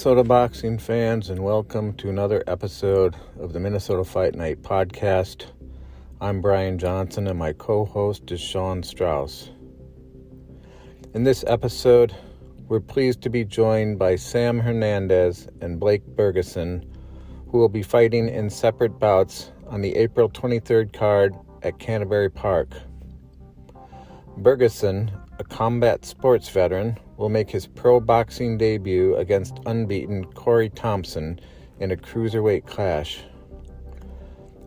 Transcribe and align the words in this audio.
Minnesota 0.00 0.24
boxing 0.24 0.78
fans, 0.78 1.28
and 1.28 1.44
welcome 1.44 1.92
to 1.92 2.08
another 2.08 2.42
episode 2.46 3.14
of 3.38 3.52
the 3.52 3.60
Minnesota 3.60 4.02
Fight 4.02 4.34
Night 4.34 4.62
podcast. 4.62 5.44
I'm 6.22 6.40
Brian 6.40 6.78
Johnson, 6.78 7.26
and 7.26 7.38
my 7.38 7.52
co 7.52 7.84
host 7.84 8.32
is 8.32 8.40
Sean 8.40 8.82
Strauss. 8.82 9.50
In 11.12 11.24
this 11.24 11.44
episode, 11.46 12.16
we're 12.66 12.80
pleased 12.80 13.20
to 13.20 13.28
be 13.28 13.44
joined 13.44 13.98
by 13.98 14.16
Sam 14.16 14.58
Hernandez 14.58 15.48
and 15.60 15.78
Blake 15.78 16.06
Bergeson, 16.16 16.82
who 17.50 17.58
will 17.58 17.68
be 17.68 17.82
fighting 17.82 18.26
in 18.26 18.48
separate 18.48 18.98
bouts 18.98 19.52
on 19.66 19.82
the 19.82 19.94
April 19.96 20.30
23rd 20.30 20.94
card 20.94 21.34
at 21.62 21.78
Canterbury 21.78 22.30
Park. 22.30 22.70
Bergeson, 24.38 25.10
a 25.38 25.44
combat 25.44 26.06
sports 26.06 26.48
veteran, 26.48 26.98
will 27.20 27.28
make 27.28 27.50
his 27.50 27.66
pro 27.66 28.00
boxing 28.00 28.56
debut 28.56 29.14
against 29.16 29.60
unbeaten 29.66 30.24
Corey 30.32 30.70
Thompson 30.70 31.38
in 31.78 31.90
a 31.90 31.96
cruiserweight 31.96 32.66
clash. 32.66 33.22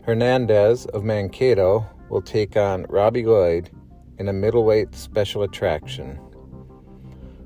Hernandez 0.05 0.85
of 0.87 1.03
Mankato 1.03 1.83
will 2.09 2.21
take 2.21 2.55
on 2.55 2.85
Robbie 2.89 3.23
Loyde 3.23 3.71
in 4.19 4.29
a 4.29 4.33
middleweight 4.33 4.93
special 4.93 5.41
attraction. 5.41 6.19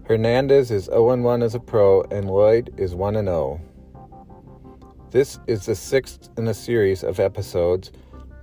Hernandez 0.03 0.71
is 0.71 0.85
0 0.85 1.15
1 1.15 1.41
as 1.41 1.55
a 1.55 1.59
pro, 1.61 2.01
and 2.11 2.29
Loyde 2.29 2.77
is 2.77 2.93
1 2.93 3.13
0. 3.13 3.61
This 5.11 5.39
is 5.47 5.65
the 5.65 5.75
sixth 5.75 6.29
in 6.37 6.49
a 6.49 6.53
series 6.53 7.05
of 7.05 7.21
episodes 7.21 7.93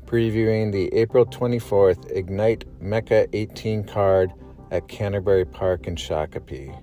previewing 0.07 0.73
the 0.73 0.93
April 0.95 1.27
24th 1.27 2.11
Ignite 2.11 2.65
Mecca 2.81 3.27
18 3.37 3.85
card 3.85 4.33
at 4.71 4.89
Canterbury 4.89 5.45
Park 5.45 5.87
in 5.87 5.97
Shakopee. 5.97 6.81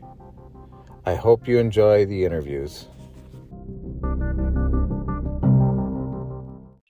I 1.06 1.16
hope 1.16 1.48
you 1.48 1.58
enjoy 1.58 2.06
the 2.06 2.26
interviews. 2.26 2.88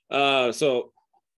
Uh, 0.09 0.51
so, 0.51 0.91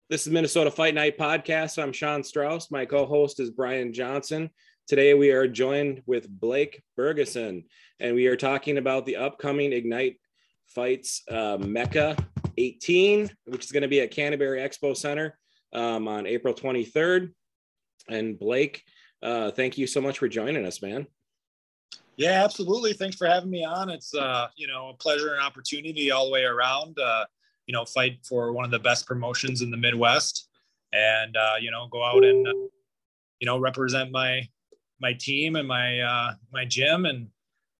this 0.08 0.26
is 0.26 0.32
Minnesota 0.32 0.70
Fight 0.70 0.94
Night 0.94 1.18
podcast. 1.18 1.82
I'm 1.82 1.92
Sean 1.92 2.22
Strauss. 2.22 2.70
My 2.70 2.84
co 2.84 3.06
host 3.06 3.40
is 3.40 3.50
Brian 3.50 3.92
Johnson. 3.92 4.50
Today, 4.88 5.14
we 5.14 5.30
are 5.30 5.46
joined 5.46 6.02
with 6.06 6.28
Blake 6.28 6.82
Bergeson, 6.98 7.64
and 8.00 8.14
we 8.14 8.26
are 8.26 8.36
talking 8.36 8.78
about 8.78 9.06
the 9.06 9.16
upcoming 9.16 9.72
Ignite 9.72 10.18
Fights 10.68 11.22
uh, 11.30 11.58
Mecca 11.60 12.16
18, 12.56 13.30
which 13.44 13.64
is 13.64 13.72
going 13.72 13.82
to 13.82 13.88
be 13.88 14.00
at 14.00 14.10
Canterbury 14.10 14.60
Expo 14.60 14.96
Center 14.96 15.38
um, 15.72 16.08
on 16.08 16.26
April 16.26 16.54
23rd. 16.54 17.32
And 18.08 18.38
Blake, 18.38 18.82
uh, 19.22 19.50
thank 19.50 19.78
you 19.78 19.86
so 19.86 20.00
much 20.00 20.18
for 20.18 20.28
joining 20.28 20.66
us, 20.66 20.82
man. 20.82 21.06
Yeah, 22.16 22.44
absolutely. 22.44 22.92
Thanks 22.92 23.16
for 23.16 23.26
having 23.26 23.50
me 23.50 23.64
on. 23.64 23.88
It's 23.88 24.14
uh, 24.14 24.48
you 24.56 24.66
know 24.66 24.90
a 24.90 24.94
pleasure 24.94 25.32
and 25.34 25.42
opportunity 25.42 26.10
all 26.10 26.26
the 26.26 26.32
way 26.32 26.44
around. 26.44 26.98
Uh, 26.98 27.24
you 27.66 27.72
know, 27.72 27.84
fight 27.84 28.18
for 28.24 28.52
one 28.52 28.64
of 28.64 28.70
the 28.70 28.78
best 28.78 29.06
promotions 29.06 29.62
in 29.62 29.70
the 29.70 29.76
Midwest, 29.76 30.48
and 30.92 31.36
uh, 31.36 31.54
you 31.60 31.70
know, 31.70 31.88
go 31.90 32.04
out 32.04 32.24
and 32.24 32.46
uh, 32.46 32.52
you 33.40 33.46
know 33.46 33.58
represent 33.58 34.10
my 34.10 34.46
my 35.00 35.12
team 35.14 35.56
and 35.56 35.66
my 35.66 36.00
uh, 36.00 36.34
my 36.52 36.64
gym, 36.64 37.06
and 37.06 37.28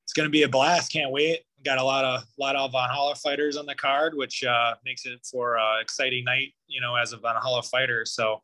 it's 0.05 0.13
going 0.13 0.27
to 0.27 0.31
be 0.31 0.45
a 0.45 0.49
blast. 0.49 0.93
Can't 0.93 1.13
wait. 1.13 1.41
Got 1.65 1.79
a 1.79 1.85
lot 1.85 2.05
of 2.05 2.25
lot 2.39 2.57
of 2.57 2.73
Valhalla 2.73 3.15
fighters 3.15 3.57
on 3.57 3.67
the 3.67 3.75
card, 3.75 4.17
which 4.17 4.45
uh, 4.45 4.75
makes 4.85 5.05
it 5.05 5.27
for 5.31 5.59
an 5.59 5.81
exciting 5.81 6.25
night. 6.25 6.55
You 6.69 6.81
know, 6.81 6.97
as 6.97 7.13
a 7.13 7.19
Valhalla 7.19 7.63
fighter. 7.63 8.07
So, 8.07 8.43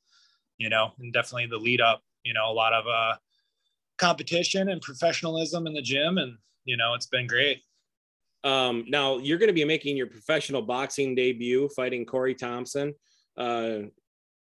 you 0.59 0.69
know, 0.69 0.93
and 0.99 1.13
definitely 1.13 1.47
the 1.47 1.57
lead 1.57 1.81
up 1.81 2.03
you 2.29 2.35
know, 2.35 2.51
a 2.51 2.53
lot 2.53 2.75
of 2.75 2.87
uh, 2.87 3.17
competition 3.97 4.69
and 4.69 4.83
professionalism 4.83 5.67
in 5.67 5.73
the 5.73 5.81
gym. 5.81 6.19
And, 6.19 6.37
you 6.67 6.77
know, 6.77 6.93
it's 6.93 7.07
been 7.07 7.27
great. 7.27 7.63
Um, 8.45 8.85
now 8.87 9.17
you're 9.17 9.39
going 9.39 9.49
to 9.49 9.55
be 9.55 9.65
making 9.65 9.97
your 9.97 10.07
professional 10.07 10.61
boxing 10.61 11.15
debut 11.15 11.71
fighting 11.75 12.05
Corey 12.05 12.35
Thompson, 12.35 12.95
uh, 13.39 13.79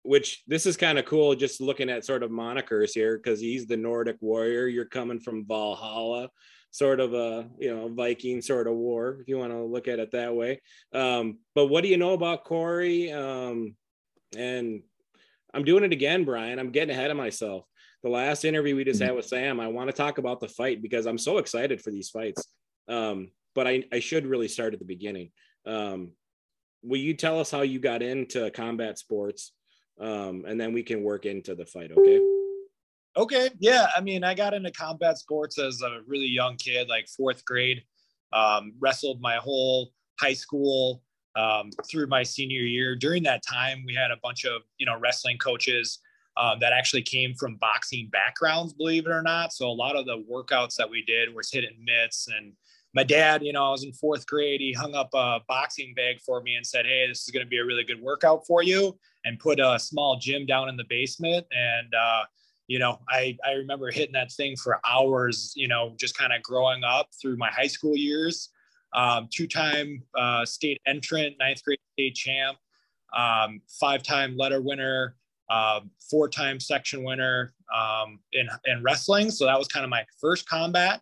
which 0.03 0.43
this 0.47 0.65
is 0.65 0.79
kind 0.79 0.99
of 0.99 1.05
cool 1.05 1.35
just 1.35 1.61
looking 1.61 1.91
at 1.91 2.07
sort 2.07 2.23
of 2.23 2.31
monikers 2.31 2.93
here 2.95 3.19
because 3.19 3.39
he's 3.39 3.67
the 3.67 3.77
Nordic 3.77 4.17
warrior. 4.21 4.67
You're 4.67 4.87
coming 4.87 5.21
from 5.21 5.47
Valhalla, 5.47 6.31
sort 6.71 7.01
of 7.01 7.13
a 7.13 7.49
you 7.59 7.73
know 7.73 7.89
Viking 7.89 8.41
sort 8.41 8.67
of 8.67 8.75
war, 8.75 9.19
if 9.21 9.29
you 9.29 9.39
want 9.39 9.53
to 9.53 9.63
look 9.63 9.89
at 9.89 10.01
it 10.01 10.11
that 10.13 10.35
way. 10.35 10.61
Um, 10.93 11.39
but 11.55 11.67
what 11.67 11.85
do 11.85 11.89
you 11.89 11.99
know 11.99 12.15
about 12.15 12.45
Corey? 12.45 13.13
Um, 13.13 13.77
and 14.37 14.83
I'm 15.55 15.65
doing 15.65 15.85
it 15.85 15.93
again, 15.93 16.25
Brian. 16.25 16.59
I'm 16.59 16.73
getting 16.73 16.95
ahead 16.95 17.13
of 17.13 17.17
myself. 17.17 17.65
The 18.05 18.11
last 18.11 18.45
interview 18.45 18.77
we 18.77 18.85
just 18.85 19.01
mm-hmm. 19.01 19.07
had 19.07 19.17
with 19.17 19.25
Sam, 19.25 19.59
I 19.59 19.67
want 19.67 19.89
to 19.89 19.97
talk 19.97 20.19
about 20.19 20.39
the 20.39 20.47
fight 20.47 20.83
because 20.83 21.07
I'm 21.07 21.17
so 21.17 21.39
excited 21.39 21.81
for 21.81 21.91
these 21.91 22.11
fights. 22.11 22.47
Um, 22.87 23.31
but 23.55 23.67
I, 23.67 23.85
I 23.93 23.99
should 23.99 24.27
really 24.27 24.47
start 24.47 24.75
at 24.75 24.79
the 24.79 24.85
beginning. 24.85 25.31
Um, 25.65 26.11
will 26.83 27.01
you 27.01 27.15
tell 27.15 27.41
us 27.41 27.51
how 27.51 27.63
you 27.63 27.79
got 27.79 28.03
into 28.03 28.51
combat 28.51 28.99
sports? 28.99 29.53
Um, 29.99 30.45
and 30.47 30.61
then 30.61 30.75
we 30.75 30.83
can 30.83 31.03
work 31.03 31.25
into 31.25 31.55
the 31.55 31.65
fight, 31.65 31.93
okay? 31.97 32.21
Okay. 33.17 33.49
Yeah. 33.59 33.87
I 33.97 34.03
mean, 34.03 34.23
I 34.23 34.35
got 34.35 34.53
into 34.53 34.71
combat 34.71 35.17
sports 35.17 35.59
as 35.59 35.81
a 35.81 36.01
really 36.07 36.27
young 36.27 36.57
kid, 36.57 36.89
like 36.89 37.09
fourth 37.09 37.43
grade. 37.47 37.85
Um, 38.35 38.75
wrestled 38.81 39.23
my 39.23 39.37
whole 39.37 39.93
high 40.21 40.35
school 40.35 41.03
um, 41.37 41.71
through 41.89 42.09
my 42.09 42.23
senior 42.23 42.63
year. 42.63 42.97
During 42.97 43.23
that 43.23 43.43
time, 43.49 43.83
we 43.87 43.95
had 43.95 44.11
a 44.11 44.19
bunch 44.23 44.45
of 44.45 44.61
you 44.77 44.85
know 44.85 44.99
wrestling 44.99 45.39
coaches 45.39 46.01
um, 46.37 46.59
that 46.61 46.73
actually 46.73 47.03
came 47.03 47.35
from 47.35 47.57
boxing 47.57 48.09
backgrounds, 48.11 48.73
believe 48.73 49.07
it 49.07 49.11
or 49.11 49.23
not. 49.23 49.53
So 49.53 49.69
a 49.69 49.73
lot 49.73 49.97
of 49.97 50.07
the 50.07 50.25
workouts 50.31 50.77
that 50.77 50.89
we 50.89 51.03
did 51.03 51.35
was 51.35 51.51
hit 51.51 51.65
and 51.65 51.77
mitts. 51.85 52.29
And 52.29 52.53
my 52.95 53.05
dad, 53.05 53.43
you 53.45 53.53
know, 53.53 53.67
I 53.67 53.71
was 53.71 53.85
in 53.85 53.93
fourth 53.93 54.27
grade. 54.27 54.61
He 54.61 54.73
hung 54.73 54.95
up 54.95 55.11
a 55.15 55.41
boxing 55.49 55.95
bag 55.95 56.21
for 56.25 56.43
me 56.43 56.55
and 56.55 56.67
said, 56.67 56.87
"Hey, 56.87 57.07
this 57.09 57.23
is 57.23 57.31
going 57.31 57.45
to 57.45 57.51
be 57.51 57.59
a 57.59 57.65
really 57.65 57.85
good 57.85 58.01
workout 58.01 58.47
for 58.47 58.63
you," 58.63 58.97
and 59.25 59.39
put 59.39 59.59
a 59.61 59.79
small 59.79 60.17
gym 60.19 60.47
down 60.47 60.69
in 60.69 60.77
the 60.77 60.85
basement. 60.89 61.47
And 61.51 61.93
uh, 61.95 62.23
you 62.69 62.79
know, 62.79 63.01
I 63.09 63.37
I 63.45 63.53
remember 63.53 63.91
hitting 63.91 64.13
that 64.13 64.33
thing 64.33 64.57
for 64.57 64.81
hours. 64.89 65.53
You 65.57 65.69
know, 65.69 65.95
just 65.99 66.17
kind 66.17 66.33
of 66.33 66.43
growing 66.43 66.85
up 66.85 67.09
through 67.21 67.37
my 67.37 67.51
high 67.51 67.67
school 67.67 67.97
years 67.97 68.51
um, 68.95 69.29
two-time 69.31 70.03
uh, 70.17 70.45
state 70.45 70.81
entrant, 70.87 71.37
ninth 71.39 71.63
grade 71.65 71.79
state 71.93 72.15
champ, 72.15 72.57
um, 73.17 73.61
five-time 73.81 74.37
letter 74.37 74.63
winner, 74.63 75.17
uh, 75.51 75.81
four-time 76.11 76.59
section 76.61 77.05
winner 77.05 77.53
um, 77.75 78.19
in, 78.33 78.49
in 78.67 78.83
wrestling. 78.83 79.31
So 79.31 79.47
that 79.47 79.59
was 79.59 79.69
kind 79.69 79.85
of 79.85 79.91
my 79.91 80.05
first 80.21 80.49
combat, 80.49 81.01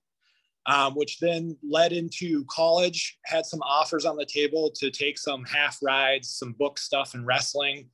um, 0.67 0.95
which 0.95 1.19
then 1.21 1.57
led 1.69 1.93
into 1.93 2.45
college. 2.51 3.19
Had 3.25 3.47
some 3.47 3.61
offers 3.63 4.05
on 4.05 4.17
the 4.17 4.27
table 4.27 4.71
to 4.77 4.91
take 4.91 5.19
some 5.19 5.45
half 5.45 5.79
rides, 5.83 6.29
some 6.31 6.53
book 6.53 6.79
stuff 6.79 7.15
in 7.15 7.25
wrestling. 7.25 7.89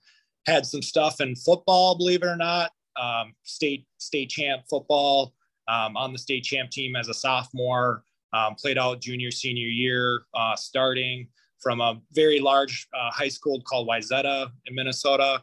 Had 0.46 0.64
some 0.64 0.82
stuff 0.82 1.20
in 1.20 1.36
football, 1.36 1.96
believe 1.96 2.22
it 2.22 2.26
or 2.26 2.36
not. 2.36 2.70
Um, 3.00 3.34
state 3.44 3.86
state 3.98 4.30
champ 4.30 4.62
football 4.68 5.34
um, 5.68 5.96
on 5.96 6.12
the 6.12 6.18
state 6.18 6.44
champ 6.44 6.70
team 6.70 6.96
as 6.96 7.08
a 7.08 7.14
sophomore. 7.14 8.02
Um, 8.32 8.56
played 8.56 8.76
out 8.76 9.00
junior, 9.00 9.30
senior 9.30 9.68
year, 9.68 10.22
uh, 10.34 10.56
starting 10.56 11.28
from 11.60 11.80
a 11.80 12.00
very 12.12 12.40
large 12.40 12.86
uh, 12.94 13.10
high 13.10 13.28
school 13.28 13.60
called 13.62 13.88
Wayzata 13.88 14.50
in 14.66 14.74
Minnesota. 14.74 15.42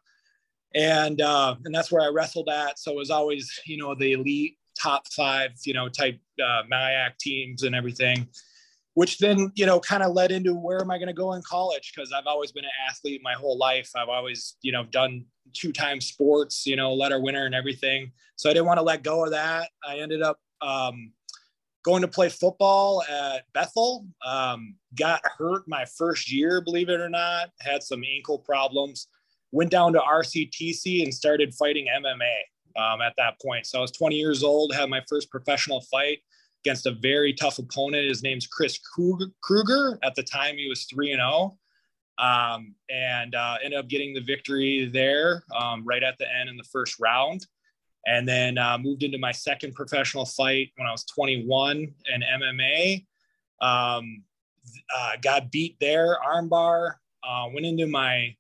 And, 0.76 1.22
uh, 1.22 1.56
and 1.64 1.74
that's 1.74 1.92
where 1.92 2.04
I 2.04 2.12
wrestled 2.12 2.50
at. 2.50 2.78
So 2.80 2.92
it 2.92 2.98
was 2.98 3.10
always, 3.10 3.60
you 3.66 3.78
know, 3.78 3.96
the 3.96 4.12
elite 4.12 4.58
top 4.80 5.08
five, 5.08 5.52
you 5.66 5.74
know, 5.74 5.88
type 5.90 6.20
uh, 6.44 6.64
MIAC 6.72 7.18
teams 7.18 7.64
and 7.64 7.74
everything, 7.74 8.28
which 8.94 9.18
then, 9.18 9.52
you 9.56 9.66
know, 9.66 9.80
kind 9.80 10.04
of 10.04 10.14
led 10.14 10.32
into 10.32 10.54
where 10.54 10.82
am 10.82 10.92
I 10.92 10.98
going 10.98 11.08
to 11.08 11.14
go 11.14 11.34
in 11.34 11.42
college? 11.44 11.94
Because 11.96 12.12
I've 12.12 12.28
always 12.28 12.52
been 12.52 12.66
an 12.66 12.72
athlete 12.90 13.22
my 13.24 13.34
whole 13.34 13.58
life. 13.58 13.90
I've 13.96 14.10
always, 14.10 14.58
you 14.62 14.72
know, 14.72 14.84
done 14.84 15.26
two 15.54 15.72
time 15.72 16.02
sports, 16.02 16.66
you 16.66 16.76
know, 16.76 16.94
letter 16.94 17.22
winner 17.22 17.46
and 17.46 17.56
everything. 17.56 18.12
So 18.36 18.50
I 18.50 18.54
didn't 18.54 18.66
want 18.66 18.80
to 18.80 18.84
let 18.84 19.04
go 19.04 19.24
of 19.24 19.32
that. 19.32 19.70
I 19.88 20.00
ended 20.00 20.22
up 20.22 20.40
um, 20.62 21.14
going 21.84 22.02
to 22.02 22.08
play 22.08 22.30
football 22.30 23.04
at 23.04 23.44
Bethel. 23.54 24.06
Um, 24.26 24.76
got 24.96 25.22
hurt 25.38 25.68
my 25.68 25.86
first 25.98 26.32
year, 26.32 26.62
believe 26.62 26.90
it 26.90 27.00
or 27.00 27.10
not. 27.10 27.50
Had 27.62 27.84
some 27.84 28.04
ankle 28.04 28.40
problems. 28.40 29.08
Went 29.52 29.72
down 29.72 29.94
to 29.94 30.00
RCTC 30.00 31.04
and 31.04 31.14
started 31.14 31.54
fighting 31.54 31.88
MMA 31.88 32.82
um, 32.82 33.02
at 33.02 33.14
that 33.18 33.40
point. 33.42 33.66
So 33.66 33.80
I 33.80 33.82
was 33.82 33.92
20 33.92 34.16
years 34.16 34.44
old, 34.44 34.74
had 34.74 34.90
my 34.90 35.02
first 35.08 35.30
professional 35.30 35.82
fight 35.82 36.20
against 36.66 36.86
a 36.86 36.92
very 36.92 37.34
tough 37.34 37.60
opponent. 37.60 38.08
His 38.08 38.24
name's 38.24 38.48
Chris 38.48 38.80
Kruger. 38.80 40.00
At 40.04 40.16
the 40.16 40.24
time, 40.24 40.58
he 40.58 40.68
was 40.68 40.86
3 40.86 41.12
and 41.12 41.20
0. 41.20 41.58
Um, 42.18 42.76
and 42.90 43.36
uh, 43.36 43.58
ended 43.62 43.78
up 43.78 43.90
getting 43.90 44.14
the 44.14 44.22
victory 44.22 44.90
there 44.92 45.44
um, 45.54 45.84
right 45.86 46.02
at 46.02 46.18
the 46.18 46.26
end 46.34 46.50
in 46.50 46.56
the 46.56 46.64
first 46.64 46.98
round 46.98 47.46
and 48.06 48.28
then 48.28 48.58
uh, 48.58 48.78
moved 48.78 49.04
into 49.04 49.18
my 49.18 49.32
second 49.32 49.74
professional 49.74 50.26
fight 50.26 50.72
when 50.78 50.88
I 50.88 50.92
was 50.92 51.04
21 51.06 51.78
in 51.78 52.22
MMA. 52.22 53.06
Um, 53.62 54.24
uh, 54.96 55.14
got 55.22 55.52
beat 55.52 55.78
there, 55.80 56.18
armbar. 56.26 56.94
Uh, 57.24 57.48
went 57.54 57.66
into 57.66 57.88
my 57.88 58.36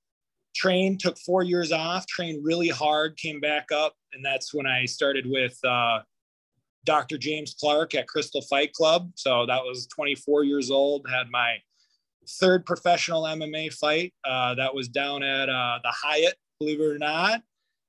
train, 0.56 0.98
took 0.98 1.18
four 1.20 1.44
years 1.44 1.72
off, 1.72 2.08
trained 2.08 2.44
really 2.44 2.70
hard, 2.70 3.18
came 3.18 3.40
back 3.40 3.72
up, 3.72 3.94
and 4.14 4.24
that's 4.24 4.54
when 4.54 4.66
I 4.66 4.86
started 4.86 5.26
with 5.28 5.58
uh, 5.64 6.00
Dr. 6.86 7.18
James 7.18 7.56
Clark 7.60 7.96
at 7.96 8.08
Crystal 8.08 8.42
Fight 8.42 8.74
Club. 8.74 9.12
So 9.16 9.46
that 9.46 9.64
was 9.64 9.88
24 9.88 10.44
years 10.46 10.72
old. 10.72 11.06
Had 11.10 11.30
my 11.30 11.58
third 12.40 12.66
professional 12.66 13.24
MMA 13.24 13.74
fight. 13.74 14.14
Uh, 14.24 14.56
that 14.56 14.74
was 14.74 14.88
down 14.88 15.24
at 15.24 15.50
uh, 15.50 15.80
the 15.84 15.92
Hyatt, 15.92 16.36
believe 16.60 16.80
it 16.80 16.86
or 16.86 16.98
not. 16.98 17.42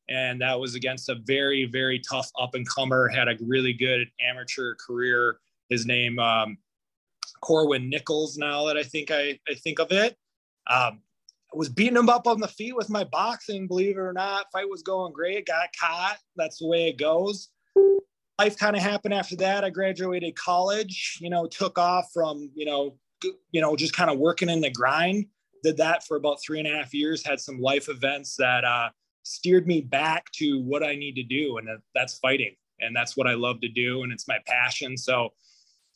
And 0.09 0.41
that 0.41 0.59
was 0.59 0.75
against 0.75 1.09
a 1.09 1.17
very, 1.25 1.65
very 1.65 1.99
tough 1.99 2.31
up 2.41 2.55
and 2.55 2.69
comer. 2.69 3.09
Had 3.09 3.29
a 3.29 3.37
really 3.41 3.73
good 3.73 4.09
amateur 4.21 4.75
career. 4.75 5.39
His 5.69 5.85
name, 5.85 6.19
um, 6.19 6.59
Corwin 7.41 7.91
Nichols. 7.91 8.37
Now 8.37 8.67
that 8.67 8.77
I 8.77 8.83
think 8.83 9.11
I, 9.11 9.39
I 9.49 9.55
think 9.55 9.81
of 9.81 9.91
it, 9.91 10.17
um, 10.69 11.01
was 11.55 11.69
beating 11.69 11.97
him 11.97 12.09
up 12.09 12.27
on 12.27 12.41
the 12.41 12.49
feet 12.49 12.77
with 12.77 12.91
my 12.91 13.05
boxing. 13.05 13.67
Believe 13.67 13.97
it 13.97 14.01
or 14.01 14.13
not, 14.13 14.47
fight 14.53 14.69
was 14.69 14.83
going 14.83 15.13
great. 15.13 15.47
Got 15.47 15.69
caught. 15.81 16.19
That's 16.37 16.59
the 16.59 16.67
way 16.67 16.89
it 16.89 16.99
goes. 16.99 17.49
Life 18.39 18.59
kind 18.59 18.77
of 18.77 18.83
happened 18.83 19.15
after 19.15 19.37
that. 19.37 19.65
I 19.65 19.71
graduated 19.71 20.37
college. 20.37 21.19
You 21.21 21.31
know, 21.31 21.47
took 21.47 21.79
off 21.79 22.11
from 22.13 22.51
you 22.55 22.67
know 22.67 22.99
you 23.51 23.61
know, 23.61 23.77
just 23.77 23.95
kind 23.95 24.11
of 24.11 24.19
working 24.19 24.49
in 24.49 24.61
the 24.61 24.71
grind. 24.71 25.27
Did 25.63 25.77
that 25.79 26.05
for 26.05 26.17
about 26.17 26.39
three 26.45 26.59
and 26.59 26.69
a 26.69 26.71
half 26.71 26.95
years. 26.95 27.25
Had 27.25 27.41
some 27.41 27.61
life 27.61 27.89
events 27.89 28.37
that 28.37 28.65
uh, 28.65 28.91
steered 29.23 29.67
me 29.67 29.81
back 29.81 30.31
to 30.33 30.61
what 30.63 30.83
I 30.83 30.95
need 30.95 31.15
to 31.15 31.23
do, 31.23 31.59
and 31.59 31.69
that's 31.95 32.19
fighting. 32.19 32.55
And 32.81 32.95
that's 32.95 33.17
what 33.17 33.27
I 33.27 33.35
love 33.35 33.61
to 33.63 33.69
do, 33.69 34.03
and 34.03 34.13
it's 34.13 34.29
my 34.29 34.39
passion. 34.47 34.99
So, 34.99 35.31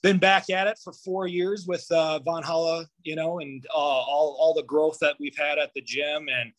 been 0.03 0.19
back 0.19 0.51
at 0.51 0.67
it 0.67 0.79
for 0.83 0.93
four 0.93 1.27
years 1.27 1.67
with 1.67 1.85
uh, 1.91 2.19
Valhalla, 2.21 2.87
you 3.03 3.17
know, 3.17 3.41
and 3.41 3.67
uh, 3.75 3.77
all 3.77 4.37
all 4.39 4.55
the 4.55 4.63
growth 4.63 4.99
that 5.01 5.17
we've 5.21 5.37
had 5.37 5.59
at 5.59 5.73
the 5.75 5.83
gym, 5.83 6.29
and 6.29 6.53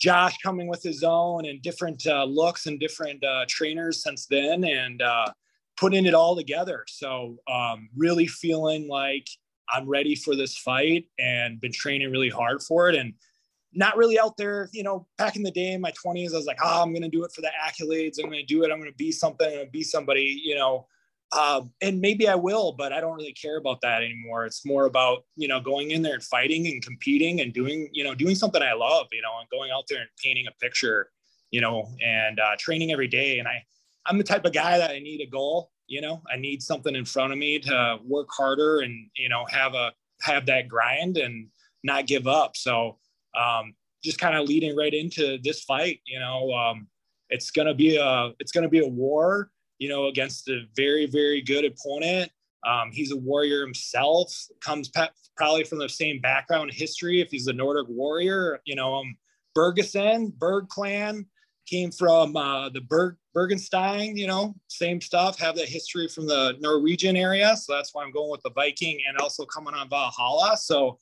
Josh 0.00 0.36
coming 0.38 0.68
with 0.68 0.82
his 0.82 1.02
own 1.02 1.46
and 1.46 1.60
different 1.60 2.06
uh, 2.06 2.24
looks 2.24 2.66
and 2.66 2.78
different 2.78 3.22
uh, 3.24 3.44
trainers 3.48 4.02
since 4.02 4.26
then, 4.26 4.64
and 4.64 5.02
uh, 5.02 5.26
putting 5.76 6.06
it 6.06 6.14
all 6.14 6.36
together. 6.36 6.84
So, 6.88 7.36
um, 7.50 7.88
really 7.96 8.26
feeling 8.26 8.88
like 8.88 9.26
I'm 9.70 9.88
ready 9.88 10.14
for 10.14 10.34
this 10.34 10.56
fight 10.56 11.06
and 11.18 11.60
been 11.60 11.72
training 11.72 12.10
really 12.10 12.30
hard 12.30 12.62
for 12.62 12.88
it. 12.88 12.94
And 12.94 13.14
not 13.74 13.96
really 13.96 14.18
out 14.18 14.36
there, 14.36 14.68
you 14.72 14.82
know, 14.82 15.06
back 15.18 15.36
in 15.36 15.42
the 15.42 15.50
day 15.50 15.72
in 15.72 15.80
my 15.80 15.92
20s, 15.92 16.32
I 16.32 16.36
was 16.36 16.46
like, 16.46 16.58
oh, 16.62 16.82
I'm 16.82 16.92
going 16.92 17.02
to 17.02 17.08
do 17.08 17.24
it 17.24 17.32
for 17.32 17.42
the 17.42 17.50
accolades. 17.62 18.18
I'm 18.18 18.30
going 18.30 18.44
to 18.44 18.54
do 18.54 18.64
it. 18.64 18.72
I'm 18.72 18.78
going 18.78 18.90
to 18.90 18.96
be 18.96 19.12
something. 19.12 19.46
I'm 19.46 19.54
going 19.54 19.66
to 19.66 19.70
be 19.72 19.82
somebody, 19.82 20.40
you 20.42 20.54
know. 20.54 20.86
Um, 21.32 21.72
and 21.82 22.00
maybe 22.00 22.26
I 22.26 22.34
will, 22.34 22.72
but 22.72 22.92
I 22.92 23.00
don't 23.00 23.14
really 23.16 23.34
care 23.34 23.58
about 23.58 23.82
that 23.82 24.02
anymore. 24.02 24.46
It's 24.46 24.64
more 24.64 24.86
about, 24.86 25.24
you 25.36 25.46
know, 25.46 25.60
going 25.60 25.90
in 25.90 26.00
there 26.00 26.14
and 26.14 26.22
fighting 26.22 26.66
and 26.66 26.82
competing 26.82 27.42
and 27.42 27.52
doing, 27.52 27.90
you 27.92 28.02
know, 28.02 28.14
doing 28.14 28.34
something 28.34 28.62
I 28.62 28.72
love, 28.72 29.08
you 29.12 29.20
know, 29.20 29.38
and 29.38 29.48
going 29.50 29.70
out 29.70 29.84
there 29.88 30.00
and 30.00 30.08
painting 30.22 30.46
a 30.46 30.52
picture, 30.58 31.10
you 31.50 31.60
know, 31.60 31.92
and 32.02 32.40
uh, 32.40 32.56
training 32.58 32.92
every 32.92 33.08
day. 33.08 33.40
And 33.40 33.46
I, 33.46 33.62
I'm 34.06 34.16
the 34.16 34.24
type 34.24 34.46
of 34.46 34.54
guy 34.54 34.78
that 34.78 34.90
I 34.90 35.00
need 35.00 35.20
a 35.20 35.26
goal 35.26 35.70
you 35.88 36.00
know 36.00 36.22
i 36.32 36.36
need 36.36 36.62
something 36.62 36.94
in 36.94 37.04
front 37.04 37.32
of 37.32 37.38
me 37.38 37.58
to 37.58 37.98
work 38.04 38.28
harder 38.30 38.80
and 38.80 39.08
you 39.16 39.28
know 39.28 39.44
have 39.48 39.74
a 39.74 39.90
have 40.20 40.46
that 40.46 40.68
grind 40.68 41.16
and 41.16 41.48
not 41.82 42.06
give 42.06 42.28
up 42.28 42.56
so 42.56 42.98
um, 43.38 43.74
just 44.02 44.18
kind 44.18 44.36
of 44.36 44.48
leading 44.48 44.76
right 44.76 44.94
into 44.94 45.38
this 45.42 45.64
fight 45.64 46.00
you 46.04 46.20
know 46.20 46.52
um, 46.52 46.86
it's 47.30 47.50
gonna 47.50 47.74
be 47.74 47.96
a 47.96 48.32
it's 48.38 48.52
gonna 48.52 48.68
be 48.68 48.80
a 48.80 48.88
war 48.88 49.50
you 49.78 49.88
know 49.88 50.06
against 50.06 50.48
a 50.48 50.62
very 50.76 51.06
very 51.06 51.40
good 51.40 51.64
opponent 51.64 52.30
um, 52.66 52.90
he's 52.92 53.12
a 53.12 53.16
warrior 53.16 53.60
himself 53.60 54.32
comes 54.60 54.88
pe- 54.88 55.06
probably 55.36 55.64
from 55.64 55.78
the 55.78 55.88
same 55.88 56.20
background 56.20 56.70
history 56.72 57.20
if 57.20 57.30
he's 57.30 57.46
a 57.46 57.52
nordic 57.52 57.86
warrior 57.88 58.60
you 58.64 58.74
know 58.74 58.94
um 58.94 59.16
Bergeson 59.56 60.32
berg 60.34 60.68
clan 60.68 61.26
came 61.68 61.90
from 61.90 62.36
uh, 62.36 62.68
the 62.70 62.80
Berg 62.80 63.16
Bergenstein, 63.36 64.16
you 64.16 64.26
know, 64.26 64.54
same 64.68 65.00
stuff, 65.00 65.38
have 65.38 65.54
that 65.56 65.68
history 65.68 66.08
from 66.08 66.26
the 66.26 66.56
Norwegian 66.60 67.16
area. 67.16 67.56
So 67.56 67.74
that's 67.74 67.94
why 67.94 68.02
I'm 68.02 68.10
going 68.10 68.30
with 68.30 68.42
the 68.42 68.50
Viking 68.50 68.98
and 69.08 69.18
also 69.18 69.44
coming 69.44 69.74
on 69.74 69.88
Valhalla. 69.88 70.56
So 70.56 70.98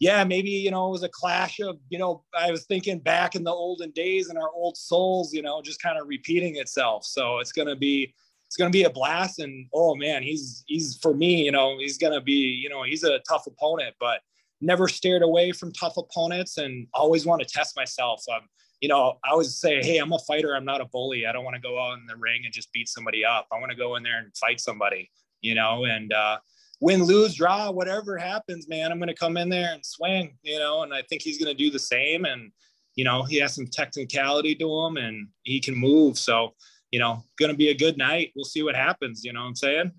yeah, 0.00 0.22
maybe, 0.22 0.50
you 0.50 0.70
know, 0.70 0.86
it 0.86 0.90
was 0.90 1.02
a 1.02 1.08
clash 1.08 1.58
of, 1.60 1.78
you 1.88 1.98
know, 1.98 2.22
I 2.38 2.50
was 2.50 2.66
thinking 2.66 3.00
back 3.00 3.34
in 3.34 3.42
the 3.42 3.50
olden 3.50 3.90
days 3.90 4.28
and 4.28 4.38
our 4.38 4.50
old 4.50 4.76
souls, 4.76 5.34
you 5.34 5.42
know, 5.42 5.60
just 5.60 5.82
kind 5.82 5.98
of 5.98 6.06
repeating 6.06 6.56
itself. 6.56 7.04
So 7.04 7.38
it's 7.38 7.50
going 7.50 7.68
to 7.68 7.76
be, 7.76 8.14
it's 8.46 8.56
going 8.56 8.70
to 8.70 8.76
be 8.76 8.84
a 8.84 8.90
blast. 8.90 9.40
And 9.40 9.66
oh 9.74 9.96
man, 9.96 10.22
he's, 10.22 10.62
he's 10.68 10.96
for 11.02 11.14
me, 11.14 11.44
you 11.44 11.50
know, 11.50 11.78
he's 11.78 11.98
going 11.98 12.12
to 12.12 12.20
be, 12.20 12.32
you 12.32 12.68
know, 12.68 12.84
he's 12.84 13.02
a 13.02 13.18
tough 13.28 13.46
opponent, 13.46 13.96
but 13.98 14.20
never 14.60 14.86
steered 14.86 15.22
away 15.22 15.50
from 15.52 15.72
tough 15.72 15.96
opponents 15.96 16.58
and 16.58 16.86
always 16.94 17.26
want 17.26 17.42
to 17.42 17.48
test 17.48 17.76
myself. 17.76 18.24
You 18.80 18.88
know, 18.88 19.18
I 19.24 19.30
always 19.30 19.56
say, 19.56 19.82
hey, 19.82 19.98
I'm 19.98 20.12
a 20.12 20.18
fighter. 20.20 20.54
I'm 20.54 20.64
not 20.64 20.80
a 20.80 20.84
bully. 20.84 21.26
I 21.26 21.32
don't 21.32 21.44
want 21.44 21.56
to 21.56 21.60
go 21.60 21.80
out 21.80 21.98
in 21.98 22.06
the 22.06 22.16
ring 22.16 22.42
and 22.44 22.54
just 22.54 22.72
beat 22.72 22.88
somebody 22.88 23.24
up. 23.24 23.48
I 23.52 23.58
want 23.58 23.70
to 23.70 23.76
go 23.76 23.96
in 23.96 24.04
there 24.04 24.18
and 24.18 24.36
fight 24.36 24.60
somebody, 24.60 25.10
you 25.40 25.56
know, 25.56 25.84
and 25.84 26.12
uh, 26.12 26.38
win, 26.80 27.02
lose, 27.02 27.34
draw, 27.34 27.70
whatever 27.70 28.16
happens, 28.16 28.68
man, 28.68 28.90
I'm 28.90 28.98
going 28.98 29.08
to 29.08 29.14
come 29.14 29.36
in 29.36 29.48
there 29.48 29.72
and 29.72 29.84
swing, 29.84 30.36
you 30.42 30.58
know, 30.58 30.82
and 30.82 30.94
I 30.94 31.02
think 31.02 31.22
he's 31.22 31.42
going 31.42 31.54
to 31.54 31.62
do 31.62 31.70
the 31.70 31.78
same. 31.78 32.24
And, 32.24 32.52
you 32.94 33.04
know, 33.04 33.22
he 33.22 33.40
has 33.40 33.54
some 33.54 33.66
technicality 33.66 34.54
to 34.56 34.86
him 34.86 34.96
and 34.96 35.28
he 35.42 35.60
can 35.60 35.74
move. 35.74 36.18
So, 36.18 36.54
you 36.90 36.98
know, 36.98 37.22
going 37.38 37.50
to 37.50 37.56
be 37.56 37.68
a 37.68 37.76
good 37.76 37.98
night. 37.98 38.32
We'll 38.34 38.44
see 38.44 38.62
what 38.62 38.76
happens. 38.76 39.24
You 39.24 39.32
know 39.32 39.40
what 39.40 39.48
I'm 39.48 39.54
saying? 39.56 39.92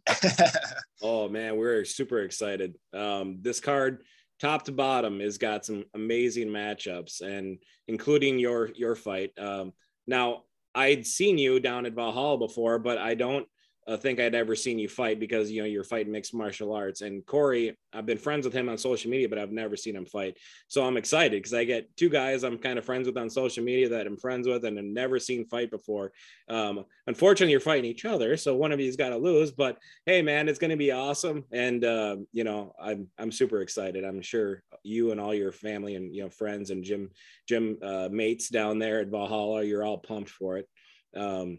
oh, 1.01 1.29
man, 1.29 1.57
we're 1.57 1.85
super 1.85 2.21
excited. 2.21 2.75
Um, 2.93 3.39
this 3.41 3.59
card, 3.59 4.03
top 4.39 4.63
to 4.63 4.71
bottom 4.71 5.19
has 5.19 5.37
got 5.37 5.65
some 5.65 5.83
amazing 5.93 6.47
matchups 6.47 7.21
and 7.21 7.57
including 7.87 8.39
your 8.39 8.69
your 8.75 8.95
fight 8.95 9.31
um, 9.37 9.73
now 10.07 10.43
i'd 10.75 11.05
seen 11.05 11.37
you 11.37 11.59
down 11.59 11.85
at 11.85 11.93
valhalla 11.93 12.37
before 12.37 12.79
but 12.79 12.97
i 12.97 13.13
don't 13.13 13.47
uh, 13.89 13.97
think 13.97 14.19
I'd 14.19 14.35
ever 14.35 14.55
seen 14.55 14.77
you 14.77 14.87
fight 14.87 15.19
because 15.19 15.49
you 15.49 15.61
know 15.61 15.67
you're 15.67 15.83
fighting 15.83 16.11
mixed 16.11 16.33
martial 16.33 16.73
arts. 16.73 17.01
And 17.01 17.25
Corey, 17.25 17.75
I've 17.91 18.05
been 18.05 18.19
friends 18.19 18.45
with 18.45 18.53
him 18.53 18.69
on 18.69 18.77
social 18.77 19.09
media, 19.09 19.27
but 19.27 19.39
I've 19.39 19.51
never 19.51 19.75
seen 19.75 19.95
him 19.95 20.05
fight. 20.05 20.37
So 20.67 20.85
I'm 20.85 20.95
excited 20.95 21.41
because 21.41 21.55
I 21.55 21.63
get 21.63 21.95
two 21.97 22.09
guys 22.09 22.43
I'm 22.43 22.59
kind 22.59 22.77
of 22.77 22.85
friends 22.85 23.07
with 23.07 23.17
on 23.17 23.31
social 23.31 23.63
media 23.63 23.89
that 23.89 24.05
I'm 24.05 24.15
friends 24.15 24.47
with 24.47 24.63
and 24.63 24.77
have 24.77 24.85
never 24.85 25.17
seen 25.17 25.47
fight 25.47 25.71
before. 25.71 26.11
Um, 26.49 26.85
unfortunately, 27.07 27.51
you're 27.51 27.61
fighting 27.61 27.89
each 27.89 28.05
other, 28.05 28.37
so 28.37 28.55
one 28.55 28.71
of 28.71 28.79
you's 28.79 28.95
got 28.95 29.09
to 29.09 29.17
lose. 29.17 29.51
But 29.51 29.79
hey, 30.05 30.21
man, 30.21 30.47
it's 30.47 30.59
going 30.59 30.69
to 30.69 30.77
be 30.77 30.91
awesome, 30.91 31.45
and 31.51 31.83
uh, 31.83 32.17
you 32.31 32.43
know 32.43 32.75
I'm 32.79 33.07
I'm 33.17 33.31
super 33.31 33.61
excited. 33.61 34.05
I'm 34.05 34.21
sure 34.21 34.61
you 34.83 35.11
and 35.11 35.19
all 35.19 35.33
your 35.33 35.51
family 35.51 35.95
and 35.95 36.13
you 36.13 36.21
know 36.21 36.29
friends 36.29 36.69
and 36.69 36.83
gym 36.83 37.09
gym 37.47 37.79
uh, 37.81 38.07
mates 38.11 38.49
down 38.49 38.77
there 38.77 38.99
at 38.99 39.07
Valhalla, 39.07 39.63
you're 39.63 39.83
all 39.83 39.97
pumped 39.97 40.29
for 40.29 40.57
it. 40.57 40.69
Um, 41.15 41.57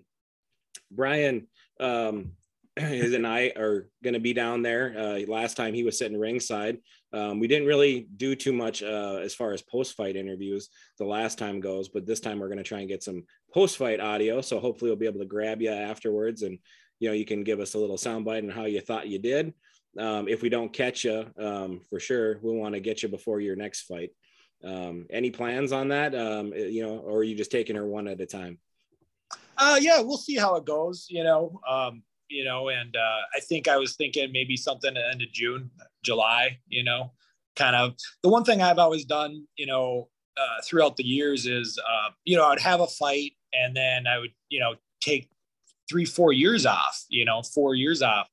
Brian 0.92 1.46
um, 1.80 2.32
his 2.76 3.14
and 3.14 3.26
I 3.26 3.52
are 3.56 3.88
going 4.02 4.14
to 4.14 4.20
be 4.20 4.32
down 4.32 4.62
there. 4.62 4.94
Uh, 4.96 5.20
last 5.26 5.56
time 5.56 5.74
he 5.74 5.84
was 5.84 5.98
sitting 5.98 6.18
ringside. 6.18 6.78
Um, 7.12 7.40
we 7.40 7.48
didn't 7.48 7.66
really 7.66 8.06
do 8.16 8.36
too 8.36 8.52
much 8.52 8.82
uh, 8.82 9.18
as 9.22 9.34
far 9.34 9.52
as 9.52 9.62
post 9.62 9.96
fight 9.96 10.16
interviews 10.16 10.68
the 10.98 11.04
last 11.04 11.38
time 11.38 11.60
goes, 11.60 11.88
but 11.88 12.06
this 12.06 12.20
time 12.20 12.38
we're 12.38 12.48
going 12.48 12.58
to 12.58 12.64
try 12.64 12.80
and 12.80 12.88
get 12.88 13.02
some 13.02 13.24
post 13.52 13.76
fight 13.76 14.00
audio. 14.00 14.40
So 14.40 14.60
hopefully 14.60 14.90
we'll 14.90 14.98
be 14.98 15.06
able 15.06 15.20
to 15.20 15.26
grab 15.26 15.60
you 15.60 15.70
afterwards 15.70 16.42
and 16.42 16.58
you 17.00 17.08
know 17.08 17.14
you 17.14 17.24
can 17.24 17.42
give 17.42 17.60
us 17.60 17.74
a 17.74 17.78
little 17.78 17.96
soundbite 17.96 18.44
on 18.44 18.50
how 18.50 18.66
you 18.66 18.80
thought 18.80 19.08
you 19.08 19.18
did. 19.18 19.52
Um, 19.98 20.28
if 20.28 20.42
we 20.42 20.48
don't 20.48 20.72
catch 20.72 21.04
you, 21.04 21.26
um, 21.38 21.80
for 21.90 21.98
sure, 21.98 22.38
we 22.42 22.52
want 22.52 22.74
to 22.74 22.80
get 22.80 23.02
you 23.02 23.08
before 23.08 23.40
your 23.40 23.56
next 23.56 23.82
fight. 23.82 24.10
Um, 24.62 25.06
any 25.10 25.30
plans 25.30 25.72
on 25.72 25.88
that? 25.88 26.14
Um, 26.14 26.52
you 26.54 26.82
know, 26.82 26.98
or 26.98 27.18
are 27.18 27.24
you 27.24 27.34
just 27.34 27.50
taking 27.50 27.74
her 27.74 27.86
one 27.86 28.06
at 28.06 28.20
a 28.20 28.26
time? 28.26 28.58
Uh, 29.56 29.78
yeah, 29.80 30.00
we'll 30.00 30.16
see 30.16 30.36
how 30.36 30.56
it 30.56 30.64
goes. 30.64 31.06
You 31.08 31.24
know, 31.24 31.60
um, 31.68 32.02
you 32.28 32.44
know, 32.44 32.68
and 32.68 32.96
uh, 32.96 33.20
I 33.36 33.40
think 33.40 33.68
I 33.68 33.76
was 33.76 33.94
thinking 33.94 34.32
maybe 34.32 34.56
something 34.56 34.88
at 34.88 34.94
the 34.94 35.10
end 35.10 35.22
of 35.22 35.32
June, 35.32 35.70
July. 36.02 36.58
You 36.68 36.84
know, 36.84 37.12
kind 37.56 37.76
of 37.76 37.94
the 38.22 38.28
one 38.28 38.44
thing 38.44 38.62
I've 38.62 38.78
always 38.78 39.04
done. 39.04 39.46
You 39.56 39.66
know, 39.66 40.08
uh, 40.36 40.62
throughout 40.64 40.96
the 40.96 41.04
years 41.04 41.46
is, 41.46 41.78
uh, 41.78 42.10
you 42.24 42.36
know, 42.36 42.46
I'd 42.46 42.60
have 42.60 42.80
a 42.80 42.86
fight 42.86 43.32
and 43.52 43.76
then 43.76 44.06
I 44.06 44.18
would, 44.18 44.32
you 44.48 44.60
know, 44.60 44.76
take 45.00 45.28
three, 45.90 46.04
four 46.04 46.32
years 46.32 46.64
off. 46.64 47.04
You 47.08 47.24
know, 47.24 47.42
four 47.42 47.74
years 47.74 48.02
off. 48.02 48.28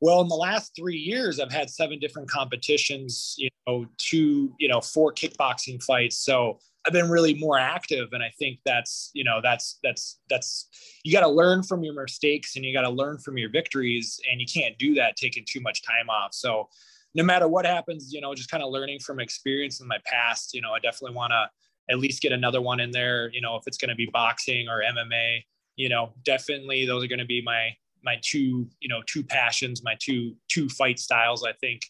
Well, 0.00 0.22
in 0.22 0.28
the 0.28 0.34
last 0.34 0.72
three 0.74 0.96
years, 0.96 1.40
I've 1.40 1.52
had 1.52 1.68
seven 1.68 1.98
different 1.98 2.30
competitions. 2.30 3.34
You 3.38 3.48
know, 3.66 3.86
two, 3.98 4.54
you 4.58 4.68
know, 4.68 4.80
four 4.80 5.12
kickboxing 5.12 5.82
fights. 5.82 6.18
So 6.18 6.58
I've 6.86 6.92
been 6.92 7.10
really 7.10 7.34
more 7.34 7.58
active. 7.58 8.08
And 8.12 8.22
I 8.22 8.32
think 8.38 8.60
that's, 8.64 9.10
you 9.12 9.22
know, 9.22 9.40
that's, 9.42 9.78
that's, 9.82 10.20
that's, 10.30 10.68
you 11.04 11.12
got 11.12 11.20
to 11.20 11.28
learn 11.28 11.62
from 11.62 11.84
your 11.84 11.94
mistakes 11.94 12.56
and 12.56 12.64
you 12.64 12.72
got 12.72 12.82
to 12.82 12.90
learn 12.90 13.18
from 13.18 13.36
your 13.36 13.50
victories. 13.50 14.18
And 14.30 14.40
you 14.40 14.46
can't 14.46 14.78
do 14.78 14.94
that 14.94 15.16
taking 15.16 15.44
too 15.46 15.60
much 15.60 15.82
time 15.82 16.08
off. 16.08 16.32
So 16.32 16.68
no 17.14 17.22
matter 17.22 17.48
what 17.48 17.66
happens, 17.66 18.12
you 18.12 18.20
know, 18.20 18.34
just 18.34 18.50
kind 18.50 18.62
of 18.62 18.70
learning 18.70 19.00
from 19.00 19.20
experience 19.20 19.80
in 19.80 19.88
my 19.88 19.98
past, 20.06 20.54
you 20.54 20.62
know, 20.62 20.72
I 20.72 20.78
definitely 20.78 21.16
want 21.16 21.32
to 21.32 21.50
at 21.90 21.98
least 21.98 22.22
get 22.22 22.32
another 22.32 22.60
one 22.60 22.80
in 22.80 22.90
there, 22.92 23.30
you 23.32 23.40
know, 23.40 23.56
if 23.56 23.64
it's 23.66 23.76
going 23.76 23.88
to 23.88 23.96
be 23.96 24.08
boxing 24.12 24.68
or 24.68 24.80
MMA, 24.80 25.42
you 25.76 25.88
know, 25.88 26.12
definitely 26.24 26.86
those 26.86 27.04
are 27.04 27.08
going 27.08 27.18
to 27.18 27.24
be 27.24 27.42
my, 27.42 27.70
my 28.02 28.16
two, 28.22 28.68
you 28.80 28.88
know, 28.88 29.02
two 29.06 29.24
passions, 29.24 29.82
my 29.82 29.96
two, 30.00 30.34
two 30.48 30.68
fight 30.68 30.98
styles, 30.98 31.44
I 31.44 31.52
think, 31.60 31.82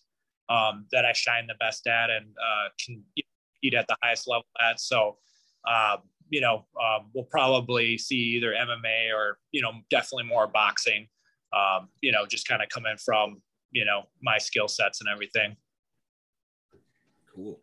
um, 0.48 0.86
that 0.90 1.04
I 1.04 1.12
shine 1.12 1.46
the 1.46 1.54
best 1.60 1.86
at 1.86 2.10
and 2.10 2.26
uh, 2.26 2.68
can 2.84 3.04
compete 3.60 3.74
at 3.78 3.86
the 3.88 3.96
highest 4.02 4.28
level 4.28 4.46
at. 4.60 4.80
So, 4.80 5.16
uh, 5.68 5.98
you 6.28 6.40
know, 6.40 6.64
uh, 6.80 7.00
we'll 7.14 7.24
probably 7.24 7.98
see 7.98 8.16
either 8.36 8.52
MMA 8.52 9.12
or, 9.14 9.38
you 9.52 9.62
know, 9.62 9.72
definitely 9.90 10.24
more 10.24 10.46
boxing. 10.46 11.08
um, 11.52 11.88
you 12.00 12.12
know, 12.12 12.26
just 12.26 12.46
kind 12.46 12.62
of 12.62 12.68
coming 12.68 12.96
from, 12.96 13.42
you 13.72 13.84
know, 13.84 14.04
my 14.22 14.38
skill 14.38 14.68
sets 14.68 15.00
and 15.00 15.08
everything. 15.08 15.56
Cool. 17.34 17.60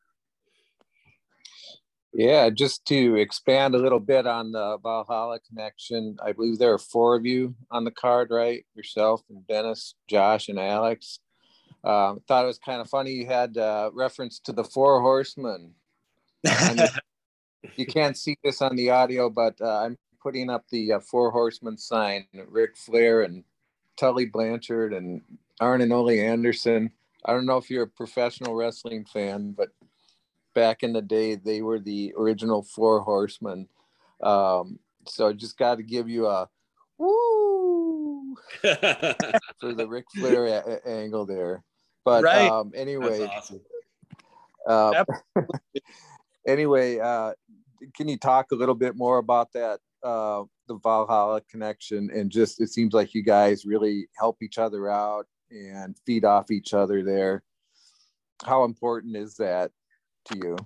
Yeah, 2.14 2.50
just 2.50 2.86
to 2.88 3.16
expand 3.16 3.76
a 3.76 3.78
little 3.78 4.00
bit 4.00 4.26
on 4.26 4.52
the 4.52 4.78
Valhalla 4.82 5.40
connection, 5.48 6.18
I 6.24 6.32
believe 6.32 6.58
there 6.58 6.74
are 6.74 6.80
four 6.80 7.16
of 7.16 7.26
you 7.26 7.56
on 7.70 7.84
the 7.84 7.92
card, 7.92 8.30
right? 8.32 8.66
Yourself 8.74 9.22
and 9.30 9.46
Dennis, 9.48 9.94
Josh, 10.08 10.50
and 10.50 10.60
Alex. 10.60 11.20
Um, 11.84 12.20
thought 12.28 12.44
it 12.44 12.48
was 12.48 12.58
kind 12.58 12.82
of 12.82 12.90
funny 12.90 13.12
you 13.12 13.28
had 13.28 13.58
uh, 13.58 13.92
reference 13.94 14.40
to 14.46 14.52
the 14.52 14.64
four 14.64 15.00
horsemen. 15.02 15.74
You 17.76 17.86
can't 17.86 18.18
see 18.18 18.38
this 18.44 18.62
on 18.62 18.76
the 18.76 18.90
audio, 18.90 19.30
but 19.30 19.60
uh, 19.62 19.80
I'm 19.80 19.98
putting 20.22 20.50
up 20.50 20.66
the 20.70 20.94
uh, 20.94 21.00
four 21.00 21.32
horsemen 21.32 21.78
sign. 21.78 22.26
Ric 22.48 22.76
Flair 22.76 23.22
and 23.22 23.44
Tully 23.98 24.26
Blanchard 24.26 24.94
and 24.94 25.22
Arn 25.60 25.82
and 25.82 25.94
Ole 25.94 26.10
Anderson. 26.10 26.92
I 27.26 27.34
don't 27.34 27.46
know 27.46 27.58
if 27.58 27.70
you're 27.70 27.84
a 27.84 27.88
professional 27.88 28.56
wrestling 28.56 29.06
fan, 29.06 29.54
but 29.58 29.70
back 30.54 30.84
in 30.84 30.94
the 30.94 31.02
day, 31.02 31.36
they 31.36 31.62
were 31.62 31.80
the 31.80 32.14
original 32.18 32.64
Four 32.64 33.02
Horsemen. 33.02 33.68
Um, 34.22 34.80
so 35.08 35.28
I 35.30 35.34
just 35.34 35.58
got 35.58 35.76
to 35.76 35.84
give 35.84 36.10
you 36.10 36.28
a 36.28 36.48
woo 36.98 38.36
for 38.62 39.74
the 39.74 39.88
Ric 39.88 40.06
Flair 40.16 40.46
a- 40.46 40.88
angle 40.88 41.26
there. 41.26 41.64
But 42.06 42.24
right. 42.24 42.50
um, 42.50 42.72
anyway, 42.76 43.26
awesome. 43.26 43.62
uh, 44.68 45.04
anyway, 46.48 47.00
uh, 47.00 47.34
can 47.96 48.08
you 48.08 48.18
talk 48.18 48.52
a 48.52 48.56
little 48.56 48.76
bit 48.76 48.96
more 48.96 49.20
about 49.20 49.52
that, 49.54 49.80
uh, 50.04 50.44
the 50.68 50.80
Valhalla 50.82 51.42
connection, 51.50 52.10
and 52.14 52.32
just 52.32 52.60
it 52.62 52.70
seems 52.70 52.94
like 52.94 53.14
you 53.14 53.24
guys 53.24 53.66
really 53.66 54.08
help 54.18 54.42
each 54.42 54.58
other 54.58 54.90
out 54.90 55.28
and 55.52 55.96
feed 56.06 56.26
off 56.26 56.52
each 56.52 56.74
other 56.74 57.04
there. 57.04 57.44
How 58.46 58.64
important 58.64 59.16
is 59.16 59.36
that 59.36 59.72
to 60.26 60.38
you? 60.38 60.58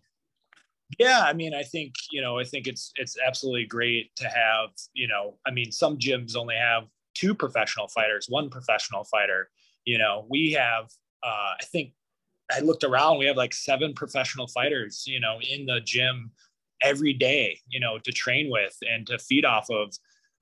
Yeah, 1.00 1.22
I 1.22 1.34
mean, 1.34 1.54
I 1.54 1.64
think 1.64 1.94
you 2.12 2.22
know, 2.22 2.40
I 2.40 2.44
think 2.44 2.68
it's 2.68 2.92
it's 2.96 3.18
absolutely 3.26 3.66
great 3.66 4.16
to 4.18 4.28
have 4.28 4.70
you 4.94 5.08
know, 5.08 5.38
I 5.46 5.52
mean, 5.52 5.72
some 5.72 5.98
gyms 5.98 6.36
only 6.36 6.56
have 6.56 6.84
two 7.14 7.34
professional 7.36 7.88
fighters, 7.88 8.28
one 8.30 8.50
professional 8.50 9.04
fighter. 9.06 9.50
You 9.86 9.98
know, 9.98 10.26
we 10.30 10.52
have, 10.52 10.86
uh, 11.24 11.54
I 11.60 11.64
think, 11.66 11.94
I 12.54 12.60
looked 12.60 12.84
around, 12.84 13.18
we 13.18 13.26
have 13.26 13.38
like 13.38 13.54
seven 13.54 13.94
professional 13.94 14.48
fighters, 14.48 15.04
you 15.08 15.20
know, 15.20 15.40
in 15.48 15.66
the 15.66 15.80
gym 15.84 16.32
every 16.82 17.14
day, 17.14 17.60
you 17.68 17.80
know, 17.80 18.00
to 18.00 18.12
train 18.12 18.50
with 18.50 18.76
and 18.82 19.06
to 19.08 19.18
feed 19.20 19.46
off 19.46 19.70
of. 19.70 19.94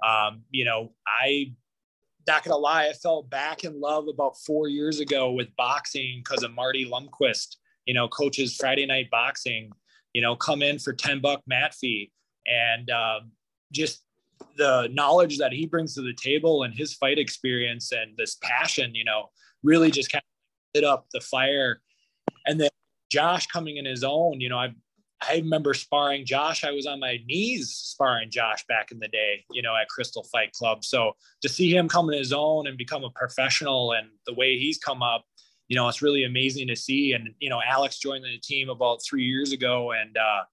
Um, 0.06 0.44
you 0.50 0.66
know, 0.66 0.94
I 1.06 1.54
not 2.28 2.44
gonna 2.44 2.58
lie, 2.58 2.88
I 2.88 2.94
fell 2.94 3.24
back 3.24 3.63
in 3.63 3.80
love 3.80 4.08
about 4.08 4.38
four 4.38 4.68
years 4.68 5.00
ago 5.00 5.32
with 5.32 5.56
boxing 5.56 6.22
because 6.24 6.44
of 6.44 6.51
Marty 6.54 6.86
Lumquist, 6.89 7.58
you 7.86 7.94
know, 7.94 8.08
coaches 8.08 8.56
Friday 8.56 8.86
night 8.86 9.10
boxing, 9.10 9.72
you 10.13 10.22
know, 10.22 10.36
come 10.36 10.62
in 10.62 10.80
for 10.80 10.94
10 10.94 11.22
buck 11.22 11.42
mat 11.48 11.74
fee 11.74 12.12
and 12.46 12.89
um, 12.89 13.32
just 13.72 14.04
the 14.58 14.89
knowledge 14.94 15.38
that 15.38 15.51
he 15.51 15.66
brings 15.66 15.96
to 15.96 16.01
the 16.01 16.13
table 16.13 16.63
and 16.63 16.74
his 16.74 16.94
fight 16.94 17.18
experience 17.18 17.92
and 17.92 18.16
this 18.18 18.36
passion, 18.42 18.94
you 18.96 19.06
know, 19.06 19.30
really 19.63 19.92
just 19.92 20.12
kind 20.12 20.22
of 20.22 20.82
lit 20.82 20.88
up 20.88 21.08
the 21.13 21.22
fire. 21.22 21.82
And 22.50 22.60
then 22.60 22.70
Josh 23.12 23.46
coming 23.46 23.77
in 23.77 23.86
his 23.86 24.03
own, 24.03 24.41
you 24.41 24.50
know, 24.50 24.58
I 24.58 24.74
I 25.22 25.36
remember 25.36 25.74
sparring 25.74 26.25
Josh. 26.25 26.63
I 26.63 26.72
was 26.72 26.86
on 26.86 27.00
my 27.00 27.20
knees 27.27 27.72
sparring 27.72 28.32
Josh 28.32 28.65
back 28.68 28.91
in 28.91 29.00
the 29.00 29.08
day, 29.10 29.44
you 29.51 29.62
know, 29.62 29.75
at 29.75 29.89
Crystal 29.89 30.24
Fight 30.24 30.53
Club. 30.53 30.84
So 30.86 31.12
to 31.41 31.50
see 31.50 31.75
him 31.75 31.89
come 31.89 32.10
in 32.10 32.18
his 32.18 32.32
own 32.32 32.68
and 32.68 32.77
become 32.77 33.03
a 33.03 33.10
professional 33.10 33.91
and 33.91 34.08
the 34.25 34.34
way 34.34 34.58
he's 34.58 34.77
come 34.77 35.03
up, 35.03 35.25
you 35.68 35.75
know, 35.75 35.89
it's 35.89 36.01
really 36.01 36.24
amazing 36.24 36.70
to 36.70 36.75
see. 36.75 37.12
And, 37.12 37.36
you 37.39 37.50
know, 37.50 37.60
Alex 37.68 38.00
joined 38.00 38.24
the 38.24 38.39
team 38.41 38.70
about 38.70 39.03
three 39.03 39.24
years 39.24 39.51
ago 39.51 39.91
and, 39.91 40.18
uh, 40.18 40.44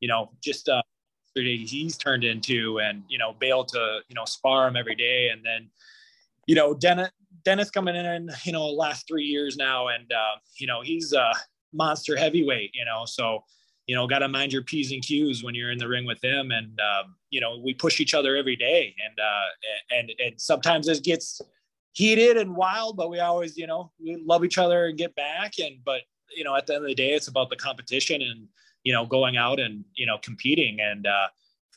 you 0.00 0.08
know, 0.08 0.32
just, 0.42 0.68
uh, 0.68 0.82
he's 1.34 1.96
turned 1.96 2.24
into 2.24 2.80
and, 2.80 3.04
you 3.08 3.18
know, 3.18 3.32
be 3.38 3.46
able 3.46 3.64
to, 3.66 4.00
you 4.08 4.14
know, 4.16 4.24
spar 4.24 4.66
him 4.66 4.76
every 4.76 4.96
day. 4.96 5.28
And 5.28 5.44
then, 5.44 5.70
you 6.48 6.56
know, 6.56 6.74
Dennis, 6.74 7.10
Dennis 7.46 7.70
coming 7.70 7.96
in, 7.96 8.28
you 8.44 8.52
know, 8.52 8.66
last 8.66 9.08
three 9.08 9.24
years 9.24 9.56
now. 9.56 9.88
And, 9.88 10.12
uh, 10.12 10.36
you 10.58 10.66
know, 10.66 10.82
he's 10.82 11.14
a 11.14 11.32
monster 11.72 12.16
heavyweight, 12.16 12.72
you 12.74 12.84
know, 12.84 13.04
so, 13.06 13.42
you 13.86 13.94
know, 13.94 14.06
got 14.06 14.18
to 14.18 14.28
mind 14.28 14.52
your 14.52 14.62
P's 14.62 14.92
and 14.92 15.02
Q's 15.02 15.42
when 15.42 15.54
you're 15.54 15.72
in 15.72 15.78
the 15.78 15.88
ring 15.88 16.04
with 16.04 16.22
him. 16.22 16.50
And, 16.50 16.78
um, 16.80 17.14
you 17.30 17.40
know, 17.40 17.58
we 17.64 17.72
push 17.72 18.00
each 18.00 18.12
other 18.12 18.36
every 18.36 18.56
day. 18.56 18.94
And, 19.06 19.18
uh, 19.18 19.96
and, 19.98 20.12
and 20.18 20.40
sometimes 20.40 20.88
it 20.88 21.02
gets, 21.02 21.40
heated 21.96 22.36
and 22.36 22.54
wild, 22.54 22.94
but 22.94 23.08
we 23.08 23.20
always, 23.20 23.56
you 23.56 23.66
know, 23.66 23.90
we 23.98 24.22
love 24.22 24.44
each 24.44 24.58
other 24.58 24.84
and 24.84 24.98
get 24.98 25.14
back. 25.14 25.54
And, 25.58 25.76
but, 25.82 26.02
you 26.36 26.44
know, 26.44 26.54
at 26.54 26.66
the 26.66 26.74
end 26.74 26.84
of 26.84 26.88
the 26.88 26.94
day, 26.94 27.14
it's 27.14 27.28
about 27.28 27.48
the 27.48 27.56
competition 27.56 28.20
and, 28.20 28.48
you 28.82 28.92
know, 28.92 29.06
going 29.06 29.38
out 29.38 29.58
and, 29.58 29.82
you 29.94 30.04
know, 30.04 30.18
competing 30.18 30.78
and, 30.78 31.06
uh, 31.06 31.28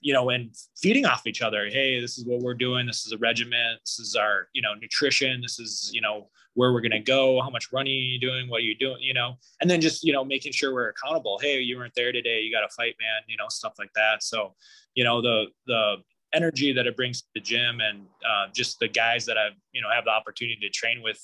you 0.01 0.13
know, 0.13 0.29
and 0.29 0.55
feeding 0.77 1.05
off 1.05 1.27
each 1.27 1.41
other. 1.41 1.67
Hey, 1.69 1.99
this 1.99 2.17
is 2.17 2.25
what 2.25 2.39
we're 2.39 2.53
doing. 2.53 2.85
This 2.87 3.05
is 3.05 3.11
a 3.11 3.17
regiment. 3.17 3.79
This 3.85 3.99
is 3.99 4.15
our, 4.15 4.47
you 4.53 4.61
know, 4.61 4.73
nutrition. 4.73 5.41
This 5.41 5.59
is, 5.59 5.91
you 5.93 6.01
know, 6.01 6.29
where 6.53 6.73
we're 6.73 6.81
going 6.81 6.91
to 6.91 6.99
go. 6.99 7.41
How 7.41 7.49
much 7.49 7.71
running 7.71 7.93
you 7.93 8.19
doing? 8.19 8.49
What 8.49 8.57
are 8.57 8.63
you 8.63 8.75
doing? 8.75 9.01
You 9.01 9.13
know, 9.13 9.35
and 9.61 9.69
then 9.69 9.81
just, 9.81 10.03
you 10.03 10.13
know, 10.13 10.23
making 10.23 10.53
sure 10.53 10.73
we're 10.73 10.89
accountable. 10.89 11.39
Hey, 11.41 11.59
you 11.59 11.77
weren't 11.77 11.93
there 11.95 12.11
today. 12.11 12.41
You 12.41 12.51
got 12.51 12.61
to 12.61 12.73
fight, 12.75 12.95
man, 12.99 13.21
you 13.27 13.37
know, 13.37 13.47
stuff 13.49 13.73
like 13.77 13.91
that. 13.95 14.23
So, 14.23 14.55
you 14.95 15.03
know, 15.03 15.21
the, 15.21 15.45
the, 15.67 15.95
energy 16.33 16.71
that 16.71 16.85
it 16.85 16.95
brings 16.95 17.21
to 17.21 17.27
the 17.33 17.41
gym 17.41 17.79
and 17.81 18.05
uh, 18.23 18.45
just 18.53 18.77
the 18.79 18.87
guys 18.87 19.25
that 19.25 19.35
I've, 19.35 19.57
you 19.71 19.81
know, 19.81 19.89
have 19.89 20.05
the 20.05 20.11
opportunity 20.11 20.59
to 20.61 20.69
train 20.69 21.01
with 21.01 21.19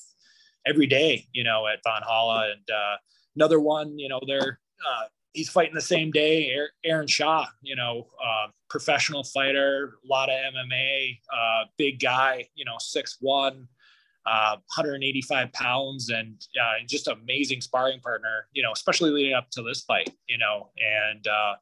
every 0.66 0.88
day, 0.88 1.26
you 1.32 1.44
know, 1.44 1.66
at 1.68 1.78
Valhalla. 1.84 2.50
And 2.50 2.68
uh, 2.68 2.96
another 3.36 3.60
one, 3.60 3.96
you 3.98 4.08
know, 4.08 4.20
they're, 4.26 4.58
uh, 4.84 5.04
he's 5.36 5.50
fighting 5.50 5.74
the 5.74 5.80
same 5.80 6.10
day, 6.10 6.50
Aaron 6.82 7.06
Shaw, 7.06 7.44
you 7.60 7.76
know, 7.76 8.06
uh, 8.24 8.48
professional 8.70 9.22
fighter, 9.22 9.98
a 10.02 10.08
lot 10.08 10.30
of 10.30 10.36
MMA, 10.54 11.18
uh, 11.32 11.64
big 11.76 12.00
guy, 12.00 12.48
you 12.54 12.64
know, 12.64 12.76
six 12.78 13.18
one, 13.20 13.68
uh, 14.24 14.56
185 14.74 15.52
pounds, 15.52 16.08
and 16.08 16.40
uh, 16.60 16.82
just 16.88 17.06
amazing 17.06 17.60
sparring 17.60 18.00
partner, 18.00 18.46
you 18.54 18.62
know, 18.62 18.72
especially 18.72 19.10
leading 19.10 19.34
up 19.34 19.50
to 19.50 19.62
this 19.62 19.82
fight, 19.82 20.08
you 20.26 20.38
know, 20.38 20.70
and 20.78 21.26
uh, 21.28 21.54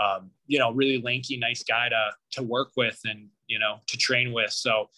um, 0.00 0.30
you 0.46 0.58
know, 0.58 0.72
really 0.72 1.00
lanky, 1.02 1.36
nice 1.36 1.62
guy 1.62 1.90
to 1.90 2.10
to 2.32 2.42
work 2.42 2.70
with 2.78 2.98
and 3.04 3.28
you 3.46 3.58
know 3.58 3.76
to 3.88 3.98
train 3.98 4.32
with. 4.32 4.52
So, 4.52 4.88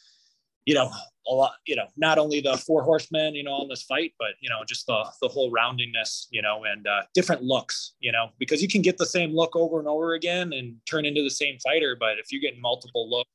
you 0.66 0.74
know, 0.74 0.90
a 1.26 1.32
lot, 1.32 1.54
you 1.66 1.76
know, 1.76 1.86
not 1.96 2.18
only 2.18 2.40
the 2.40 2.56
four 2.58 2.82
horsemen, 2.82 3.34
you 3.34 3.42
know, 3.42 3.52
on 3.52 3.68
this 3.68 3.82
fight, 3.82 4.12
but 4.18 4.30
you 4.40 4.48
know, 4.48 4.62
just 4.66 4.86
the 4.86 5.04
the 5.22 5.28
whole 5.28 5.50
roundingness, 5.52 6.26
you 6.30 6.42
know, 6.42 6.64
and 6.64 6.86
uh, 6.86 7.02
different 7.14 7.42
looks, 7.42 7.94
you 8.00 8.12
know, 8.12 8.28
because 8.38 8.60
you 8.62 8.68
can 8.68 8.82
get 8.82 8.98
the 8.98 9.06
same 9.06 9.34
look 9.34 9.56
over 9.56 9.78
and 9.78 9.88
over 9.88 10.14
again 10.14 10.52
and 10.52 10.76
turn 10.88 11.04
into 11.06 11.22
the 11.22 11.30
same 11.30 11.58
fighter, 11.58 11.96
but 11.98 12.18
if 12.18 12.30
you're 12.30 12.40
getting 12.40 12.60
multiple 12.60 13.08
looks, 13.08 13.30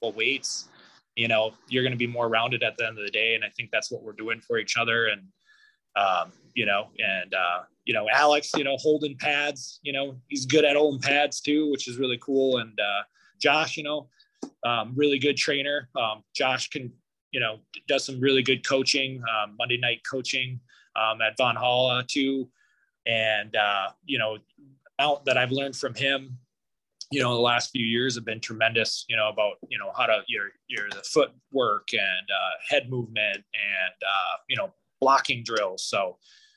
multiple 0.00 0.18
weights, 0.18 0.68
you 1.14 1.28
know, 1.28 1.52
you're 1.68 1.82
going 1.82 1.92
to 1.92 1.98
be 1.98 2.06
more 2.06 2.28
rounded 2.28 2.62
at 2.62 2.76
the 2.76 2.86
end 2.86 2.98
of 2.98 3.04
the 3.04 3.10
day, 3.10 3.34
and 3.34 3.44
I 3.44 3.48
think 3.56 3.70
that's 3.70 3.90
what 3.90 4.02
we're 4.02 4.12
doing 4.12 4.40
for 4.40 4.58
each 4.58 4.76
other, 4.76 5.06
and 5.06 5.22
um, 5.96 6.32
you 6.54 6.66
know, 6.66 6.88
and 6.98 7.34
uh, 7.34 7.62
you 7.86 7.94
know, 7.94 8.06
Alex, 8.12 8.50
you 8.56 8.64
know, 8.64 8.76
holding 8.78 9.16
pads, 9.16 9.80
you 9.82 9.92
know, 9.92 10.16
he's 10.28 10.44
good 10.44 10.64
at 10.64 10.76
holding 10.76 11.00
pads 11.00 11.40
too, 11.40 11.70
which 11.70 11.88
is 11.88 11.96
really 11.96 12.18
cool. 12.20 12.58
And 12.58 12.78
uh, 12.78 13.02
Josh, 13.40 13.76
you 13.76 13.82
know, 13.82 14.08
um, 14.64 14.92
really 14.96 15.18
good 15.18 15.36
trainer. 15.36 15.88
Um, 15.96 16.22
Josh 16.34 16.68
can, 16.70 16.92
you 17.30 17.40
know, 17.40 17.58
does 17.88 18.04
some 18.04 18.20
really 18.20 18.42
good 18.42 18.66
coaching, 18.66 19.22
um, 19.22 19.56
Monday 19.58 19.78
night 19.78 20.00
coaching 20.10 20.60
um, 20.96 21.20
at 21.20 21.36
Valhalla 21.36 22.04
too. 22.06 22.48
And, 23.06 23.54
uh, 23.54 23.90
you 24.04 24.18
know, 24.18 24.38
out 24.98 25.24
that 25.26 25.36
I've 25.36 25.52
learned 25.52 25.76
from 25.76 25.94
him, 25.94 26.38
you 27.12 27.22
know, 27.22 27.34
the 27.34 27.40
last 27.40 27.70
few 27.70 27.86
years 27.86 28.16
have 28.16 28.24
been 28.24 28.40
tremendous, 28.40 29.04
you 29.08 29.16
know, 29.16 29.28
about, 29.28 29.54
you 29.68 29.78
know, 29.78 29.92
how 29.96 30.06
to, 30.06 30.22
your, 30.26 30.46
your, 30.66 30.88
the 30.90 31.02
footwork 31.04 31.88
and 31.92 32.02
uh, 32.30 32.54
head 32.68 32.90
movement 32.90 33.36
and, 33.36 33.94
uh, 34.02 34.36
you 34.48 34.56
know, 34.56 34.72
blocking 35.00 35.44
drills. 35.44 35.84
So, 35.84 36.16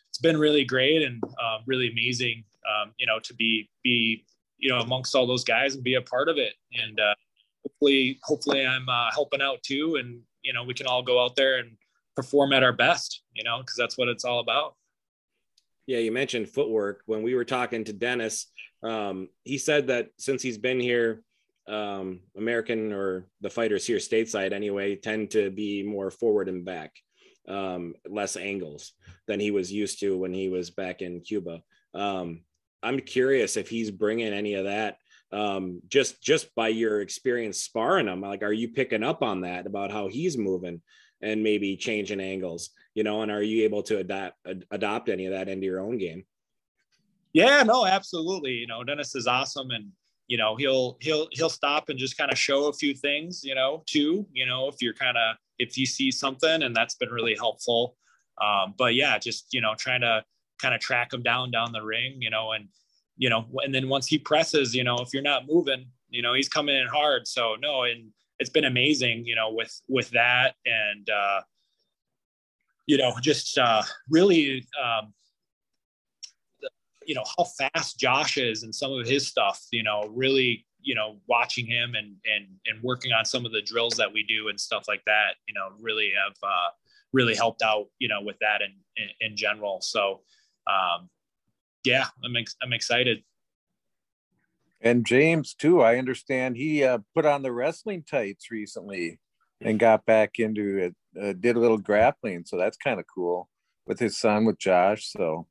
it's 0.10 0.18
been 0.18 0.38
really 0.38 0.66
great 0.66 1.04
and 1.04 1.24
uh, 1.24 1.60
really 1.66 1.90
amazing, 1.90 2.44
um, 2.68 2.92
you 2.98 3.06
know, 3.06 3.20
to 3.20 3.34
be 3.36 3.70
be 3.84 4.26
you 4.58 4.70
know 4.70 4.80
amongst 4.80 5.16
all 5.16 5.26
those 5.26 5.44
guys 5.44 5.76
and 5.76 5.84
be 5.84 5.96
a 5.96 6.02
part 6.02 6.28
of 6.28 6.38
it. 6.38 6.54
And 6.74 7.00
uh, 7.00 7.16
hopefully, 7.64 8.20
hopefully, 8.24 8.66
I'm 8.66 8.88
uh, 8.88 9.12
helping 9.12 9.42
out 9.42 9.62
too, 9.64 9.96
and 9.96 10.22
you 10.42 10.54
know, 10.54 10.64
we 10.64 10.74
can 10.74 10.88
all 10.88 11.04
go 11.04 11.24
out 11.24 11.36
there 11.36 11.58
and 11.58 11.72
perform 12.16 12.54
at 12.54 12.64
our 12.64 12.74
best, 12.74 13.24
you 13.34 13.44
know, 13.44 13.60
because 13.60 13.76
that's 13.78 13.98
what 13.98 14.08
it's 14.08 14.26
all 14.26 14.40
about. 14.40 14.76
Yeah, 15.88 16.00
you 16.00 16.12
mentioned 16.12 16.50
footwork. 16.50 17.02
When 17.06 17.24
we 17.24 17.34
were 17.34 17.46
talking 17.46 17.84
to 17.86 17.94
Dennis, 17.94 18.48
um, 18.84 19.30
he 19.44 19.58
said 19.58 19.88
that 19.88 20.10
since 20.18 20.42
he's 20.42 20.58
been 20.58 20.80
here, 20.80 21.24
um, 21.68 22.22
American 22.38 22.94
or 22.94 23.26
the 23.42 23.50
fighters 23.50 23.86
here 23.86 23.98
stateside 23.98 24.54
anyway 24.54 24.96
tend 24.96 25.32
to 25.32 25.50
be 25.52 25.84
more 25.84 26.10
forward 26.12 26.50
and 26.50 26.66
back 26.66 26.92
um, 27.48 27.96
less 28.08 28.38
angles 28.38 28.94
than 29.28 29.40
he 29.40 29.52
was 29.52 29.72
used 29.72 30.00
to 30.00 30.18
when 30.18 30.34
he 30.34 30.50
was 30.50 30.70
back 30.70 31.02
in 31.02 31.22
Cuba. 31.22 31.62
Um, 31.94 32.42
I'm 32.82 33.00
curious 33.00 33.58
if 33.58 33.70
he's 33.70 33.92
bringing 33.92 34.32
any 34.32 34.54
of 34.54 34.66
that 34.66 34.98
um, 35.32 35.82
just 35.88 36.22
just 36.22 36.54
by 36.56 36.70
your 36.70 37.02
experience 37.02 37.62
sparring 37.62 38.08
him 38.08 38.22
like 38.22 38.42
are 38.42 38.54
you 38.54 38.70
picking 38.70 39.04
up 39.04 39.22
on 39.22 39.42
that 39.42 39.68
about 39.68 39.92
how 39.92 40.08
he's 40.08 40.38
moving 40.38 40.82
and 41.22 41.44
maybe 41.44 41.78
changing 41.78 42.22
angles 42.22 42.72
you 42.96 43.04
know 43.04 43.22
and 43.22 43.32
are 43.32 43.44
you 43.44 43.64
able 43.64 43.84
to 43.84 44.00
adapt 44.00 44.38
ad- 44.48 44.66
adopt 44.72 45.10
any 45.10 45.26
of 45.26 45.34
that 45.34 45.50
into 45.50 45.66
your 45.66 45.80
own 45.80 45.98
game? 45.98 46.24
Yeah 47.34 47.64
no 47.64 47.86
absolutely. 47.86 48.54
You 48.54 48.68
know 48.68 48.84
dennis 48.84 49.16
is 49.16 49.28
awesome 49.28 49.70
and 49.72 49.92
you 50.28 50.38
know 50.38 50.56
he'll 50.56 50.98
he'll 51.00 51.28
he'll 51.32 51.50
stop 51.50 51.90
and 51.90 52.00
just 52.00 52.18
kind 52.18 52.32
of 52.32 52.38
show 52.38 52.68
a 52.68 52.74
few 52.74 52.94
things 52.96 53.44
you 53.44 53.54
know 53.54 53.84
too 53.86 54.26
you 54.34 54.46
know 54.46 54.68
if 54.68 54.76
you're 54.82 54.94
kind 54.94 55.18
of 55.18 55.36
if 55.60 55.78
you 55.78 55.86
see 55.86 56.10
something 56.10 56.64
and 56.64 56.76
that's 56.76 56.96
been 56.96 57.10
really 57.10 57.36
helpful. 57.36 57.96
Um, 58.42 58.74
but 58.78 58.96
yeah 58.96 59.20
just 59.20 59.48
you 59.52 59.62
know 59.62 59.76
trying 59.78 60.02
to 60.02 60.24
kind 60.60 60.74
of 60.74 60.82
track 60.82 61.14
him 61.14 61.22
down 61.22 61.52
down 61.52 61.72
the 61.72 61.82
ring 61.82 62.18
you 62.20 62.30
know 62.30 62.54
and 62.54 62.70
you 63.20 63.30
know 63.30 63.46
and 63.64 63.74
then 63.74 63.88
once 63.88 64.08
he 64.08 64.18
presses 64.18 64.74
you 64.74 64.84
know 64.84 64.98
if 64.98 65.14
you're 65.14 65.22
not 65.22 65.48
moving 65.48 65.86
you 66.10 66.24
know 66.24 66.34
he's 66.34 66.50
coming 66.50 66.76
in 66.76 66.88
hard 66.88 67.28
so 67.28 67.56
no 67.62 67.84
and 67.84 68.10
it's 68.40 68.50
been 68.50 68.66
amazing 68.66 69.24
you 69.26 69.36
know 69.36 69.52
with 69.52 69.80
with 69.88 70.10
that 70.10 70.56
and 70.66 71.08
uh 71.12 71.42
you 72.88 72.98
know 72.98 73.14
just 73.22 73.60
uh 73.60 73.84
really 74.10 74.66
um 74.82 75.14
you 77.10 77.16
know 77.16 77.24
how 77.38 77.44
fast 77.44 78.00
Josh 78.00 78.38
is 78.38 78.62
and 78.62 78.74
some 78.74 78.92
of 78.94 79.08
his 79.08 79.28
stuff. 79.28 79.66
You 79.72 79.82
know, 79.82 80.04
really, 80.14 80.68
you 80.80 80.94
know, 80.94 81.18
watching 81.28 81.66
him 81.66 81.96
and 81.96 82.16
and 82.24 82.46
and 82.68 82.84
working 82.84 83.12
on 83.12 83.26
some 83.26 83.48
of 83.48 83.52
the 83.52 83.64
drills 83.64 83.96
that 83.96 84.14
we 84.14 84.24
do 84.24 84.48
and 84.50 84.60
stuff 84.60 84.86
like 84.88 85.02
that. 85.08 85.32
You 85.48 85.56
know, 85.56 85.70
really 85.82 86.12
have 86.24 86.36
uh, 86.44 86.70
really 87.12 87.36
helped 87.36 87.64
out. 87.64 87.88
You 87.98 88.10
know, 88.10 88.22
with 88.22 88.38
that 88.42 88.62
in 88.62 88.74
in, 88.96 89.32
in 89.32 89.36
general. 89.36 89.82
So, 89.82 90.22
um, 90.68 91.10
yeah, 91.90 92.06
I'm 92.24 92.36
ex- 92.38 92.56
I'm 92.62 92.74
excited. 92.74 93.24
And 94.82 95.06
James 95.06 95.54
too. 95.54 95.82
I 95.82 95.98
understand 95.98 96.56
he 96.56 96.84
uh, 96.84 97.00
put 97.16 97.26
on 97.26 97.42
the 97.42 97.52
wrestling 97.52 98.04
tights 98.10 98.52
recently 98.52 99.20
and 99.60 99.80
got 99.80 100.06
back 100.06 100.40
into 100.40 100.78
it. 100.78 100.96
Uh, 101.20 101.34
did 101.34 101.56
a 101.56 101.60
little 101.60 101.78
grappling, 101.78 102.46
so 102.46 102.58
that's 102.58 102.78
kind 102.78 103.00
of 103.00 103.06
cool 103.14 103.50
with 103.88 104.00
his 104.00 104.18
son 104.18 104.46
with 104.46 104.60
Josh. 104.60 105.12
So 105.12 105.48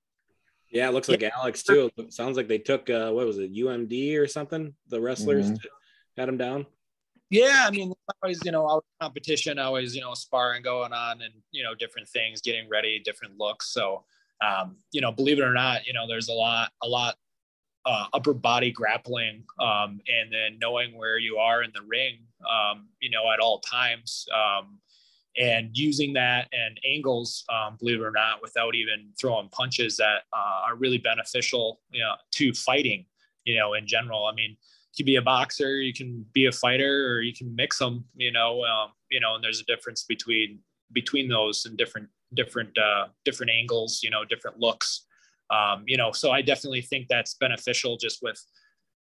yeah, 0.71 0.89
it 0.89 0.93
looks 0.93 1.09
like 1.09 1.23
yeah. 1.23 1.31
Alex 1.37 1.63
too. 1.63 1.91
It 1.97 2.13
sounds 2.13 2.37
like 2.37 2.49
they 2.49 2.59
took 2.59 2.89
uh, 2.89 3.11
what 3.11 3.27
was 3.27 3.39
it, 3.39 3.53
UMD 3.53 4.19
or 4.19 4.27
something? 4.27 4.75
The 4.89 5.01
wrestlers 5.01 5.51
mm-hmm. 5.51 5.67
had 6.17 6.29
him 6.29 6.39
down. 6.39 6.67
Yeah, 7.31 7.65
I 7.67 7.71
mean, 7.71 7.93
always 8.23 8.41
you 8.45 8.53
know, 8.53 8.65
always 8.65 8.85
competition, 9.01 9.59
always 9.59 9.95
you 9.95 10.01
know, 10.01 10.15
sparring 10.15 10.63
going 10.63 10.93
on, 10.93 11.21
and 11.21 11.35
you 11.51 11.63
know, 11.63 11.75
different 11.75 12.09
things, 12.09 12.41
getting 12.41 12.69
ready, 12.71 13.01
different 13.05 13.37
looks. 13.39 13.73
So, 13.73 14.05
um, 14.41 14.77
you 14.93 15.01
know, 15.01 15.13
believe 15.13 15.39
it 15.39 15.43
or 15.43 15.53
not, 15.53 15.87
you 15.87 15.93
know, 15.93 16.07
there's 16.07 16.29
a 16.29 16.33
lot, 16.33 16.71
a 16.83 16.89
lot 16.89 17.17
uh, 17.87 18.07
upper 18.13 18.35
body 18.35 18.71
grappling, 18.71 19.43
um, 19.61 20.01
and 20.09 20.33
then 20.33 20.59
knowing 20.61 20.97
where 20.97 21.19
you 21.19 21.37
are 21.39 21.63
in 21.63 21.71
the 21.75 21.83
ring, 21.83 22.19
um, 22.49 22.89
you 23.01 23.11
know, 23.11 23.33
at 23.33 23.41
all 23.41 23.61
times. 23.61 24.27
Um, 24.35 24.79
and 25.39 25.71
using 25.73 26.13
that 26.15 26.49
and 26.53 26.81
angles, 26.85 27.45
um, 27.49 27.77
believe 27.79 28.01
it 28.01 28.05
or 28.05 28.11
not, 28.11 28.43
without 28.43 28.75
even 28.75 29.11
throwing 29.21 29.49
punches 29.51 29.97
that 29.97 30.23
uh, 30.37 30.67
are 30.67 30.75
really 30.75 30.99
beneficial, 30.99 31.81
you 31.91 32.01
know, 32.01 32.15
to 32.33 32.53
fighting, 32.53 33.07
you 33.45 33.57
know, 33.57 33.75
in 33.75 33.87
general. 33.87 34.27
I 34.27 34.35
mean, 34.35 34.51
you 34.51 35.05
can 35.05 35.07
be 35.07 35.17
a 35.17 35.23
boxer, 35.23 35.81
you 35.81 35.95
can 35.95 36.27
be 36.33 36.47
a 36.47 36.53
fighter, 36.53 37.07
or 37.15 37.21
you 37.21 37.33
can 37.33 37.55
mix 37.55 37.79
them, 37.79 38.05
you 38.17 38.33
know, 38.33 38.65
um, 38.65 38.91
you 39.11 39.21
know, 39.21 39.37
and 39.37 39.45
there's 39.45 39.61
a 39.61 39.65
difference 39.65 40.03
between 40.03 40.59
between 40.93 41.29
those 41.29 41.67
and 41.67 41.77
different 41.77 42.09
different 42.35 42.77
uh, 42.79 43.07
different 43.25 43.53
angles, 43.53 44.01
you 44.03 44.11
know, 44.11 44.25
different 44.25 44.59
looks, 44.59 45.07
um, 45.51 45.85
you 45.87 45.97
know. 45.97 46.13
So 46.13 46.31
I 46.31 46.43
definitely 46.43 46.83
think 46.83 47.07
that's 47.09 47.35
beneficial 47.35 47.97
just 47.97 48.23
with, 48.23 48.43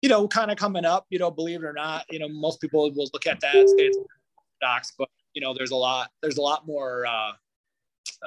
you 0.01 0.09
know, 0.09 0.27
kind 0.27 0.51
of 0.51 0.57
coming 0.57 0.85
up, 0.85 1.05
you 1.09 1.19
know, 1.19 1.31
believe 1.31 1.63
it 1.63 1.65
or 1.65 1.73
not, 1.73 2.05
you 2.09 2.19
know, 2.19 2.29
most 2.29 2.61
people 2.61 2.91
will 2.91 3.09
look 3.13 3.27
at 3.27 3.39
that 3.41 3.55
and 3.55 3.69
say 3.69 3.85
it's 3.85 3.97
but 4.97 5.09
you 5.33 5.41
know 5.41 5.53
there's 5.53 5.71
a 5.71 5.75
lot 5.75 6.09
there's 6.21 6.37
a 6.37 6.41
lot 6.41 6.65
more 6.67 7.05
uh, 7.05 7.31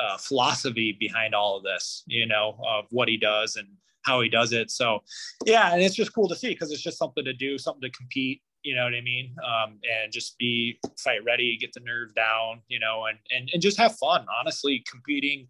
uh, 0.00 0.16
philosophy 0.18 0.96
behind 0.98 1.34
all 1.34 1.56
of 1.56 1.62
this 1.62 2.02
you 2.06 2.26
know 2.26 2.56
of 2.66 2.86
what 2.90 3.08
he 3.08 3.16
does 3.16 3.56
and 3.56 3.68
how 4.02 4.20
he 4.20 4.28
does 4.28 4.52
it 4.52 4.70
so 4.70 5.00
yeah 5.46 5.72
and 5.72 5.82
it's 5.82 5.94
just 5.94 6.14
cool 6.14 6.28
to 6.28 6.36
see 6.36 6.50
because 6.50 6.72
it's 6.72 6.82
just 6.82 6.98
something 6.98 7.24
to 7.24 7.32
do 7.32 7.58
something 7.58 7.82
to 7.82 7.96
compete 7.96 8.42
you 8.64 8.74
know 8.74 8.84
what 8.84 8.94
i 8.94 9.00
mean 9.00 9.34
um, 9.44 9.78
and 10.02 10.12
just 10.12 10.36
be 10.38 10.78
fight 10.98 11.24
ready 11.24 11.56
get 11.60 11.72
the 11.72 11.80
nerve 11.80 12.14
down 12.14 12.60
you 12.68 12.80
know 12.80 13.04
and, 13.06 13.18
and 13.30 13.50
and 13.52 13.62
just 13.62 13.76
have 13.76 13.96
fun 13.96 14.26
honestly 14.40 14.82
competing 14.90 15.46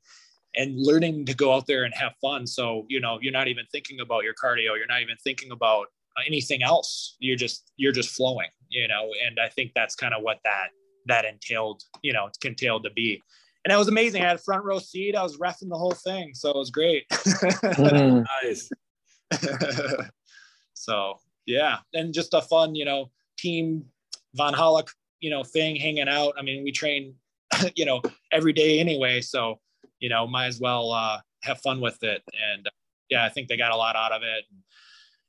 and 0.57 0.75
learning 0.77 1.25
to 1.25 1.35
go 1.35 1.53
out 1.53 1.67
there 1.67 1.85
and 1.85 1.95
have 1.95 2.13
fun 2.21 2.47
so 2.47 2.85
you 2.89 3.01
know 3.01 3.19
you're 3.21 3.33
not 3.33 3.49
even 3.49 3.65
thinking 3.73 4.01
about 4.01 4.25
your 4.25 4.35
cardio 4.35 4.77
you're 4.77 4.87
not 4.89 5.01
even 5.01 5.17
thinking 5.25 5.51
about 5.51 5.87
anything 6.27 6.63
else 6.63 7.17
you're 7.19 7.37
just 7.37 7.73
you're 7.77 7.93
just 7.93 8.11
flowing 8.11 8.49
you 8.69 8.87
know 8.87 9.09
and 9.27 9.39
i 9.41 9.49
think 9.49 9.73
that's 9.75 9.97
kind 9.97 10.15
of 10.15 10.23
what 10.23 10.39
that 10.45 10.69
that 11.07 11.25
entailed, 11.25 11.83
you 12.03 12.13
know, 12.13 12.27
it's 12.27 12.39
entailed 12.45 12.85
to 12.85 12.91
be. 12.91 13.23
And 13.65 13.73
it 13.73 13.77
was 13.77 13.89
amazing. 13.89 14.23
I 14.23 14.29
had 14.29 14.37
a 14.37 14.41
front 14.41 14.65
row 14.65 14.79
seat. 14.79 15.17
I 15.17 15.23
was 15.23 15.39
refing 15.39 15.71
the 15.71 15.79
whole 15.79 15.95
thing, 15.95 16.35
so 16.35 16.51
it 16.51 16.57
was 16.57 16.71
great. 16.71 17.09
mm-hmm. 17.11 18.23
nice. 18.47 18.69
so 20.75 21.19
yeah, 21.47 21.79
and 21.93 22.15
just 22.15 22.35
a 22.35 22.43
fun, 22.43 22.75
you 22.75 22.85
know, 22.85 23.11
team 23.39 23.85
Valhalla, 24.35 24.85
you 25.21 25.31
know, 25.31 25.45
thing, 25.45 25.77
hanging 25.77 26.09
out. 26.09 26.35
I 26.39 26.43
mean, 26.43 26.65
we 26.65 26.73
train, 26.73 27.15
you 27.77 27.85
know, 27.85 28.03
every 28.33 28.53
day 28.53 28.81
anyway, 28.81 29.21
so 29.21 29.61
you 30.01 30.09
know, 30.09 30.27
might 30.27 30.47
as 30.47 30.61
well 30.61 30.93
uh, 30.93 31.19
have 31.43 31.61
fun 31.61 31.81
with 31.81 32.03
it. 32.03 32.23
And 32.53 32.67
uh, 32.67 32.71
yeah, 33.09 33.25
I 33.25 33.29
think 33.29 33.49
they 33.49 33.57
got 33.57 33.73
a 33.73 33.77
lot 33.77 33.97
out 33.97 34.13
of 34.13 34.23
it. 34.23 34.45
And, 34.51 34.61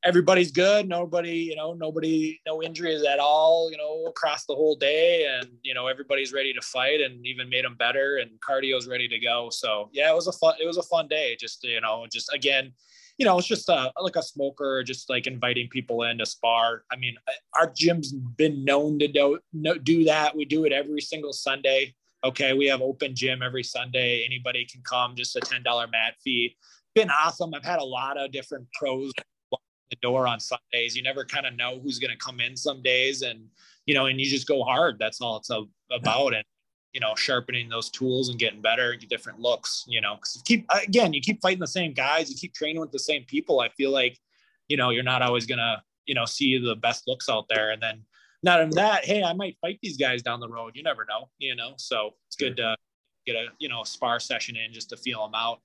everybody's 0.05 0.51
good. 0.51 0.87
Nobody, 0.87 1.31
you 1.31 1.55
know, 1.55 1.73
nobody, 1.73 2.39
no 2.45 2.61
injuries 2.61 3.03
at 3.03 3.19
all, 3.19 3.71
you 3.71 3.77
know, 3.77 4.05
across 4.05 4.45
the 4.45 4.53
whole 4.53 4.75
day. 4.75 5.25
And, 5.27 5.49
you 5.63 5.73
know, 5.73 5.87
everybody's 5.87 6.31
ready 6.31 6.53
to 6.53 6.61
fight 6.61 7.01
and 7.01 7.25
even 7.25 7.49
made 7.49 7.65
them 7.65 7.75
better 7.75 8.17
and 8.17 8.29
cardio's 8.39 8.87
ready 8.87 9.07
to 9.07 9.19
go. 9.19 9.49
So 9.51 9.89
yeah, 9.91 10.11
it 10.11 10.15
was 10.15 10.27
a 10.27 10.31
fun, 10.31 10.53
it 10.61 10.67
was 10.67 10.77
a 10.77 10.83
fun 10.83 11.07
day. 11.07 11.35
Just, 11.39 11.63
you 11.63 11.81
know, 11.81 12.05
just 12.11 12.31
again, 12.31 12.71
you 13.17 13.25
know, 13.25 13.37
it's 13.37 13.47
just 13.47 13.69
a, 13.69 13.91
like 13.99 14.15
a 14.15 14.23
smoker, 14.23 14.83
just 14.83 15.09
like 15.09 15.27
inviting 15.27 15.69
people 15.69 16.03
in 16.03 16.17
to 16.17 16.25
spar. 16.25 16.83
I 16.91 16.97
mean, 16.97 17.15
uh, 17.27 17.59
our 17.59 17.71
gym's 17.75 18.11
been 18.11 18.65
known 18.65 18.99
to 18.99 19.07
do, 19.07 19.39
do 19.83 20.03
that. 20.05 20.35
We 20.35 20.45
do 20.45 20.65
it 20.65 20.71
every 20.71 21.01
single 21.01 21.33
Sunday. 21.33 21.93
Okay. 22.23 22.53
We 22.53 22.65
have 22.67 22.81
open 22.81 23.15
gym 23.15 23.41
every 23.41 23.63
Sunday. 23.63 24.25
Anybody 24.25 24.65
can 24.65 24.81
come, 24.81 25.15
just 25.15 25.35
a 25.35 25.39
$10 25.39 25.63
mat 25.91 26.15
fee. 26.23 26.57
Been 26.93 27.09
awesome. 27.09 27.53
I've 27.53 27.63
had 27.63 27.79
a 27.79 27.85
lot 27.85 28.17
of 28.17 28.31
different 28.31 28.67
pros 28.73 29.11
the 29.89 29.97
door 30.01 30.27
on 30.27 30.39
Sundays. 30.39 30.95
You 30.95 31.03
never 31.03 31.25
kind 31.25 31.45
of 31.45 31.55
know 31.55 31.79
who's 31.79 31.99
going 31.99 32.11
to 32.11 32.17
come 32.17 32.39
in 32.39 32.55
some 32.55 32.81
days, 32.81 33.21
and 33.21 33.45
you 33.85 33.93
know, 33.93 34.07
and 34.07 34.19
you 34.19 34.29
just 34.29 34.47
go 34.47 34.63
hard. 34.63 34.97
That's 34.99 35.21
all 35.21 35.37
it's 35.37 35.49
about, 35.91 36.33
and 36.33 36.43
you 36.95 37.01
know, 37.01 37.13
sharpening 37.13 37.67
those 37.67 37.89
tools 37.89 38.29
and 38.29 38.39
getting 38.39 38.61
better, 38.61 38.95
different 38.95 39.37
looks. 39.37 39.83
You 39.85 39.99
know, 39.99 40.15
because 40.15 40.41
keep 40.45 40.65
again, 40.83 41.11
you 41.11 41.19
keep 41.19 41.41
fighting 41.41 41.59
the 41.59 41.67
same 41.67 41.93
guys, 41.93 42.29
you 42.29 42.37
keep 42.37 42.53
training 42.53 42.79
with 42.79 42.93
the 42.93 42.99
same 42.99 43.25
people. 43.25 43.59
I 43.59 43.67
feel 43.67 43.91
like, 43.91 44.17
you 44.69 44.77
know, 44.77 44.91
you're 44.91 45.03
not 45.03 45.21
always 45.21 45.45
gonna, 45.45 45.83
you 46.05 46.15
know, 46.15 46.23
see 46.23 46.57
the 46.57 46.77
best 46.77 47.03
looks 47.05 47.27
out 47.27 47.47
there, 47.49 47.71
and 47.71 47.83
then 47.83 48.05
not 48.43 48.61
in 48.61 48.69
that, 48.71 49.03
hey, 49.03 49.23
I 49.23 49.33
might 49.33 49.57
fight 49.59 49.77
these 49.81 49.97
guys 49.97 50.21
down 50.21 50.39
the 50.39 50.47
road. 50.47 50.71
You 50.75 50.83
never 50.83 51.05
know, 51.05 51.29
you 51.37 51.53
know. 51.53 51.73
So 51.75 52.13
it's 52.27 52.37
good 52.37 52.55
to 52.57 52.77
get 53.25 53.35
a 53.35 53.47
you 53.59 53.69
know 53.69 53.83
spar 53.83 54.19
session 54.19 54.55
in 54.55 54.73
just 54.73 54.89
to 54.89 54.97
feel 54.97 55.23
them 55.23 55.35
out. 55.35 55.59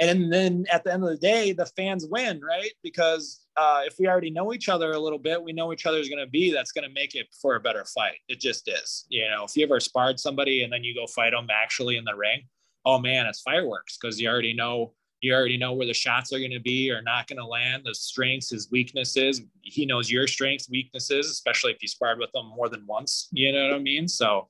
And 0.00 0.32
then 0.32 0.64
at 0.72 0.82
the 0.82 0.92
end 0.92 1.04
of 1.04 1.10
the 1.10 1.16
day 1.16 1.52
the 1.52 1.66
fans 1.66 2.06
win 2.10 2.40
right? 2.40 2.72
Because 2.82 3.46
uh, 3.56 3.82
if 3.84 3.96
we 3.98 4.08
already 4.08 4.30
know 4.30 4.52
each 4.52 4.68
other 4.68 4.92
a 4.92 4.98
little 4.98 5.18
bit 5.18 5.42
we 5.42 5.52
know 5.52 5.72
each 5.72 5.86
other's 5.86 6.08
going 6.08 6.24
to 6.24 6.30
be 6.30 6.52
that's 6.52 6.72
going 6.72 6.86
to 6.86 6.92
make 6.92 7.14
it 7.14 7.26
for 7.40 7.54
a 7.54 7.60
better 7.60 7.84
fight. 7.84 8.16
It 8.28 8.40
just 8.40 8.68
is 8.68 9.06
you 9.08 9.28
know? 9.30 9.44
If 9.44 9.56
you 9.56 9.64
ever 9.64 9.80
sparred 9.80 10.18
somebody 10.18 10.64
and 10.64 10.72
then 10.72 10.82
you 10.82 10.94
go 10.94 11.06
fight 11.06 11.30
them 11.30 11.48
actually 11.50 11.96
in 11.96 12.04
the 12.04 12.14
ring 12.14 12.42
oh 12.84 12.98
man 12.98 13.26
it's 13.26 13.40
fireworks 13.40 13.96
because 13.96 14.20
you 14.20 14.28
already 14.28 14.52
know 14.52 14.92
you 15.24 15.32
already 15.32 15.56
know 15.56 15.72
where 15.72 15.86
the 15.86 15.94
shots 15.94 16.34
are 16.34 16.38
going 16.38 16.50
to 16.50 16.60
be 16.60 16.90
or 16.90 17.00
not 17.00 17.26
going 17.26 17.38
to 17.38 17.46
land. 17.46 17.84
The 17.86 17.94
strengths 17.94 18.50
his 18.50 18.70
weaknesses. 18.70 19.40
He 19.62 19.86
knows 19.86 20.10
your 20.10 20.26
strengths 20.26 20.68
weaknesses 20.68 21.30
especially 21.30 21.72
if 21.72 21.80
you 21.80 21.88
sparred 21.88 22.18
with 22.18 22.30
them 22.32 22.52
more 22.54 22.68
than 22.68 22.84
once 22.86 23.28
you 23.32 23.50
know 23.52 23.68
what 23.68 23.76
i 23.76 23.78
mean? 23.78 24.06
So 24.06 24.48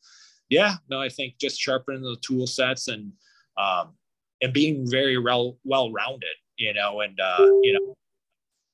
yeah 0.48 0.74
no 0.88 1.00
i 1.00 1.08
think 1.08 1.34
just 1.38 1.58
sharpening 1.60 2.02
the 2.02 2.16
tool 2.22 2.46
sets 2.46 2.88
and 2.88 3.12
um, 3.56 3.94
and 4.42 4.52
being 4.52 4.88
very 4.88 5.18
well 5.18 5.56
well 5.64 5.90
rounded, 5.90 6.36
you 6.56 6.74
know, 6.74 7.00
and 7.00 7.18
uh, 7.20 7.36
you 7.62 7.72
know, 7.72 7.94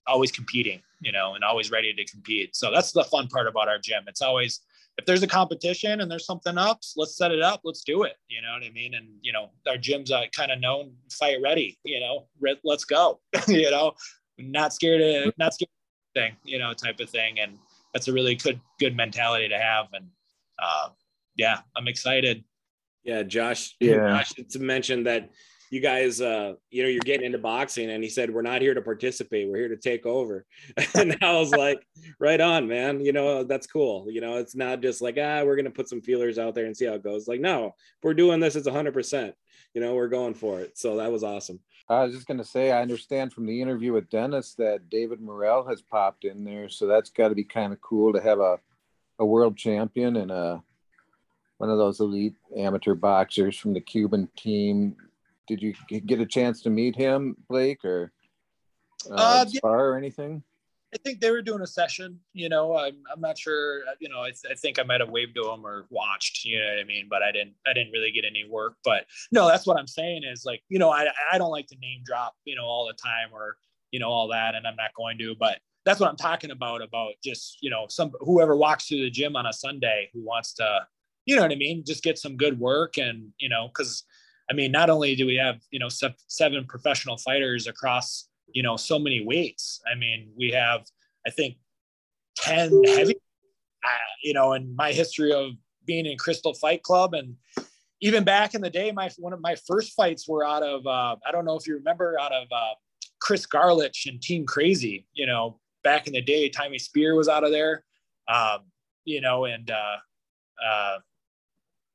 always 0.06 0.32
competing, 0.32 0.80
you 1.00 1.12
know, 1.12 1.34
and 1.34 1.44
always 1.44 1.70
ready 1.70 1.94
to 1.94 2.04
compete. 2.04 2.56
So 2.56 2.70
that's 2.70 2.92
the 2.92 3.04
fun 3.04 3.28
part 3.28 3.46
about 3.46 3.68
our 3.68 3.78
gym. 3.78 4.04
It's 4.06 4.22
always 4.22 4.60
if 4.98 5.06
there's 5.06 5.22
a 5.22 5.28
competition 5.28 6.00
and 6.00 6.10
there's 6.10 6.26
something 6.26 6.58
up, 6.58 6.80
let's 6.96 7.16
set 7.16 7.30
it 7.30 7.40
up. 7.40 7.60
Let's 7.64 7.84
do 7.84 8.02
it. 8.02 8.16
You 8.28 8.42
know 8.42 8.52
what 8.52 8.64
I 8.64 8.70
mean? 8.70 8.94
And 8.94 9.08
you 9.22 9.32
know, 9.32 9.50
our 9.68 9.76
gym's 9.76 10.10
uh, 10.10 10.24
kind 10.34 10.50
of 10.50 10.60
known 10.60 10.92
fight 11.12 11.38
ready. 11.42 11.78
You 11.84 12.00
know, 12.00 12.26
let's 12.64 12.84
go. 12.84 13.20
you 13.48 13.70
know, 13.70 13.92
not 14.38 14.72
scared 14.72 15.00
of 15.00 15.34
not 15.38 15.54
scared 15.54 15.68
of 15.68 16.20
thing. 16.20 16.36
You 16.44 16.58
know, 16.58 16.72
type 16.74 17.00
of 17.00 17.10
thing. 17.10 17.38
And 17.38 17.58
that's 17.94 18.08
a 18.08 18.12
really 18.12 18.34
good 18.34 18.60
good 18.78 18.96
mentality 18.96 19.48
to 19.48 19.58
have. 19.58 19.86
And 19.92 20.06
uh, 20.58 20.88
yeah, 21.40 21.60
I'm 21.74 21.88
excited. 21.88 22.44
Yeah, 23.02 23.22
Josh. 23.22 23.74
Yeah, 23.80 23.96
Josh 23.96 24.32
to 24.50 24.58
mention 24.58 25.04
that 25.04 25.30
you 25.70 25.80
guys, 25.80 26.20
uh, 26.20 26.54
you 26.70 26.82
know, 26.82 26.88
you're 26.90 27.00
getting 27.00 27.24
into 27.24 27.38
boxing. 27.38 27.90
And 27.90 28.04
he 28.04 28.10
said, 28.10 28.28
we're 28.28 28.42
not 28.42 28.60
here 28.60 28.74
to 28.74 28.82
participate. 28.82 29.48
We're 29.48 29.56
here 29.56 29.68
to 29.68 29.76
take 29.76 30.04
over. 30.04 30.44
and 30.94 31.16
I 31.22 31.32
was 31.32 31.50
like, 31.52 31.86
right 32.18 32.40
on, 32.40 32.68
man. 32.68 33.00
You 33.00 33.12
know, 33.12 33.44
that's 33.44 33.66
cool. 33.66 34.06
You 34.10 34.20
know, 34.20 34.36
it's 34.36 34.54
not 34.54 34.82
just 34.82 35.00
like, 35.00 35.16
ah, 35.18 35.42
we're 35.44 35.56
going 35.56 35.64
to 35.64 35.70
put 35.70 35.88
some 35.88 36.02
feelers 36.02 36.38
out 36.38 36.54
there 36.54 36.66
and 36.66 36.76
see 36.76 36.84
how 36.84 36.94
it 36.94 37.04
goes. 37.04 37.26
Like, 37.26 37.40
no, 37.40 37.68
if 37.68 38.02
we're 38.02 38.12
doing 38.12 38.38
this, 38.38 38.54
it's 38.54 38.68
hundred 38.68 38.92
percent, 38.92 39.34
you 39.72 39.80
know, 39.80 39.94
we're 39.94 40.08
going 40.08 40.34
for 40.34 40.60
it. 40.60 40.76
So 40.76 40.96
that 40.96 41.10
was 41.10 41.24
awesome. 41.24 41.60
I 41.88 42.04
was 42.04 42.14
just 42.14 42.26
going 42.26 42.38
to 42.38 42.44
say, 42.44 42.70
I 42.70 42.82
understand 42.82 43.32
from 43.32 43.46
the 43.46 43.62
interview 43.62 43.94
with 43.94 44.10
Dennis 44.10 44.54
that 44.58 44.90
David 44.90 45.20
Morrell 45.20 45.66
has 45.68 45.80
popped 45.80 46.24
in 46.24 46.44
there. 46.44 46.68
So 46.68 46.86
that's 46.86 47.10
got 47.10 47.28
to 47.28 47.34
be 47.34 47.44
kind 47.44 47.72
of 47.72 47.80
cool 47.80 48.12
to 48.12 48.20
have 48.20 48.40
a, 48.40 48.58
a 49.18 49.24
world 49.24 49.56
champion 49.56 50.16
and 50.16 50.30
a, 50.30 50.62
one 51.60 51.68
of 51.68 51.76
those 51.76 52.00
elite 52.00 52.36
amateur 52.56 52.94
boxers 52.94 53.54
from 53.58 53.74
the 53.74 53.80
Cuban 53.82 54.26
team. 54.34 54.96
Did 55.46 55.60
you 55.60 55.74
get 56.06 56.18
a 56.18 56.24
chance 56.24 56.62
to 56.62 56.70
meet 56.70 56.96
him, 56.96 57.36
Blake, 57.50 57.84
or 57.84 58.12
uh, 59.10 59.14
uh, 59.14 59.44
spar 59.44 59.90
or 59.90 59.98
anything? 59.98 60.42
I 60.94 60.96
think 61.04 61.20
they 61.20 61.30
were 61.30 61.42
doing 61.42 61.60
a 61.60 61.66
session. 61.66 62.18
You 62.32 62.48
know, 62.48 62.78
I'm, 62.78 62.96
I'm 63.12 63.20
not 63.20 63.36
sure. 63.36 63.82
You 64.00 64.08
know, 64.08 64.22
I, 64.22 64.30
th- 64.30 64.50
I 64.50 64.54
think 64.54 64.78
I 64.78 64.84
might 64.84 65.00
have 65.00 65.10
waved 65.10 65.34
to 65.34 65.50
him 65.50 65.66
or 65.66 65.84
watched. 65.90 66.46
You 66.46 66.60
know 66.60 66.64
what 66.64 66.80
I 66.80 66.84
mean? 66.84 67.08
But 67.10 67.22
I 67.22 67.30
didn't. 67.30 67.52
I 67.66 67.74
didn't 67.74 67.92
really 67.92 68.10
get 68.10 68.24
any 68.24 68.46
work. 68.48 68.76
But 68.82 69.04
no, 69.30 69.46
that's 69.46 69.66
what 69.66 69.78
I'm 69.78 69.86
saying 69.86 70.22
is 70.24 70.46
like, 70.46 70.62
you 70.70 70.78
know, 70.78 70.88
I 70.88 71.08
I 71.30 71.36
don't 71.36 71.50
like 71.50 71.66
to 71.66 71.76
name 71.78 72.00
drop, 72.06 72.36
you 72.46 72.56
know, 72.56 72.64
all 72.64 72.86
the 72.86 72.94
time 72.94 73.28
or 73.34 73.58
you 73.90 74.00
know 74.00 74.08
all 74.08 74.28
that, 74.28 74.54
and 74.54 74.66
I'm 74.66 74.76
not 74.76 74.94
going 74.96 75.18
to. 75.18 75.34
But 75.38 75.58
that's 75.84 76.00
what 76.00 76.08
I'm 76.08 76.16
talking 76.16 76.52
about. 76.52 76.80
About 76.80 77.12
just 77.22 77.58
you 77.60 77.68
know 77.68 77.84
some 77.90 78.12
whoever 78.20 78.56
walks 78.56 78.86
through 78.86 79.02
the 79.02 79.10
gym 79.10 79.36
on 79.36 79.44
a 79.44 79.52
Sunday 79.52 80.08
who 80.14 80.24
wants 80.24 80.54
to 80.54 80.86
you 81.30 81.36
know 81.36 81.42
what 81.42 81.52
I 81.52 81.54
mean? 81.54 81.84
Just 81.86 82.02
get 82.02 82.18
some 82.18 82.36
good 82.36 82.58
work 82.58 82.98
and, 82.98 83.28
you 83.38 83.48
know, 83.48 83.68
cause 83.72 84.02
I 84.50 84.52
mean, 84.52 84.72
not 84.72 84.90
only 84.90 85.14
do 85.14 85.26
we 85.26 85.36
have, 85.36 85.60
you 85.70 85.78
know, 85.78 85.88
seven 86.26 86.64
professional 86.66 87.16
fighters 87.18 87.68
across, 87.68 88.28
you 88.52 88.64
know, 88.64 88.76
so 88.76 88.98
many 88.98 89.24
weights. 89.24 89.80
I 89.90 89.96
mean, 89.96 90.32
we 90.36 90.50
have, 90.50 90.84
I 91.24 91.30
think 91.30 91.54
10 92.38 92.82
heavy, 92.82 93.14
uh, 93.84 94.10
you 94.24 94.34
know, 94.34 94.54
in 94.54 94.74
my 94.74 94.90
history 94.90 95.32
of 95.32 95.52
being 95.86 96.04
in 96.04 96.18
Crystal 96.18 96.52
Fight 96.52 96.82
Club 96.82 97.14
and 97.14 97.36
even 98.00 98.24
back 98.24 98.54
in 98.54 98.60
the 98.60 98.70
day, 98.70 98.90
my, 98.90 99.08
one 99.18 99.32
of 99.32 99.40
my 99.40 99.54
first 99.68 99.92
fights 99.92 100.26
were 100.26 100.44
out 100.44 100.64
of, 100.64 100.84
uh, 100.84 101.14
I 101.24 101.30
don't 101.30 101.44
know 101.44 101.56
if 101.56 101.64
you 101.68 101.76
remember 101.76 102.18
out 102.20 102.32
of, 102.32 102.48
uh, 102.50 102.74
Chris 103.20 103.46
Garlich 103.46 104.06
and 104.06 104.20
Team 104.20 104.46
Crazy, 104.46 105.06
you 105.12 105.26
know, 105.26 105.60
back 105.84 106.08
in 106.08 106.12
the 106.12 106.22
day, 106.22 106.48
Tommy 106.48 106.80
Spear 106.80 107.14
was 107.14 107.28
out 107.28 107.44
of 107.44 107.52
there, 107.52 107.84
um, 108.26 108.62
you 109.04 109.20
know, 109.20 109.44
and, 109.44 109.70
uh, 109.70 109.96
uh, 110.66 110.98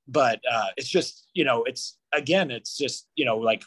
but 0.07 0.39
uh, 0.51 0.67
it's 0.77 0.89
just 0.89 1.27
you 1.33 1.43
know 1.43 1.63
it's 1.63 1.97
again 2.13 2.51
it's 2.51 2.77
just 2.77 3.07
you 3.15 3.25
know 3.25 3.37
like 3.37 3.63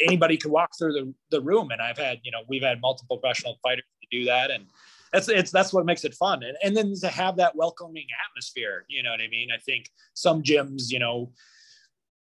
anybody 0.00 0.36
could 0.36 0.50
walk 0.50 0.70
through 0.78 0.92
the, 0.92 1.14
the 1.30 1.40
room. 1.40 1.70
And 1.70 1.80
i've 1.80 1.98
had 1.98 2.20
you 2.22 2.30
know 2.30 2.40
we've 2.48 2.62
had 2.62 2.80
multiple 2.80 3.18
professional 3.18 3.58
fighters 3.62 3.84
to 4.02 4.18
do 4.18 4.24
that. 4.26 4.50
And 4.50 4.66
that's 5.12 5.28
it's 5.28 5.50
that's 5.50 5.72
what 5.72 5.86
makes 5.86 6.04
it 6.04 6.14
fun. 6.14 6.42
And, 6.42 6.56
and 6.62 6.76
then 6.76 6.94
to 7.00 7.08
have 7.08 7.36
that 7.36 7.56
welcoming 7.56 8.06
atmosphere 8.28 8.84
you 8.88 9.02
know 9.02 9.10
what 9.10 9.20
i 9.20 9.28
mean? 9.28 9.48
I 9.54 9.58
think 9.58 9.90
some 10.14 10.42
gyms 10.42 10.84
you 10.90 10.98
know 10.98 11.32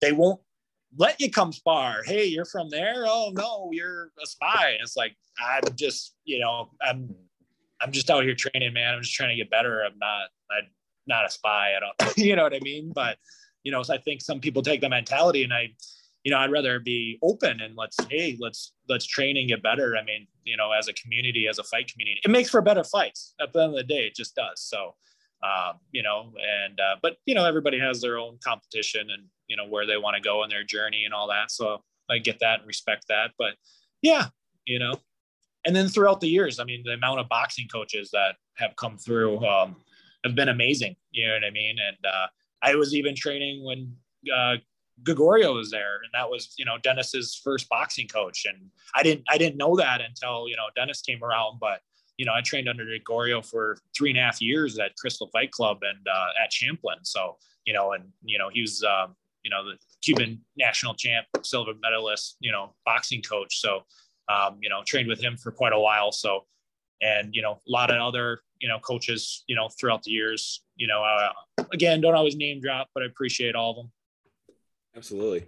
they 0.01 0.11
won't 0.11 0.41
let 0.97 1.19
you 1.19 1.31
come 1.31 1.51
spar. 1.51 2.03
Hey 2.03 2.25
you're 2.25 2.45
from 2.45 2.69
there? 2.69 3.05
Oh 3.07 3.31
no 3.33 3.69
you're 3.71 4.11
a 4.21 4.25
spy. 4.25 4.77
It's 4.81 4.97
like 4.97 5.15
i'm 5.39 5.75
just 5.75 6.15
you 6.25 6.39
know 6.39 6.69
i'm 6.81 7.13
i'm 7.81 7.91
just 7.91 8.09
out 8.09 8.23
here 8.23 8.35
training 8.35 8.73
man. 8.73 8.95
I'm 8.95 9.01
just 9.01 9.13
trying 9.13 9.29
to 9.29 9.35
get 9.35 9.49
better. 9.49 9.83
I'm 9.83 9.97
not 9.99 10.29
i'm 10.51 10.69
not 11.07 11.25
a 11.25 11.29
spy. 11.29 11.73
I 11.75 11.79
don't 11.79 12.17
you 12.17 12.35
know 12.35 12.43
what 12.43 12.55
i 12.55 12.59
mean? 12.59 12.91
But 12.93 13.17
you 13.63 13.71
know, 13.71 13.83
so 13.83 13.93
I 13.93 13.97
think 13.97 14.21
some 14.21 14.39
people 14.39 14.61
take 14.61 14.81
the 14.81 14.89
mentality 14.89 15.43
and 15.43 15.53
I, 15.53 15.69
you 16.23 16.31
know, 16.31 16.37
I'd 16.37 16.51
rather 16.51 16.79
be 16.79 17.19
open 17.21 17.59
and 17.59 17.75
let's, 17.75 17.97
hey, 18.09 18.37
let's, 18.39 18.73
let's 18.87 19.05
train 19.05 19.35
and 19.37 19.47
get 19.47 19.61
better. 19.61 19.97
I 19.97 20.03
mean, 20.03 20.27
you 20.45 20.55
know, 20.55 20.71
as 20.71 20.87
a 20.87 20.93
community, 20.93 21.47
as 21.49 21.59
a 21.59 21.63
fight 21.63 21.91
community, 21.91 22.21
it 22.23 22.31
makes 22.31 22.49
for 22.49 22.61
better 22.61 22.83
fights 22.83 23.33
at 23.41 23.51
the 23.51 23.63
end 23.63 23.71
of 23.71 23.75
the 23.75 23.83
day. 23.83 24.07
It 24.07 24.15
just 24.15 24.35
does. 24.35 24.61
So, 24.61 24.95
um, 25.43 25.79
you 25.91 26.01
know, 26.01 26.31
and, 26.65 26.79
uh, 26.79 26.95
but, 27.01 27.17
you 27.25 27.35
know, 27.35 27.45
everybody 27.45 27.77
has 27.79 27.99
their 27.99 28.17
own 28.17 28.37
competition 28.41 29.09
and, 29.09 29.23
you 29.47 29.57
know, 29.57 29.67
where 29.67 29.85
they 29.85 29.97
want 29.97 30.15
to 30.15 30.21
go 30.21 30.43
in 30.43 30.49
their 30.49 30.63
journey 30.63 31.03
and 31.03 31.13
all 31.13 31.27
that. 31.27 31.51
So 31.51 31.83
I 32.09 32.19
get 32.19 32.39
that 32.39 32.59
and 32.59 32.67
respect 32.67 33.05
that. 33.09 33.31
But 33.37 33.55
yeah, 34.01 34.27
you 34.65 34.79
know, 34.79 34.95
and 35.65 35.75
then 35.75 35.89
throughout 35.89 36.21
the 36.21 36.29
years, 36.29 36.59
I 36.59 36.63
mean, 36.63 36.83
the 36.85 36.93
amount 36.93 37.19
of 37.19 37.27
boxing 37.27 37.67
coaches 37.67 38.09
that 38.11 38.35
have 38.55 38.75
come 38.77 38.97
through 38.97 39.45
um, 39.45 39.75
have 40.23 40.35
been 40.35 40.49
amazing. 40.49 40.95
You 41.11 41.27
know 41.27 41.33
what 41.33 41.43
I 41.43 41.51
mean? 41.51 41.75
And, 41.85 41.97
uh, 42.05 42.27
I 42.63 42.75
was 42.75 42.95
even 42.95 43.15
training 43.15 43.63
when 43.63 43.95
uh, 44.33 44.55
Gregorio 45.03 45.53
was 45.53 45.69
there, 45.69 45.95
and 45.95 46.11
that 46.13 46.29
was 46.29 46.53
you 46.57 46.65
know 46.65 46.77
Dennis's 46.81 47.39
first 47.43 47.67
boxing 47.69 48.07
coach, 48.07 48.45
and 48.45 48.57
I 48.95 49.03
didn't 49.03 49.25
I 49.29 49.37
didn't 49.37 49.57
know 49.57 49.75
that 49.75 50.01
until 50.01 50.47
you 50.47 50.55
know 50.55 50.67
Dennis 50.75 51.01
came 51.01 51.23
around, 51.23 51.59
but 51.59 51.81
you 52.17 52.25
know 52.25 52.33
I 52.33 52.41
trained 52.41 52.69
under 52.69 52.85
Gregorio 52.85 53.41
for 53.41 53.77
three 53.95 54.09
and 54.11 54.19
a 54.19 54.21
half 54.21 54.41
years 54.41 54.79
at 54.79 54.95
Crystal 54.95 55.27
Fight 55.27 55.51
Club 55.51 55.79
and 55.81 56.07
uh, 56.07 56.43
at 56.43 56.51
Champlin, 56.51 56.99
so 57.03 57.37
you 57.65 57.73
know, 57.73 57.93
and 57.93 58.05
you 58.23 58.37
know 58.37 58.49
he 58.49 58.61
was 58.61 58.83
um, 58.83 59.15
you 59.43 59.49
know 59.49 59.63
the 59.65 59.77
Cuban 60.01 60.39
national 60.57 60.93
champ, 60.95 61.27
silver 61.43 61.73
medalist, 61.81 62.37
you 62.39 62.51
know 62.51 62.73
boxing 62.85 63.21
coach, 63.21 63.59
so 63.59 63.83
um, 64.29 64.57
you 64.61 64.69
know 64.69 64.81
trained 64.85 65.07
with 65.07 65.21
him 65.21 65.37
for 65.37 65.51
quite 65.51 65.73
a 65.73 65.79
while, 65.79 66.11
so 66.11 66.45
and 67.01 67.33
you 67.33 67.41
know 67.41 67.53
a 67.67 67.71
lot 67.71 67.89
of 67.89 68.01
other 68.01 68.39
you 68.63 68.69
know 68.69 68.79
coaches 68.79 69.43
you 69.47 69.55
know 69.55 69.67
throughout 69.67 70.01
the 70.03 70.11
years 70.11 70.63
you 70.77 70.87
know 70.87 71.03
uh, 71.03 71.63
again 71.73 71.99
don't 71.99 72.15
always 72.15 72.37
name 72.37 72.61
drop 72.61 72.87
but 72.95 73.03
i 73.03 73.05
appreciate 73.05 73.55
all 73.55 73.71
of 73.71 73.75
them. 73.75 73.91
Absolutely. 74.95 75.47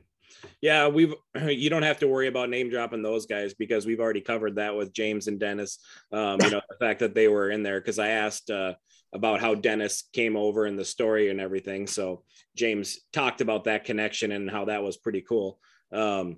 Yeah 0.61 0.87
we've 0.87 1.13
you 1.47 1.69
don't 1.69 1.83
have 1.83 1.99
to 1.99 2.07
worry 2.07 2.27
about 2.27 2.49
name 2.49 2.69
dropping 2.69 3.01
those 3.01 3.25
guys 3.25 3.53
because 3.53 3.85
we've 3.85 4.01
already 4.01 4.21
covered 4.21 4.55
that 4.57 4.75
with 4.75 4.93
james 4.93 5.27
and 5.27 5.39
dennis. 5.39 5.79
Um, 6.11 6.39
you 6.43 6.49
know 6.49 6.61
the 6.69 6.77
fact 6.77 6.99
that 6.99 7.15
they 7.15 7.29
were 7.29 7.49
in 7.49 7.63
there 7.63 7.79
because 7.79 7.99
i 7.99 8.09
asked 8.09 8.49
uh, 8.51 8.73
about 9.13 9.39
how 9.39 9.55
dennis 9.55 10.09
came 10.11 10.35
over 10.35 10.65
and 10.65 10.77
the 10.77 10.85
story 10.85 11.29
and 11.29 11.39
everything. 11.39 11.87
So 11.87 12.23
james 12.57 12.99
talked 13.13 13.39
about 13.39 13.63
that 13.63 13.85
connection 13.85 14.33
and 14.33 14.51
how 14.51 14.65
that 14.65 14.83
was 14.83 14.97
pretty 14.97 15.21
cool. 15.21 15.57
Um, 15.93 16.37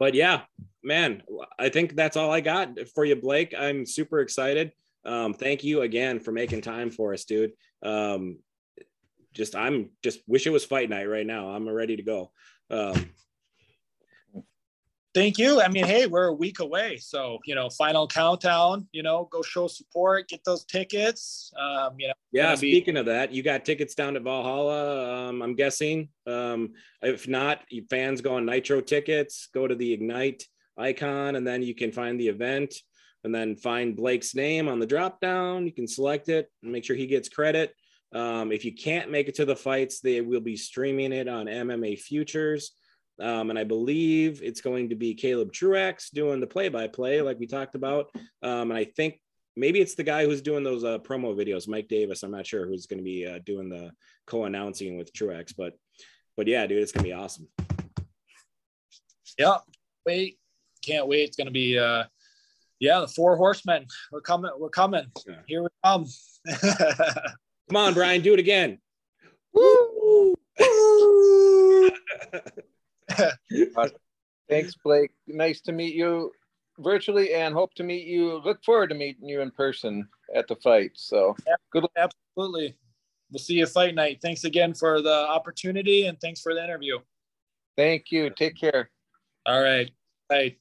but 0.00 0.14
yeah 0.14 0.42
man 0.82 1.22
i 1.58 1.68
think 1.68 1.94
that's 1.94 2.16
all 2.16 2.30
i 2.32 2.40
got 2.40 2.70
for 2.94 3.04
you 3.04 3.16
blake. 3.16 3.54
I'm 3.56 3.84
super 3.84 4.20
excited 4.20 4.72
um, 5.06 5.34
thank 5.34 5.64
you 5.64 5.82
again 5.82 6.20
for 6.20 6.32
making 6.32 6.60
time 6.60 6.90
for 6.90 7.14
us, 7.14 7.24
dude. 7.24 7.52
Um, 7.82 8.38
just 9.32 9.54
I'm 9.54 9.90
just 10.02 10.20
wish 10.26 10.46
it 10.46 10.50
was 10.50 10.64
fight 10.64 10.90
night 10.90 11.08
right 11.08 11.26
now. 11.26 11.50
I'm 11.50 11.68
ready 11.68 11.96
to 11.96 12.02
go. 12.02 12.32
Um, 12.70 13.10
thank 15.14 15.38
you. 15.38 15.60
I 15.60 15.68
mean, 15.68 15.84
hey, 15.84 16.06
we're 16.06 16.26
a 16.26 16.32
week 16.34 16.58
away, 16.58 16.96
so 16.96 17.38
you 17.44 17.54
know, 17.54 17.68
final 17.68 18.08
countdown. 18.08 18.88
You 18.92 19.02
know, 19.02 19.28
go 19.30 19.42
show 19.42 19.68
support, 19.68 20.28
get 20.28 20.42
those 20.44 20.64
tickets. 20.64 21.52
Um, 21.58 21.94
you 21.98 22.08
know, 22.08 22.14
yeah. 22.32 22.54
Speaking 22.54 22.94
be- 22.94 23.00
of 23.00 23.06
that, 23.06 23.32
you 23.32 23.42
got 23.42 23.64
tickets 23.64 23.94
down 23.94 24.14
to 24.14 24.20
Valhalla. 24.20 25.28
Um, 25.28 25.42
I'm 25.42 25.54
guessing. 25.54 26.08
Um, 26.26 26.72
if 27.02 27.28
not, 27.28 27.60
fans 27.90 28.22
go 28.22 28.36
on 28.36 28.46
Nitro 28.46 28.80
tickets. 28.80 29.48
Go 29.54 29.68
to 29.68 29.74
the 29.74 29.92
Ignite 29.92 30.44
icon, 30.76 31.36
and 31.36 31.46
then 31.46 31.62
you 31.62 31.74
can 31.74 31.92
find 31.92 32.18
the 32.18 32.28
event 32.28 32.74
and 33.26 33.34
then 33.34 33.56
find 33.56 33.96
Blake's 33.96 34.36
name 34.36 34.68
on 34.68 34.78
the 34.78 34.86
drop 34.86 35.20
down. 35.20 35.66
You 35.66 35.72
can 35.72 35.88
select 35.88 36.28
it 36.28 36.48
and 36.62 36.70
make 36.70 36.84
sure 36.84 36.94
he 36.94 37.08
gets 37.08 37.28
credit. 37.28 37.74
Um, 38.14 38.52
if 38.52 38.64
you 38.64 38.72
can't 38.72 39.10
make 39.10 39.26
it 39.26 39.34
to 39.34 39.44
the 39.44 39.56
fights, 39.56 39.98
they 39.98 40.20
will 40.20 40.40
be 40.40 40.56
streaming 40.56 41.12
it 41.12 41.26
on 41.26 41.46
MMA 41.46 41.98
Futures. 41.98 42.70
Um, 43.20 43.50
and 43.50 43.58
I 43.58 43.64
believe 43.64 44.42
it's 44.44 44.60
going 44.60 44.90
to 44.90 44.94
be 44.94 45.12
Caleb 45.12 45.52
Truax 45.52 46.10
doing 46.10 46.38
the 46.38 46.46
play 46.46 46.68
by 46.68 46.86
play, 46.86 47.20
like 47.20 47.40
we 47.40 47.48
talked 47.48 47.74
about. 47.74 48.14
Um, 48.44 48.70
and 48.70 48.74
I 48.74 48.84
think 48.84 49.20
maybe 49.56 49.80
it's 49.80 49.96
the 49.96 50.04
guy 50.04 50.24
who's 50.24 50.40
doing 50.40 50.62
those 50.62 50.84
uh, 50.84 50.98
promo 50.98 51.34
videos, 51.34 51.66
Mike 51.66 51.88
Davis. 51.88 52.22
I'm 52.22 52.30
not 52.30 52.46
sure 52.46 52.64
who's 52.64 52.86
going 52.86 52.98
to 52.98 53.04
be 53.04 53.26
uh, 53.26 53.40
doing 53.44 53.68
the 53.68 53.90
co 54.28 54.44
announcing 54.44 54.96
with 54.96 55.12
Truax, 55.12 55.52
but 55.52 55.74
but 56.36 56.46
yeah, 56.46 56.64
dude, 56.68 56.80
it's 56.80 56.92
going 56.92 57.02
to 57.02 57.08
be 57.08 57.12
awesome. 57.12 57.48
Yeah, 59.36 59.56
wait, 60.04 60.38
can't 60.80 61.08
wait. 61.08 61.24
It's 61.24 61.36
going 61.36 61.48
to 61.48 61.52
be 61.52 61.76
uh, 61.76 62.04
yeah, 62.80 63.00
the 63.00 63.08
four 63.08 63.36
horsemen. 63.36 63.86
We're 64.10 64.20
coming. 64.20 64.50
We're 64.58 64.68
coming. 64.68 65.06
Yeah. 65.26 65.34
Here 65.46 65.62
we 65.62 65.68
come. 65.84 66.06
come 66.60 67.76
on, 67.76 67.94
Brian. 67.94 68.22
Do 68.22 68.34
it 68.34 68.40
again. 68.40 68.78
Woo! 69.52 70.34
Thanks, 74.48 74.74
Blake. 74.84 75.10
Nice 75.26 75.60
to 75.62 75.72
meet 75.72 75.94
you 75.94 76.32
virtually 76.78 77.34
and 77.34 77.54
hope 77.54 77.74
to 77.74 77.82
meet 77.82 78.06
you. 78.06 78.40
Look 78.44 78.62
forward 78.64 78.88
to 78.90 78.94
meeting 78.94 79.28
you 79.28 79.40
in 79.40 79.50
person 79.50 80.08
at 80.34 80.46
the 80.48 80.56
fight. 80.56 80.92
So 80.94 81.36
good 81.72 81.82
luck. 81.82 82.10
Absolutely. 82.36 82.76
We'll 83.30 83.40
see 83.40 83.54
you 83.54 83.66
fight 83.66 83.94
night. 83.94 84.18
Thanks 84.22 84.44
again 84.44 84.74
for 84.74 85.02
the 85.02 85.12
opportunity 85.12 86.06
and 86.06 86.20
thanks 86.20 86.40
for 86.40 86.54
the 86.54 86.62
interview. 86.62 86.98
Thank 87.76 88.10
you. 88.10 88.30
Take 88.30 88.58
care. 88.58 88.90
All 89.46 89.62
right. 89.62 89.90
Bye. 90.28 90.56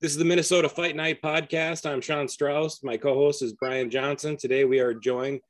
This 0.00 0.12
is 0.12 0.16
the 0.16 0.24
Minnesota 0.24 0.66
Fight 0.66 0.96
Night 0.96 1.20
podcast. 1.20 1.84
I'm 1.84 2.00
Sean 2.00 2.26
Strauss. 2.26 2.82
My 2.82 2.96
co 2.96 3.12
host 3.12 3.42
is 3.42 3.52
Brian 3.52 3.90
Johnson. 3.90 4.34
Today 4.34 4.64
we 4.64 4.80
are 4.80 4.94
joined 4.94 5.40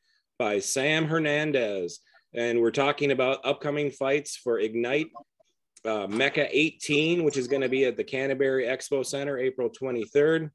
by 0.40 0.58
Sam 0.58 1.04
Hernandez. 1.04 2.00
and 2.34 2.60
we're 2.60 2.72
talking 2.72 3.12
about 3.12 3.46
upcoming 3.46 3.92
fights 3.92 4.36
for 4.36 4.58
Ignite 4.58 5.06
uh, 5.84 6.08
Mecca 6.08 6.48
18, 6.50 7.22
which 7.22 7.36
is 7.36 7.46
going 7.46 7.62
to 7.62 7.68
be 7.68 7.84
at 7.84 7.96
the 7.96 8.02
Canterbury 8.02 8.64
Expo 8.64 9.06
Center 9.06 9.38
April 9.38 9.70
23rd. 9.70 10.50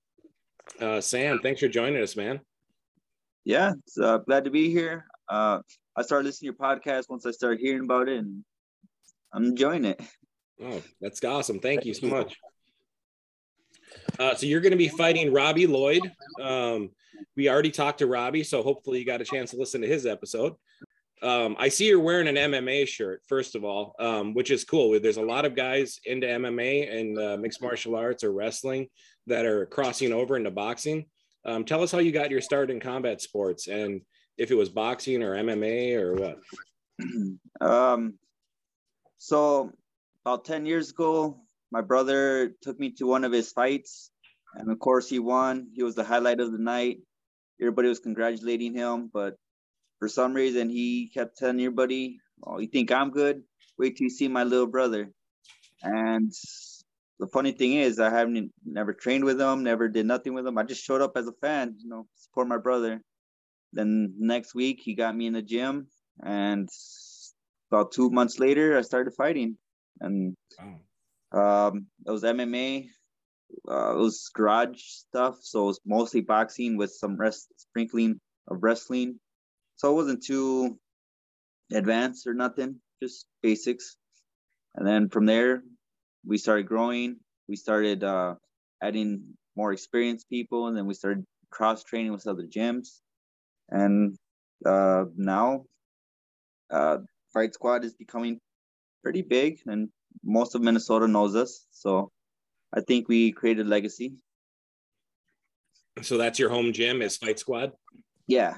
Uh, 0.82 1.00
Sam, 1.00 1.40
thanks 1.40 1.62
for 1.62 1.70
joining 1.70 2.04
us, 2.04 2.18
man. 2.18 2.42
Yeah, 3.46 3.76
it's, 3.82 3.98
uh, 3.98 4.18
glad 4.18 4.44
to 4.44 4.52
be 4.52 4.70
here. 4.72 5.06
Uh, 5.30 5.60
I 5.96 6.02
started 6.02 6.26
listening 6.26 6.52
to 6.52 6.58
your 6.60 6.70
podcast 6.70 7.06
once 7.08 7.26
I 7.26 7.32
started 7.32 7.62
hearing 7.62 7.86
about 7.86 8.10
it, 8.10 8.18
and 8.18 8.44
I'm 9.34 9.46
enjoying 9.46 9.86
it. 9.86 10.02
Oh, 10.62 10.82
that's 11.00 11.24
awesome. 11.24 11.62
Thank 11.62 11.86
you 11.86 11.94
so 11.94 12.08
much. 12.08 12.36
Uh, 14.20 14.36
so 14.36 14.46
you're 14.46 14.62
going 14.62 14.72
to 14.72 14.78
be 14.78 14.88
fighting 14.88 15.34
Robbie 15.34 15.68
Loyde. 15.68 16.12
Um, 16.42 16.90
we 17.36 17.50
already 17.50 17.72
talked 17.72 18.00
to 18.00 18.08
Robbie, 18.08 18.44
so 18.44 18.64
hopefully 18.64 19.00
you 19.00 19.06
got 19.06 19.22
a 19.22 19.26
chance 19.26 19.52
to 19.52 19.58
listen 19.58 19.82
to 19.82 19.88
his 19.88 20.06
episode. 20.06 20.54
Um, 21.22 21.56
I 21.58 21.70
see 21.70 21.88
you're 21.88 22.00
wearing 22.00 22.28
an 22.28 22.36
MMA 22.36 22.88
shirt, 22.88 23.22
first 23.28 23.56
of 23.56 23.64
all, 23.64 23.96
um, 24.00 24.34
which 24.34 24.52
is 24.52 24.64
cool. 24.64 25.00
There's 25.00 25.18
a 25.18 25.22
lot 25.22 25.46
of 25.46 25.56
guys 25.56 26.00
into 26.06 26.28
MMA 26.28 26.94
and 26.96 27.20
uh, 27.20 27.38
mixed 27.38 27.62
martial 27.62 27.96
arts 27.96 28.24
or 28.24 28.32
wrestling 28.32 28.88
that 29.28 29.46
are 29.46 29.66
crossing 29.66 30.14
over 30.14 30.36
into 30.36 30.52
boxing. 30.52 31.06
Um, 31.46 31.64
tell 31.64 31.84
us 31.84 31.92
how 31.92 32.00
you 32.00 32.12
got 32.12 32.32
your 32.32 32.42
start 32.42 32.70
in 32.70 32.80
combat 32.80 33.22
sports 33.22 33.68
and 33.68 34.02
if 34.38 34.52
it 34.52 34.56
was 34.56 34.70
boxing 34.70 35.24
or 35.24 35.36
MMA 35.36 35.96
or 35.96 36.14
what. 36.16 36.38
Um, 37.62 38.16
so 39.18 39.72
about 40.26 40.44
10 40.44 40.66
years 40.66 40.90
ago, 40.90 41.40
my 41.72 41.82
brother 41.82 42.54
took 42.62 42.80
me 42.80 42.92
to 42.92 43.08
one 43.08 43.24
of 43.24 43.32
his 43.32 43.52
fights. 43.52 44.12
And 44.56 44.72
of 44.72 44.80
course, 44.80 45.10
he 45.10 45.20
won. 45.20 45.68
He 45.74 45.84
was 45.84 45.96
the 45.96 46.04
highlight 46.04 46.40
of 46.40 46.52
the 46.52 46.58
night. 46.58 47.00
Everybody 47.60 47.90
was 47.90 48.00
congratulating 48.00 48.74
him, 48.74 49.10
but 49.12 49.36
for 50.00 50.08
some 50.08 50.34
reason, 50.34 50.70
he 50.70 51.10
kept 51.14 51.38
telling 51.38 51.60
everybody, 51.60 52.20
"Oh, 52.44 52.60
you 52.60 52.68
think 52.68 52.92
I'm 52.92 53.12
good? 53.12 53.44
Wait 53.78 53.96
till 53.96 54.06
you 54.06 54.10
see 54.10 54.28
my 54.28 54.44
little 54.44 54.68
brother." 54.68 55.12
And 55.82 56.32
the 57.20 57.28
funny 57.28 57.52
thing 57.52 57.74
is, 57.74 58.00
I 58.00 58.10
haven't 58.10 58.52
never 58.66 58.94
trained 58.94 59.24
with 59.24 59.40
him, 59.40 59.64
never 59.64 59.88
did 59.88 60.06
nothing 60.06 60.34
with 60.34 60.46
him. 60.46 60.58
I 60.58 60.64
just 60.64 60.84
showed 60.84 61.02
up 61.02 61.16
as 61.16 61.28
a 61.28 61.34
fan, 61.34 61.76
you 61.80 61.90
know, 61.90 62.08
support 62.16 62.48
my 62.48 62.58
brother. 62.58 63.02
Then 63.72 64.16
next 64.18 64.56
week, 64.56 64.82
he 64.82 64.96
got 64.96 65.16
me 65.16 65.28
in 65.28 65.34
the 65.34 65.42
gym, 65.42 65.88
and 66.22 66.70
about 67.72 67.92
two 67.92 68.10
months 68.10 68.40
later, 68.40 68.78
I 68.78 68.82
started 68.82 69.14
fighting, 69.14 69.58
and 70.00 70.36
um, 71.36 71.88
it 72.06 72.12
was 72.12 72.24
MMA. 72.24 72.88
Uh, 73.70 73.94
it 73.94 73.98
was 73.98 74.30
garage 74.34 74.82
stuff, 74.82 75.38
so 75.42 75.64
it 75.64 75.68
was 75.68 75.80
mostly 75.86 76.22
boxing 76.22 76.78
with 76.78 76.92
some 76.92 77.16
rest 77.18 77.48
sprinkling 77.58 78.20
of 78.48 78.64
wrestling. 78.64 79.20
So 79.76 79.92
it 79.92 79.96
wasn't 79.96 80.24
too 80.24 80.80
advanced 81.72 82.28
or 82.28 82.34
nothing, 82.34 82.80
just 83.02 83.26
basics. 83.44 83.98
And 84.76 84.88
then 84.88 85.10
from 85.10 85.26
there, 85.26 85.64
we 86.26 86.38
started 86.38 86.68
growing. 86.68 87.18
We 87.48 87.56
started 87.56 88.04
uh, 88.04 88.36
adding 88.82 89.24
more 89.56 89.74
experienced 89.74 90.30
people, 90.30 90.68
and 90.68 90.78
then 90.78 90.86
we 90.86 90.94
started 90.94 91.26
cross 91.50 91.84
training 91.84 92.12
with 92.12 92.28
other 92.28 92.44
gyms. 92.44 93.00
And 93.70 94.18
uh, 94.66 95.06
now, 95.16 95.66
uh, 96.70 97.00
Fight 97.34 97.54
Squad 97.54 97.84
is 97.84 97.94
becoming 97.94 98.40
pretty 99.04 99.22
big, 99.22 99.60
and 99.66 99.90
most 100.24 100.56
of 100.56 100.62
Minnesota 100.62 101.08
knows 101.08 101.36
us. 101.36 101.66
So 101.72 102.12
I 102.74 102.82
think 102.82 103.08
we 103.08 103.32
created 103.32 103.68
legacy. 103.68 104.14
So 106.02 106.18
that's 106.18 106.40
your 106.40 106.50
home 106.50 106.74
gym 106.74 107.02
is 107.02 107.18
Fight 107.18 107.40
Squad? 107.40 107.72
Yeah, 108.28 108.58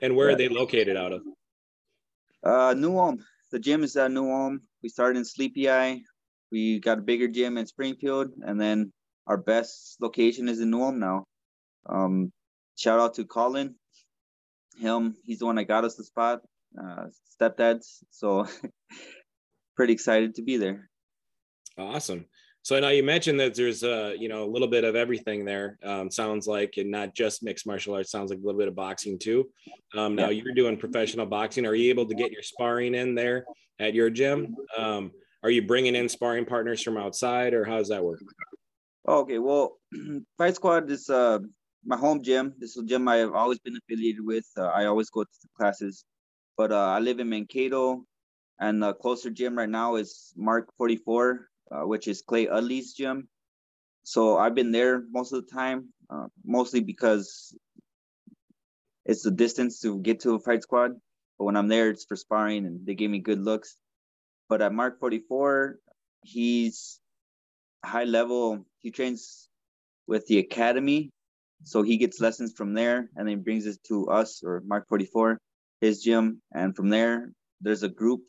and 0.00 0.16
where 0.16 0.28
yeah. 0.28 0.34
are 0.34 0.38
they 0.38 0.48
located 0.48 0.96
out 0.96 1.12
of? 1.12 1.22
Uh, 2.42 2.74
New 2.74 2.98
Ulm. 2.98 3.24
The 3.50 3.58
gym 3.58 3.84
is 3.84 3.96
at 3.96 4.10
New 4.10 4.30
Ulm. 4.30 4.62
We 4.82 4.88
started 4.88 5.18
in 5.18 5.24
Sleepy 5.24 5.70
Eye. 5.70 6.00
We 6.50 6.80
got 6.80 6.98
a 6.98 7.02
bigger 7.02 7.28
gym 7.28 7.58
in 7.58 7.66
Springfield, 7.66 8.30
and 8.42 8.60
then 8.60 8.92
our 9.26 9.36
best 9.36 9.96
location 10.00 10.48
is 10.48 10.60
in 10.60 10.70
New 10.70 10.82
Ulm 10.82 10.98
now. 10.98 11.24
Um, 11.86 12.32
shout 12.76 13.00
out 13.00 13.14
to 13.14 13.24
Colin. 13.24 13.74
Him, 14.78 15.16
he's 15.24 15.38
the 15.38 15.46
one 15.46 15.56
that 15.56 15.64
got 15.64 15.84
us 15.84 15.94
the 15.94 16.04
spot. 16.04 16.42
Uh, 16.78 17.06
stepdads. 17.40 18.04
So 18.10 18.46
pretty 19.76 19.92
excited 19.92 20.34
to 20.36 20.42
be 20.42 20.56
there. 20.56 20.90
Awesome. 21.78 22.26
So 22.62 22.80
now 22.80 22.88
you 22.88 23.04
mentioned 23.04 23.38
that 23.38 23.54
there's 23.54 23.84
a 23.84 24.06
uh, 24.06 24.10
you 24.10 24.28
know 24.28 24.42
a 24.42 24.50
little 24.50 24.66
bit 24.66 24.82
of 24.82 24.96
everything 24.96 25.44
there. 25.44 25.78
Um, 25.84 26.10
sounds 26.10 26.48
like, 26.48 26.78
and 26.78 26.90
not 26.90 27.14
just 27.14 27.44
mixed 27.44 27.64
martial 27.64 27.94
arts. 27.94 28.10
Sounds 28.10 28.30
like 28.30 28.40
a 28.40 28.42
little 28.44 28.58
bit 28.58 28.66
of 28.66 28.74
boxing 28.74 29.20
too. 29.20 29.48
Um, 29.96 30.16
now 30.16 30.30
you're 30.30 30.52
doing 30.52 30.76
professional 30.76 31.26
boxing. 31.26 31.64
Are 31.64 31.76
you 31.76 31.90
able 31.90 32.06
to 32.06 32.14
get 32.14 32.32
your 32.32 32.42
sparring 32.42 32.96
in 32.96 33.14
there 33.14 33.44
at 33.78 33.94
your 33.94 34.10
gym? 34.10 34.56
Um, 34.76 35.12
are 35.44 35.50
you 35.50 35.62
bringing 35.62 35.94
in 35.94 36.08
sparring 36.08 36.44
partners 36.44 36.82
from 36.82 36.96
outside, 36.96 37.54
or 37.54 37.64
how 37.64 37.78
does 37.78 37.88
that 37.90 38.02
work? 38.02 38.20
Okay, 39.06 39.38
well, 39.38 39.78
Fight 40.36 40.56
Squad 40.56 40.90
is 40.90 41.08
uh, 41.08 41.38
my 41.84 41.96
home 41.96 42.20
gym. 42.20 42.52
This 42.58 42.70
is 42.76 42.82
a 42.82 42.86
gym 42.86 43.06
I 43.06 43.18
have 43.18 43.32
always 43.32 43.60
been 43.60 43.76
affiliated 43.76 44.26
with. 44.26 44.46
Uh, 44.58 44.66
I 44.66 44.86
always 44.86 45.08
go 45.08 45.22
to 45.22 45.30
the 45.40 45.48
classes, 45.56 46.04
but 46.56 46.72
uh, 46.72 46.88
I 46.88 46.98
live 46.98 47.20
in 47.20 47.28
Mankato, 47.28 48.04
and 48.58 48.82
the 48.82 48.94
closer 48.94 49.30
gym 49.30 49.56
right 49.56 49.68
now 49.68 49.96
is 49.96 50.32
Mark 50.36 50.72
44 50.76 51.48
uh, 51.70 51.82
which 51.82 52.08
is 52.08 52.22
Clay 52.22 52.46
Udley's 52.46 52.92
gym. 52.92 53.28
So 54.02 54.38
I've 54.38 54.54
been 54.54 54.70
there 54.70 55.02
most 55.10 55.32
of 55.32 55.44
the 55.44 55.52
time, 55.52 55.88
uh, 56.10 56.28
mostly 56.44 56.80
because 56.80 57.56
it's 59.04 59.22
the 59.22 59.30
distance 59.30 59.80
to 59.80 59.98
get 59.98 60.20
to 60.20 60.34
a 60.34 60.38
fight 60.38 60.62
squad. 60.62 60.92
But 61.38 61.44
when 61.44 61.56
I'm 61.56 61.68
there, 61.68 61.90
it's 61.90 62.04
for 62.04 62.16
sparring 62.16 62.66
and 62.66 62.86
they 62.86 62.94
give 62.94 63.10
me 63.10 63.18
good 63.18 63.40
looks. 63.40 63.76
But 64.48 64.62
at 64.62 64.72
Mark 64.72 65.00
44, 65.00 65.78
he's 66.22 67.00
high 67.84 68.04
level. 68.04 68.64
He 68.80 68.90
trains 68.90 69.48
with 70.06 70.26
the 70.26 70.38
academy. 70.38 71.10
So 71.64 71.82
he 71.82 71.96
gets 71.96 72.20
lessons 72.20 72.52
from 72.52 72.74
there 72.74 73.10
and 73.16 73.28
then 73.28 73.42
brings 73.42 73.66
it 73.66 73.78
to 73.88 74.08
us 74.08 74.42
or 74.44 74.62
Mark 74.66 74.86
44, 74.88 75.38
his 75.80 76.02
gym. 76.02 76.40
And 76.54 76.76
from 76.76 76.90
there, 76.90 77.32
there's 77.60 77.82
a 77.82 77.88
group. 77.88 78.22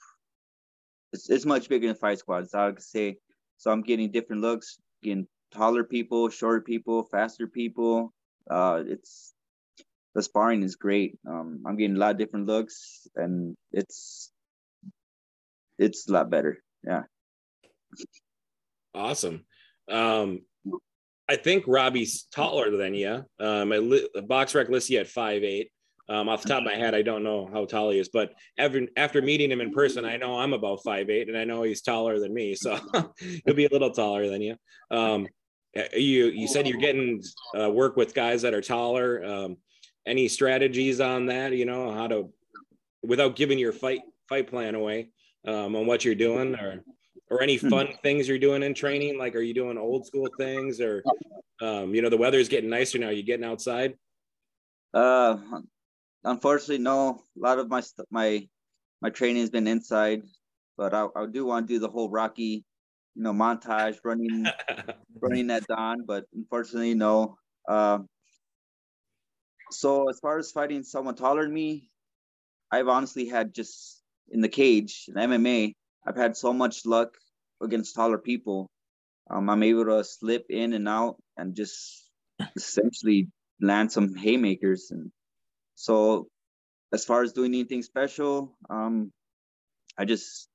It's, 1.13 1.29
it's 1.29 1.45
much 1.45 1.69
bigger 1.69 1.87
than 1.87 1.95
Fight 1.95 2.19
Squad. 2.19 2.49
So 2.49 2.59
I 2.59 2.71
could 2.71 2.83
say 2.83 3.17
so 3.57 3.71
I'm 3.71 3.81
getting 3.81 4.11
different 4.11 4.41
looks, 4.41 4.79
getting 5.03 5.27
taller 5.51 5.83
people, 5.83 6.29
shorter 6.29 6.61
people, 6.61 7.03
faster 7.03 7.47
people. 7.47 8.13
Uh, 8.49 8.83
it's 8.85 9.33
the 10.15 10.21
sparring 10.21 10.63
is 10.63 10.75
great. 10.75 11.17
Um, 11.27 11.63
I'm 11.65 11.75
getting 11.75 11.95
a 11.95 11.99
lot 11.99 12.11
of 12.11 12.17
different 12.17 12.45
looks, 12.45 13.07
and 13.15 13.55
it's 13.71 14.31
it's 15.77 16.07
a 16.07 16.13
lot 16.13 16.29
better. 16.29 16.63
Yeah. 16.83 17.03
Awesome. 18.93 19.45
Um, 19.89 20.41
I 21.29 21.35
think 21.35 21.65
Robbie's 21.67 22.23
taller 22.31 22.75
than 22.75 22.93
you. 22.93 23.25
Um, 23.39 23.69
li- 23.69 24.09
BoxRec 24.15 24.69
lists 24.69 24.89
you 24.89 24.99
at 24.99 25.07
five 25.07 25.43
eight. 25.43 25.71
Um, 26.09 26.29
off 26.29 26.41
the 26.41 26.49
top 26.49 26.59
of 26.59 26.63
my 26.63 26.75
head, 26.75 26.95
I 26.95 27.01
don't 27.01 27.23
know 27.23 27.49
how 27.51 27.65
tall 27.65 27.89
he 27.89 27.99
is, 27.99 28.07
but 28.07 28.33
after, 28.57 28.87
after 28.95 29.21
meeting 29.21 29.51
him 29.51 29.59
in 29.59 29.73
person, 29.73 30.05
I 30.05 30.15
know 30.15 30.39
I'm 30.39 30.53
about 30.53 30.83
five 30.83 31.09
eight, 31.09 31.27
and 31.27 31.37
I 31.37 31.43
know 31.43 31.63
he's 31.63 31.81
taller 31.81 32.17
than 32.19 32.33
me, 32.33 32.55
so 32.55 32.79
he'll 33.45 33.55
be 33.55 33.65
a 33.65 33.69
little 33.71 33.91
taller 33.91 34.29
than 34.29 34.41
you. 34.41 34.55
Um, 34.89 35.27
you 35.95 36.27
you 36.27 36.47
said 36.47 36.67
you're 36.67 36.79
getting 36.79 37.21
uh, 37.59 37.69
work 37.69 37.97
with 37.97 38.13
guys 38.13 38.41
that 38.41 38.53
are 38.53 38.61
taller. 38.61 39.23
Um, 39.23 39.57
any 40.05 40.27
strategies 40.27 41.01
on 41.01 41.25
that? 41.27 41.53
You 41.53 41.65
know 41.65 41.91
how 41.91 42.07
to, 42.07 42.29
without 43.03 43.35
giving 43.35 43.59
your 43.59 43.73
fight 43.73 44.01
fight 44.29 44.47
plan 44.47 44.75
away 44.75 45.09
um, 45.45 45.75
on 45.75 45.85
what 45.85 46.05
you're 46.05 46.15
doing, 46.15 46.55
or 46.55 46.83
or 47.29 47.43
any 47.43 47.57
hmm. 47.57 47.69
fun 47.69 47.89
things 48.01 48.27
you're 48.27 48.39
doing 48.39 48.63
in 48.63 48.73
training? 48.73 49.17
Like, 49.17 49.35
are 49.35 49.41
you 49.41 49.53
doing 49.53 49.77
old 49.77 50.07
school 50.07 50.27
things, 50.37 50.79
or 50.79 51.03
um, 51.61 51.93
you 51.93 52.01
know 52.01 52.09
the 52.09 52.17
weather's 52.17 52.49
getting 52.49 52.69
nicer 52.69 52.97
now? 52.97 53.07
Are 53.07 53.11
you 53.11 53.23
getting 53.23 53.45
outside? 53.45 53.95
Uh, 54.93 55.37
unfortunately, 56.27 56.83
no. 56.83 57.21
A 57.37 57.39
lot 57.39 57.59
of 57.59 57.69
my 57.69 57.81
my 58.11 58.47
my 59.01 59.09
training 59.09 59.41
has 59.41 59.49
been 59.49 59.67
inside, 59.67 60.23
but 60.77 60.93
I, 60.93 61.07
I 61.15 61.25
do 61.25 61.45
want 61.45 61.67
to 61.67 61.73
do 61.73 61.79
the 61.79 61.89
whole 61.89 62.09
Rocky, 62.09 62.65
you 63.15 63.23
know, 63.23 63.33
montage 63.33 63.97
running 64.03 64.45
running 65.21 65.49
at 65.51 65.65
dawn. 65.67 66.05
But 66.05 66.25
unfortunately, 66.33 66.93
no. 66.93 67.37
Um, 67.67 68.07
so 69.71 70.09
as 70.09 70.19
far 70.19 70.37
as 70.37 70.51
fighting 70.51 70.83
someone 70.83 71.15
taller 71.15 71.43
than 71.43 71.53
me, 71.53 71.89
I've 72.71 72.87
honestly 72.87 73.27
had 73.27 73.53
just 73.53 74.01
in 74.29 74.41
the 74.41 74.49
cage 74.49 75.05
in 75.07 75.15
MMA. 75.15 75.73
I've 76.05 76.15
had 76.15 76.37
so 76.37 76.53
much 76.53 76.85
luck 76.85 77.17
against 77.61 77.95
taller 77.95 78.17
people. 78.17 78.69
Um, 79.29 79.49
I'm 79.49 79.63
able 79.63 79.85
to 79.85 80.03
slip 80.03 80.45
in 80.49 80.73
and 80.73 80.87
out 80.87 81.17
and 81.35 81.53
just 81.53 82.09
essentially 82.55 83.27
land 83.59 83.91
some 83.91 84.15
haymakers 84.15 84.91
and 84.91 85.11
so 85.77 86.27
as 86.91 87.05
far 87.05 87.21
as 87.21 87.33
doing 87.33 87.53
anything 87.53 87.83
special, 87.83 88.57
um, 88.69 89.11
I 89.95 90.05
just 90.05 90.49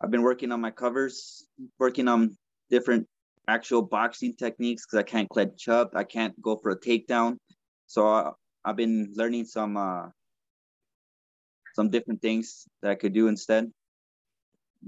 I've 0.00 0.10
been 0.10 0.22
working 0.22 0.52
on 0.52 0.60
my 0.60 0.70
covers, 0.70 1.46
working 1.78 2.08
on 2.08 2.36
different 2.70 3.06
actual 3.46 3.82
boxing 3.82 4.34
techniques 4.34 4.86
because 4.86 4.98
I 4.98 5.02
can't 5.02 5.28
clinch 5.28 5.68
up, 5.68 5.92
I 5.94 6.02
can't 6.02 6.40
go 6.40 6.56
for 6.56 6.70
a 6.70 6.80
takedown. 6.80 7.36
So 7.86 8.08
I, 8.08 8.30
I've 8.64 8.76
been 8.76 9.12
learning 9.14 9.44
some 9.44 9.76
uh, 9.76 10.08
some 11.74 11.90
different 11.90 12.22
things 12.22 12.66
that 12.80 12.90
I 12.90 12.94
could 12.94 13.12
do 13.12 13.28
instead. 13.28 13.70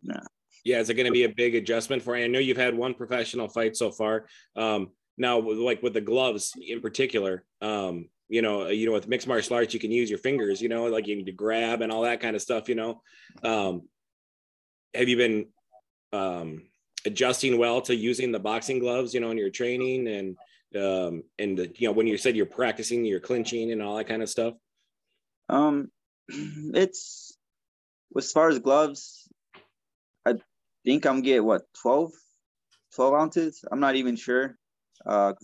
Yeah. 0.03 0.21
Yeah, 0.65 0.81
is 0.81 0.89
it 0.89 0.95
going 0.95 1.07
to 1.07 1.13
be 1.13 1.25
a 1.25 1.29
big 1.29 1.55
adjustment 1.55 2.03
for 2.03 2.17
you? 2.17 2.25
I 2.25 2.29
know 2.29 2.39
you've 2.39 2.57
had 2.57 2.75
one 2.75 2.95
professional 2.95 3.47
fight 3.47 3.77
so 3.77 3.93
far. 3.93 4.27
Um, 4.57 4.89
now, 5.19 5.39
like 5.39 5.83
with 5.83 5.93
the 5.93 6.01
gloves 6.01 6.55
in 6.61 6.81
particular, 6.81 7.45
um, 7.61 8.09
you 8.29 8.43
know, 8.43 8.69
you 8.69 8.87
know, 8.87 8.93
with 8.93 9.09
mixed 9.09 9.29
martial 9.29 9.57
arts, 9.57 9.75
you 9.75 9.81
can 9.81 9.91
use 9.91 10.11
your 10.11 10.19
fingers, 10.19 10.61
you 10.61 10.69
know, 10.69 10.87
like 10.87 11.07
you 11.07 11.17
need 11.17 11.27
to 11.27 11.33
grab 11.33 11.83
and 11.83 11.93
all 11.93 12.03
that 12.03 12.21
kind 12.21 12.35
of 12.35 12.43
stuff, 12.43 12.69
you 12.69 12.75
know. 12.75 13.03
Um, 13.43 13.83
have 14.95 15.09
you 15.09 15.17
been 15.17 15.47
um, 16.13 16.63
adjusting 17.05 17.59
well 17.59 17.81
to 17.83 17.95
using 17.95 18.33
the 18.33 18.39
boxing 18.39 18.79
gloves, 18.79 19.15
you 19.15 19.21
know, 19.21 19.31
in 19.31 19.39
your 19.39 19.51
training 19.51 20.09
and 20.09 20.37
um, 20.75 21.23
and 21.39 21.57
the, 21.57 21.73
you 21.77 21.89
know 21.89 21.93
when 21.93 22.07
you 22.07 22.19
said 22.19 22.37
you're 22.37 22.45
practicing 22.45 23.05
you're 23.05 23.21
clinching 23.21 23.71
and 23.71 23.81
all 23.81 23.97
that 23.97 24.09
kind 24.09 24.23
of 24.23 24.29
stuff? 24.29 24.55
Um, 25.49 25.91
it's 26.29 27.37
as 28.17 28.33
far 28.33 28.49
as 28.49 28.59
gloves, 28.59 29.29
I 30.27 30.35
think 30.85 31.07
I'm 31.07 31.23
get 31.23 31.45
what 31.45 31.63
12, 31.83 32.13
12 32.95 33.15
ounces. 33.15 33.65
I'm 33.71 33.81
not 33.81 33.97
even 33.97 34.17
sure. 34.17 34.57
Uh, 35.05 35.35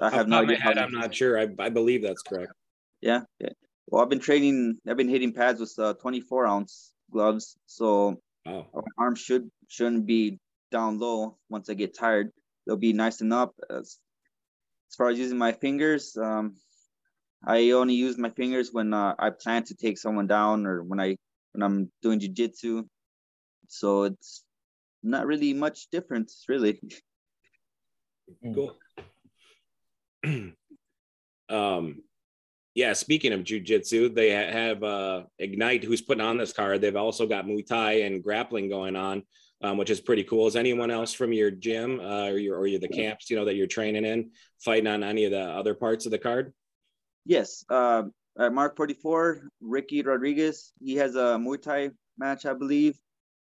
I 0.00 0.10
have 0.10 0.28
no 0.28 0.42
idea. 0.42 0.56
Head, 0.56 0.78
I'm 0.78 0.92
not 0.92 1.14
sure. 1.14 1.38
I, 1.38 1.48
I 1.58 1.68
believe 1.68 2.02
that's 2.02 2.22
correct. 2.22 2.52
Yeah, 3.00 3.20
yeah. 3.38 3.50
Well, 3.86 4.02
I've 4.02 4.08
been 4.08 4.20
training. 4.20 4.78
I've 4.88 4.96
been 4.96 5.08
hitting 5.08 5.32
pads 5.32 5.60
with 5.60 5.74
uh, 5.78 5.94
24 5.94 6.46
ounce 6.46 6.92
gloves, 7.10 7.56
so 7.66 8.20
wow. 8.46 8.66
my 8.74 8.82
arms 8.98 9.20
should 9.20 9.50
shouldn't 9.68 10.06
be 10.06 10.38
down 10.72 10.98
low. 10.98 11.36
Once 11.48 11.70
I 11.70 11.74
get 11.74 11.96
tired, 11.96 12.30
they'll 12.66 12.76
be 12.76 12.92
nice 12.92 13.20
and 13.20 13.32
up. 13.32 13.54
As, 13.70 13.98
as 14.90 14.96
far 14.96 15.10
as 15.10 15.18
using 15.18 15.38
my 15.38 15.52
fingers, 15.52 16.16
um, 16.16 16.56
I 17.46 17.70
only 17.72 17.94
use 17.94 18.18
my 18.18 18.30
fingers 18.30 18.70
when 18.72 18.94
uh, 18.94 19.14
I 19.18 19.30
plan 19.30 19.64
to 19.64 19.74
take 19.74 19.98
someone 19.98 20.26
down 20.26 20.66
or 20.66 20.82
when 20.82 20.98
I 21.00 21.16
when 21.52 21.62
I'm 21.62 21.90
doing 22.02 22.20
jujitsu. 22.20 22.88
So 23.68 24.04
it's 24.04 24.44
not 25.02 25.26
really 25.26 25.52
much 25.52 25.88
difference, 25.90 26.44
really. 26.48 26.80
Cool. 28.54 28.76
um, 31.48 32.02
yeah. 32.74 32.92
Speaking 32.92 33.32
of 33.32 33.40
jujitsu, 33.40 34.14
they 34.14 34.30
have 34.30 34.82
uh, 34.82 35.24
Ignite, 35.38 35.84
who's 35.84 36.02
putting 36.02 36.24
on 36.24 36.36
this 36.38 36.52
card. 36.52 36.80
They've 36.80 36.96
also 36.96 37.26
got 37.26 37.46
Muay 37.46 37.66
Thai 37.66 37.92
and 38.00 38.22
grappling 38.22 38.68
going 38.68 38.96
on, 38.96 39.22
um, 39.62 39.76
which 39.76 39.90
is 39.90 40.00
pretty 40.00 40.24
cool. 40.24 40.46
Is 40.46 40.56
anyone 40.56 40.90
else 40.90 41.12
from 41.12 41.32
your 41.32 41.50
gym 41.50 42.00
uh, 42.00 42.26
or 42.26 42.38
your 42.38 42.58
or 42.58 42.66
your, 42.66 42.80
the 42.80 42.88
camps, 42.88 43.30
you 43.30 43.36
know, 43.36 43.44
that 43.44 43.54
you're 43.54 43.66
training 43.66 44.04
in, 44.04 44.30
fighting 44.58 44.88
on 44.88 45.02
any 45.02 45.24
of 45.24 45.30
the 45.30 45.42
other 45.42 45.74
parts 45.74 46.06
of 46.06 46.10
the 46.10 46.18
card? 46.18 46.52
Yes. 47.24 47.64
Uh, 47.68 48.04
at 48.38 48.52
Mark 48.52 48.76
44, 48.76 49.48
Ricky 49.60 50.02
Rodriguez, 50.02 50.72
he 50.82 50.96
has 50.96 51.14
a 51.14 51.38
Muay 51.38 51.62
Thai 51.62 51.90
match, 52.18 52.46
I 52.46 52.54
believe. 52.54 52.98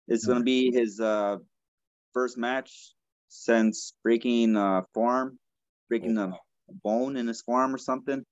It's 0.08 0.24
going 0.24 0.38
to 0.38 0.44
be 0.44 0.70
his 0.70 1.00
uh, 1.00 1.38
first 2.14 2.38
match 2.38 2.94
since 3.28 3.94
breaking 4.04 4.56
uh, 4.56 4.82
forearm, 4.94 5.38
breaking 5.88 6.16
oh, 6.18 6.24
a 6.24 6.38
bone 6.82 7.16
in 7.16 7.26
his 7.26 7.42
forearm 7.42 7.74
or 7.74 7.78
something. 7.78 8.24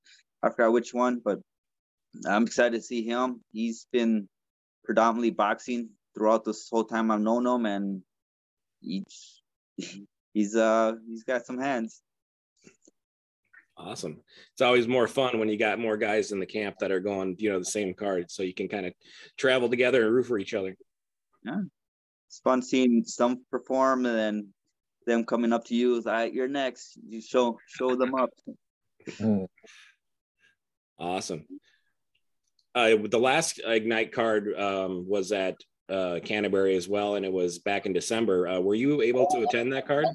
I 0.42 0.50
forgot 0.50 0.72
which 0.72 0.92
one, 0.92 1.20
but 1.24 1.40
I'm 2.26 2.44
excited 2.44 2.76
to 2.76 2.82
see 2.82 3.04
him. 3.04 3.40
He's 3.52 3.86
been 3.92 4.28
predominantly 4.84 5.30
boxing 5.30 5.90
throughout 6.14 6.44
this 6.44 6.68
whole 6.70 6.84
time 6.84 7.10
I've 7.10 7.20
known 7.20 7.46
him, 7.46 7.66
and 7.66 8.02
he's 8.80 9.42
he's 10.32 10.54
uh 10.54 10.92
he's 11.08 11.24
got 11.24 11.46
some 11.46 11.58
hands. 11.58 12.02
Awesome. 13.76 14.20
It's 14.52 14.62
always 14.62 14.86
more 14.86 15.08
fun 15.08 15.38
when 15.38 15.48
you 15.48 15.58
got 15.58 15.80
more 15.80 15.96
guys 15.96 16.30
in 16.30 16.38
the 16.38 16.46
camp 16.46 16.76
that 16.78 16.92
are 16.92 17.00
going, 17.00 17.34
you 17.38 17.50
know, 17.50 17.58
the 17.58 17.64
same 17.64 17.92
card, 17.92 18.30
so 18.30 18.44
you 18.44 18.54
can 18.54 18.68
kind 18.68 18.86
of 18.86 18.92
travel 19.36 19.68
together 19.68 20.06
and 20.06 20.14
root 20.14 20.26
for 20.26 20.38
each 20.38 20.54
other. 20.54 20.76
Yeah, 21.44 21.62
it's 22.28 22.38
fun 22.40 22.62
seeing 22.62 23.02
some 23.04 23.44
perform 23.50 24.06
and 24.06 24.16
then 24.16 24.48
them 25.06 25.24
coming 25.24 25.52
up 25.52 25.64
to 25.66 25.74
you. 25.74 25.96
All 25.96 26.12
right, 26.12 26.32
you're 26.32 26.48
next. 26.48 26.98
You 27.08 27.20
show 27.20 27.58
show 27.66 27.94
them 27.96 28.14
up. 28.14 28.30
Awesome. 30.98 31.44
Uh, 32.74 32.96
the 33.08 33.18
last 33.18 33.60
Ignite 33.64 34.12
card 34.12 34.52
um, 34.58 35.06
was 35.08 35.32
at 35.32 35.56
uh, 35.88 36.18
Canterbury 36.24 36.76
as 36.76 36.88
well, 36.88 37.14
and 37.14 37.24
it 37.24 37.32
was 37.32 37.58
back 37.58 37.86
in 37.86 37.92
December. 37.92 38.48
Uh, 38.48 38.60
were 38.60 38.74
you 38.74 39.02
able 39.02 39.26
to 39.28 39.42
attend 39.42 39.72
that 39.72 39.86
card? 39.86 40.06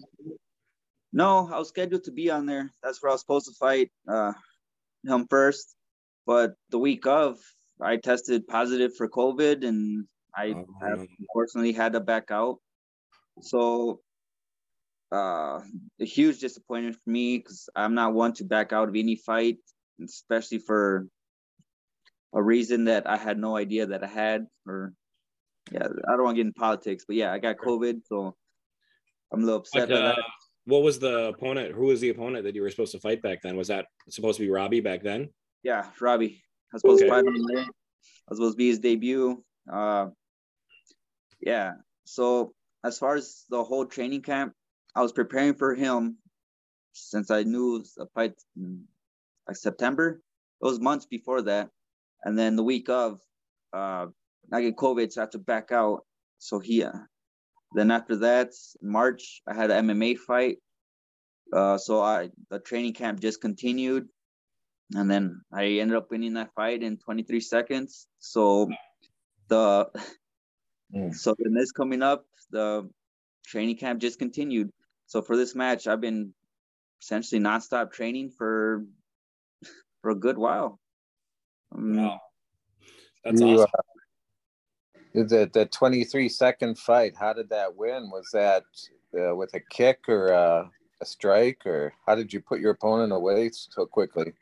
No, 1.14 1.50
I 1.52 1.58
was 1.58 1.70
scheduled 1.70 2.04
to 2.06 2.12
be 2.12 2.30
on 2.30 2.46
there. 2.46 2.70
That's 2.84 3.02
where 3.02 3.12
I 3.12 3.14
was 3.14 3.22
supposed 3.22 3.48
to 3.48 3.54
fight 3.54 3.92
uh, 4.08 4.34
him 5.06 5.26
first. 5.30 5.76
But 6.26 6.56
the 6.70 6.80
week 6.80 7.08
of, 7.08 7.38
I 7.82 7.98
tested 7.98 8.48
positive 8.48 8.96
for 8.96 9.10
COVID, 9.10 9.66
and 9.66 10.06
I 10.36 10.54
oh, 10.54 10.66
unfortunately 11.20 11.72
had 11.72 11.94
to 11.94 12.00
back 12.00 12.30
out. 12.30 12.58
So, 13.42 14.02
uh, 15.12 15.62
a 16.00 16.06
huge 16.06 16.40
disappointment 16.40 16.96
for 16.96 17.10
me 17.10 17.38
because 17.38 17.70
I'm 17.76 17.96
not 17.96 18.14
one 18.14 18.34
to 18.34 18.44
back 18.44 18.74
out 18.74 18.90
of 18.90 18.96
any 18.96 19.16
fight, 19.16 19.58
especially 20.04 20.60
for 20.60 21.08
a 22.34 22.42
reason 22.42 22.86
that 22.86 23.08
I 23.08 23.18
had 23.18 23.40
no 23.40 23.56
idea 23.56 23.88
that 23.88 24.04
I 24.04 24.08
had. 24.08 24.48
Or, 24.68 24.94
yeah, 25.72 25.88
I 25.88 26.12
don't 26.12 26.24
want 26.24 26.36
to 26.38 26.44
get 26.44 26.48
in 26.48 26.54
politics, 26.54 27.06
but 27.08 27.16
yeah, 27.16 27.32
I 27.32 27.40
got 27.40 27.58
COVID, 27.58 28.02
so 28.06 28.36
I'm 29.34 29.44
a 29.44 29.46
little 29.46 29.60
upset. 29.62 29.90
But, 29.90 30.04
uh, 30.04 30.16
what 30.66 30.84
was 30.84 31.00
the 31.00 31.30
opponent? 31.30 31.74
Who 31.74 31.86
was 31.86 32.02
the 32.02 32.10
opponent 32.10 32.44
that 32.44 32.54
you 32.54 32.62
were 32.62 32.70
supposed 32.70 32.92
to 32.92 33.00
fight 33.00 33.24
back 33.24 33.42
then? 33.42 33.58
Was 33.58 33.70
that 33.70 33.88
supposed 34.10 34.38
to 34.38 34.44
be 34.44 34.52
Robbie 34.52 34.82
back 34.82 35.02
then? 35.02 35.30
Yeah, 35.64 35.88
Robbie. 36.00 36.44
I 36.72 36.76
was 36.76 36.82
supposed 36.82 37.04
okay. 37.04 37.10
to 37.10 37.16
fight 37.16 37.26
him 37.26 37.44
there. 37.54 37.64
I 37.64 38.30
was 38.30 38.38
supposed 38.38 38.54
to 38.54 38.58
be 38.58 38.68
his 38.68 38.80
debut. 38.80 39.44
Uh, 39.72 40.10
yeah. 41.42 41.74
So 42.06 42.54
as 42.84 43.00
far 43.00 43.16
as 43.16 43.46
the 43.50 43.64
whole 43.64 43.86
training 43.86 44.22
camp, 44.22 44.54
I 44.96 45.02
was 45.02 45.12
preparing 45.12 45.54
for 45.54 45.76
him 45.76 46.18
since 46.94 47.32
I 47.32 47.44
knew 47.44 47.84
a 48.00 48.06
fight 48.08 48.34
like 49.48 49.58
September. 49.58 50.22
It 50.62 50.66
was 50.66 50.80
months 50.80 51.06
before 51.06 51.42
that, 51.44 51.70
and 52.24 52.38
then 52.38 52.56
the 52.56 52.64
week 52.64 52.90
of, 52.90 53.22
uh, 53.74 54.08
I 54.52 54.62
get 54.62 54.76
COVID, 54.76 55.12
so 55.12 55.22
I 55.22 55.24
have 55.24 55.30
to 55.32 55.40
back 55.40 55.72
out. 55.72 56.06
So 56.40 56.60
he, 56.60 56.84
uh, 56.84 56.92
then 57.74 57.92
after 57.92 58.16
that, 58.18 58.52
March, 58.82 59.42
I 59.48 59.54
had 59.54 59.72
an 59.72 59.88
MMA 59.88 60.18
fight. 60.18 60.58
Uh, 61.52 61.78
so 61.78 62.02
I 62.02 62.30
the 62.50 62.60
training 62.60 62.94
camp 62.94 63.20
just 63.20 63.42
continued, 63.42 64.08
and 64.96 65.10
then 65.10 65.42
I 65.52 65.66
ended 65.66 65.98
up 65.98 66.12
winning 66.12 66.34
that 66.34 66.54
fight 66.56 66.84
in 66.84 66.98
23 66.98 67.40
seconds. 67.40 68.08
So 68.20 68.70
the 69.48 69.90
mm. 70.94 71.16
so 71.16 71.36
then 71.40 71.54
this 71.54 71.72
coming 71.72 72.04
up, 72.04 72.26
the 72.52 72.90
training 73.46 73.78
camp 73.78 74.00
just 74.00 74.20
continued. 74.20 74.72
So 75.10 75.24
for 75.24 75.36
this 75.36 75.56
match, 75.56 75.88
I've 75.88 76.02
been 76.02 76.36
essentially 77.02 77.42
nonstop 77.42 77.92
training 77.92 78.30
for 78.30 78.86
for 80.02 80.12
a 80.12 80.16
good 80.16 80.38
while. 80.38 80.80
Um, 81.76 81.98
wow, 81.98 82.22
that's 83.26 83.42
you, 83.42 83.48
awesome. 83.48 83.72
Uh, 85.16 85.24
the 85.24 85.50
the 85.52 85.66
23 85.66 86.30
second 86.30 86.78
fight 86.78 87.14
how 87.20 87.34
did 87.34 87.50
that 87.50 87.76
win? 87.76 88.12
Was 88.12 88.30
that 88.34 88.64
uh, 89.20 89.36
with 89.36 89.52
a 89.56 89.60
kick 89.60 90.08
or 90.08 90.32
uh, 90.32 90.68
a 91.02 91.06
strike 91.06 91.66
or 91.66 91.92
how 92.06 92.14
did 92.14 92.32
you 92.32 92.40
put 92.40 92.60
your 92.60 92.72
opponent 92.72 93.12
away 93.12 93.50
so 93.52 93.88
quickly? 93.88 94.34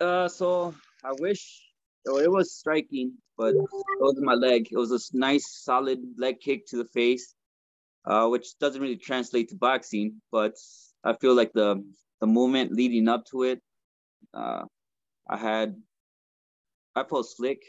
Uh 0.00 0.28
so 0.28 0.74
i 1.04 1.12
wish 1.18 1.62
oh, 2.08 2.18
it 2.18 2.30
was 2.30 2.52
striking 2.52 3.12
but 3.36 3.54
it 3.54 4.00
was 4.00 4.20
my 4.20 4.34
leg. 4.34 4.68
It 4.70 4.76
was 4.76 4.92
a 4.92 5.00
nice 5.16 5.46
solid 5.64 5.98
leg 6.16 6.40
kick 6.40 6.66
to 6.66 6.76
the 6.76 6.84
face 6.84 7.34
uh 8.06 8.26
which 8.26 8.58
doesn't 8.58 8.80
really 8.80 8.96
translate 8.96 9.48
to 9.48 9.56
boxing 9.56 10.20
but 10.32 10.54
i 11.04 11.12
feel 11.14 11.34
like 11.34 11.52
the 11.52 11.82
the 12.20 12.26
movement 12.26 12.72
leading 12.72 13.08
up 13.08 13.24
to 13.24 13.42
it 13.42 13.60
uh 14.34 14.64
i 15.28 15.36
had 15.36 15.76
i 16.96 17.04
felt 17.04 17.28
slick 17.28 17.62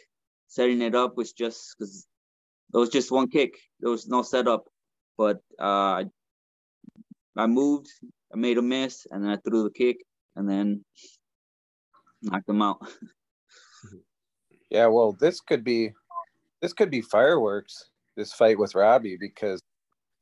setting 0.51 0.81
it 0.81 0.93
up 0.93 1.15
was 1.15 1.31
just 1.31 1.75
because 1.77 2.05
it 2.73 2.77
was 2.77 2.89
just 2.89 3.11
one 3.11 3.29
kick. 3.29 3.57
There 3.79 3.89
was 3.89 4.07
no 4.07 4.21
setup, 4.21 4.65
but 5.17 5.39
uh, 5.59 6.03
I 7.37 7.47
moved, 7.47 7.87
I 8.33 8.37
made 8.37 8.57
a 8.57 8.61
miss, 8.61 9.07
and 9.09 9.23
then 9.23 9.31
I 9.31 9.37
threw 9.37 9.63
the 9.63 9.71
kick, 9.71 9.97
and 10.35 10.49
then 10.49 10.83
knocked 12.21 12.49
him 12.49 12.61
out. 12.61 12.79
yeah, 14.69 14.87
well, 14.87 15.13
this 15.19 15.39
could 15.39 15.63
be 15.63 15.91
this 16.61 16.73
could 16.73 16.91
be 16.91 17.01
fireworks. 17.01 17.89
This 18.17 18.33
fight 18.33 18.59
with 18.59 18.75
Robbie 18.75 19.17
because 19.17 19.61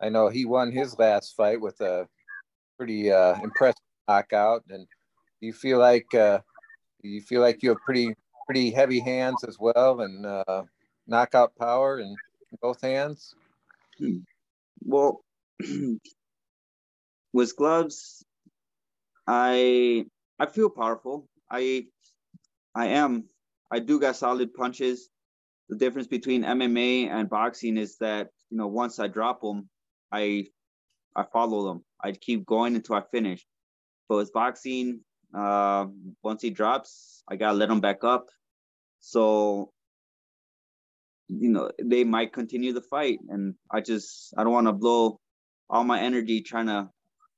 I 0.01 0.09
know 0.09 0.29
he 0.29 0.45
won 0.45 0.71
his 0.71 0.97
last 0.97 1.35
fight 1.35 1.59
with 1.59 1.79
a 1.81 2.07
pretty 2.77 3.11
uh, 3.11 3.35
impressive 3.41 3.81
knockout, 4.07 4.63
and 4.69 4.87
you 5.41 5.53
feel 5.53 5.77
like 5.79 6.13
uh, 6.13 6.39
you 7.01 7.21
feel 7.21 7.41
like 7.41 7.61
you 7.61 7.69
have 7.69 7.79
pretty 7.85 8.15
pretty 8.45 8.71
heavy 8.71 8.99
hands 8.99 9.43
as 9.43 9.57
well, 9.59 10.01
and 10.01 10.25
uh, 10.25 10.63
knockout 11.07 11.55
power, 11.57 11.99
in 11.99 12.15
both 12.61 12.81
hands? 12.81 13.35
Well, 14.81 15.21
with 17.33 17.55
gloves, 17.57 18.23
I 19.27 20.05
I 20.39 20.45
feel 20.45 20.69
powerful. 20.69 21.27
I 21.51 21.87
I 22.73 22.87
am. 22.87 23.25
I 23.71 23.79
do 23.79 23.99
got 23.99 24.15
solid 24.15 24.53
punches. 24.53 25.09
the 25.69 25.75
difference 25.75 26.07
between 26.07 26.43
MMA 26.43 27.09
and 27.09 27.29
boxing 27.29 27.77
is 27.77 27.97
that 27.97 28.29
you 28.49 28.57
know 28.57 28.67
once 28.67 28.97
I 28.99 29.07
drop 29.07 29.41
them, 29.41 29.69
I 30.11 30.47
I 31.15 31.23
follow 31.31 31.67
them. 31.67 31.83
I 32.03 32.11
keep 32.11 32.45
going 32.45 32.75
until 32.75 32.95
I 32.95 33.03
finish. 33.11 33.45
But 34.07 34.17
with 34.17 34.33
boxing, 34.33 35.01
uh, 35.37 35.87
once 36.23 36.41
he 36.41 36.49
drops, 36.49 37.23
I 37.27 37.35
gotta 37.35 37.57
let 37.57 37.69
him 37.69 37.81
back 37.81 38.03
up. 38.03 38.27
So 38.99 39.71
you 41.27 41.49
know 41.49 41.71
they 41.83 42.03
might 42.03 42.33
continue 42.33 42.73
the 42.73 42.81
fight, 42.81 43.19
and 43.29 43.55
I 43.71 43.81
just 43.81 44.33
I 44.37 44.43
don't 44.43 44.53
want 44.53 44.67
to 44.67 44.73
blow 44.73 45.19
all 45.69 45.83
my 45.83 45.99
energy 45.99 46.41
trying 46.41 46.67
to 46.67 46.89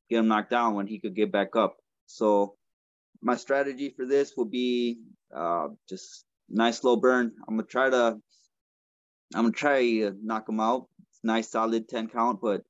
get 0.10 0.20
him 0.20 0.28
knocked 0.28 0.52
down 0.52 0.76
when 0.76 0.88
he 0.88 1.00
could 1.00 1.16
get 1.16 1.32
back 1.32 1.56
up. 1.56 1.78
So 2.06 2.56
my 3.22 3.36
strategy 3.36 3.94
for 3.96 4.06
this 4.06 4.34
will 4.36 4.46
be 4.46 5.00
uh, 5.36 5.70
just 5.90 6.26
nice 6.50 6.80
slow 6.80 6.96
burn. 6.96 7.34
I'm 7.48 7.56
gonna 7.56 7.68
try 7.68 7.90
to 7.90 8.18
I'm 9.34 9.44
gonna 9.44 9.52
try 9.52 9.82
to 9.82 10.16
knock 10.22 10.48
him 10.50 10.60
out. 10.60 10.88
Nice 11.24 11.50
solid 11.50 11.88
10 11.88 12.10
count, 12.10 12.40
but 12.42 12.64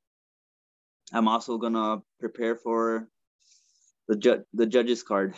I'm 1.13 1.27
also 1.27 1.57
gonna 1.57 2.01
prepare 2.19 2.55
for 2.55 3.07
the 4.07 4.15
ju- 4.15 4.45
the 4.53 4.65
judges 4.65 5.03
card. 5.03 5.35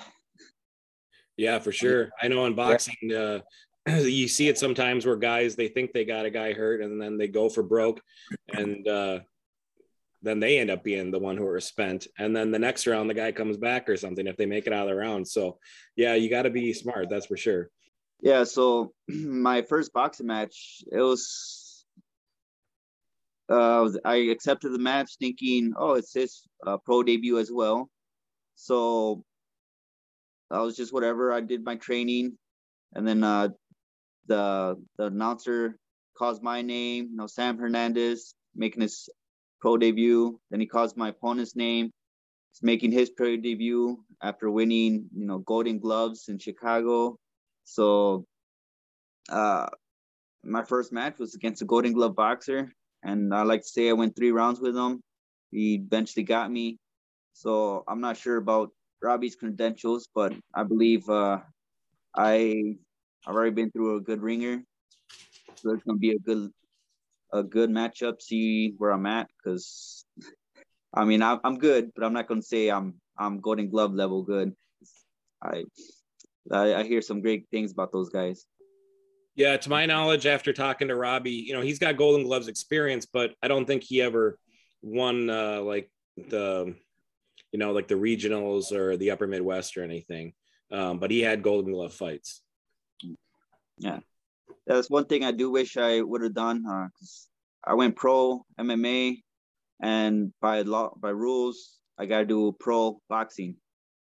Yeah, 1.38 1.60
for 1.60 1.72
sure. 1.72 2.10
I 2.22 2.28
know 2.28 2.46
in 2.46 2.56
boxing, 2.56 3.14
uh, 3.14 3.40
you 3.88 4.28
see 4.28 4.48
it 4.48 4.58
sometimes 4.58 5.06
where 5.06 5.16
guys 5.16 5.56
they 5.56 5.68
think 5.68 5.92
they 5.92 6.06
got 6.06 6.26
a 6.26 6.30
guy 6.30 6.54
hurt 6.54 6.82
and 6.82 7.02
then 7.02 7.18
they 7.18 7.28
go 7.28 7.50
for 7.50 7.64
broke, 7.64 8.02
and 8.54 8.88
uh, 8.88 9.20
then 10.24 10.40
they 10.40 10.58
end 10.58 10.72
up 10.72 10.84
being 10.84 11.12
the 11.12 11.20
one 11.20 11.38
who 11.38 11.46
are 11.48 11.60
spent. 11.60 12.08
And 12.18 12.36
then 12.36 12.50
the 12.50 12.60
next 12.60 12.88
round, 12.88 13.10
the 13.10 13.14
guy 13.14 13.32
comes 13.32 13.58
back 13.58 13.90
or 13.90 13.98
something 13.98 14.26
if 14.26 14.38
they 14.38 14.46
make 14.46 14.68
it 14.68 14.74
out 14.74 14.88
of 14.88 14.90
the 14.90 14.96
round. 14.96 15.28
So, 15.28 15.60
yeah, 15.98 16.16
you 16.16 16.30
got 16.30 16.44
to 16.44 16.50
be 16.50 16.74
smart. 16.74 17.10
That's 17.10 17.26
for 17.26 17.36
sure. 17.36 17.70
Yeah. 18.22 18.46
So 18.46 18.94
my 19.10 19.64
first 19.64 19.92
boxing 19.92 20.28
match, 20.28 20.84
it 20.90 21.02
was, 21.02 21.63
uh, 23.50 23.90
I 24.06 24.16
accepted 24.16 24.74
the 24.74 24.80
match 24.80 25.18
thinking, 25.20 25.74
oh, 25.78 25.94
it's 25.94 26.14
his 26.14 26.44
uh, 26.66 26.78
pro 26.78 27.04
debut 27.04 27.40
as 27.40 27.52
well. 27.52 27.90
So 28.56 29.24
I 30.52 30.60
was 30.62 30.76
just 30.76 30.94
whatever. 30.94 31.32
I 31.32 31.42
did 31.42 31.64
my 31.64 31.76
training, 31.76 32.38
and 32.94 33.08
then 33.08 33.24
uh, 33.24 33.50
the 34.28 34.76
the 34.98 35.06
announcer 35.06 35.78
calls 36.18 36.42
my 36.42 36.62
name. 36.62 37.10
You 37.12 37.18
know, 37.18 37.28
Sam 37.28 37.58
Hernandez 37.58 38.36
making 38.56 38.82
his 38.82 39.10
pro 39.60 39.78
debut. 39.78 40.40
Then 40.52 40.60
he 40.60 40.68
calls 40.68 40.96
my 40.96 41.10
opponent's 41.10 41.56
name. 41.56 41.92
He's 42.52 42.64
making 42.64 42.92
his 42.92 43.10
pro 43.10 43.36
debut 43.36 43.98
after 44.22 44.52
winning, 44.52 45.10
you 45.16 45.26
know, 45.26 45.40
Golden 45.40 45.80
Gloves 45.80 46.30
in 46.30 46.38
Chicago. 46.38 47.18
So, 47.64 48.26
uh, 49.30 49.68
my 50.44 50.64
first 50.64 50.92
match 50.92 51.18
was 51.18 51.34
against 51.34 51.62
a 51.62 51.66
Golden 51.66 51.94
Glove 51.94 52.16
boxer, 52.16 52.72
and 53.04 53.34
I 53.34 53.44
like 53.44 53.62
to 53.62 53.68
say 53.68 53.90
I 53.90 53.94
went 53.94 54.16
three 54.16 54.32
rounds 54.32 54.60
with 54.60 54.76
him. 54.76 55.02
He 55.52 55.76
eventually 55.76 56.24
got 56.24 56.52
me. 56.52 56.78
So 57.34 57.84
I'm 57.88 58.02
not 58.02 58.18
sure 58.18 58.38
about 58.38 58.72
Robbie's 59.02 59.36
credentials, 59.36 60.08
but 60.14 60.34
I 60.54 60.64
believe 60.64 61.10
uh, 61.10 61.40
I 62.16 62.76
I've 63.26 63.36
already 63.36 63.56
been 63.56 63.72
through 63.72 63.98
a 63.98 64.02
good 64.02 64.22
ringer. 64.22 64.64
So 65.56 65.72
it's 65.74 65.84
gonna 65.84 65.98
be 66.00 66.12
a 66.12 66.20
good 66.20 66.50
a 67.34 67.44
good 67.44 67.70
matchup, 67.70 68.22
see 68.22 68.74
where 68.78 68.92
I'm 68.92 69.06
at. 69.06 69.28
Because 69.38 70.06
I 70.94 71.06
mean, 71.06 71.22
I, 71.22 71.38
I'm 71.44 71.58
good, 71.58 71.92
but 71.96 72.04
I'm 72.06 72.14
not 72.14 72.28
gonna 72.28 72.42
say 72.42 72.70
I'm 72.70 72.96
I'm 73.18 73.42
Golden 73.42 73.70
Glove 73.70 73.94
level 73.94 74.24
good. 74.24 74.56
I, 75.42 75.66
I 76.52 76.76
I 76.76 76.84
hear 76.84 77.02
some 77.02 77.22
great 77.22 77.48
things 77.52 77.72
about 77.72 77.92
those 77.92 78.10
guys. 78.10 78.46
Yeah, 79.36 79.58
to 79.58 79.70
my 79.70 79.86
knowledge, 79.86 80.28
after 80.28 80.54
talking 80.54 80.90
to 80.90 80.96
Robbie, 80.96 81.32
you 81.32 81.54
know, 81.54 81.62
he's 81.62 81.80
got 81.80 81.98
Golden 81.98 82.24
Gloves 82.24 82.48
experience, 82.48 83.08
but 83.08 83.34
I 83.42 83.48
don't 83.48 83.66
think 83.66 83.84
he 83.84 84.02
ever 84.02 84.38
won 84.84 85.30
uh, 85.30 85.62
like 85.62 85.90
the, 86.30 86.76
you 87.52 87.60
know, 87.60 87.72
like 87.72 87.88
the 87.88 87.96
regionals 87.96 88.72
or 88.72 88.96
the 88.96 89.10
Upper 89.10 89.26
Midwest 89.26 89.76
or 89.76 89.84
anything. 89.84 90.34
Um, 90.72 91.00
but 91.00 91.10
he 91.10 91.22
had 91.22 91.42
Golden 91.42 91.74
Glove 91.74 91.94
fights. 91.94 92.42
Yeah, 93.80 94.00
that's 94.68 94.90
one 94.90 95.06
thing 95.06 95.24
I 95.24 95.32
do 95.32 95.50
wish 95.50 95.78
I 95.78 96.02
would 96.02 96.22
have 96.22 96.36
done. 96.36 96.64
Uh, 96.68 96.88
cause 97.00 97.28
I 97.66 97.74
went 97.74 97.96
pro 97.96 98.46
MMA, 98.60 99.22
and 99.82 100.32
by 100.42 100.62
law 100.62 100.94
by 100.96 101.10
rules, 101.10 101.80
I 101.98 102.06
gotta 102.06 102.26
do 102.26 102.56
pro 102.60 103.00
boxing. 103.10 103.56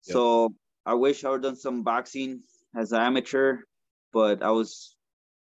Yep. 0.08 0.14
So 0.14 0.56
I 0.86 0.96
wish 0.96 1.24
I 1.24 1.30
would 1.30 1.44
have 1.44 1.54
done 1.54 1.56
some 1.56 1.84
boxing 1.84 2.42
as 2.76 2.92
an 2.92 3.02
amateur, 3.02 3.58
but 4.14 4.42
I 4.42 4.52
was 4.52 4.96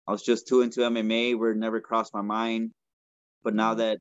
I 0.10 0.12
was 0.12 0.24
just 0.24 0.47
too 0.47 0.62
into 0.62 0.80
MMA 0.80 1.38
where 1.38 1.51
it 1.51 1.57
never 1.57 1.80
crossed 1.80 2.16
my 2.16 2.24
mind. 2.24 2.72
But 3.43 3.53
now 3.53 3.76
mm-hmm. 3.76 3.95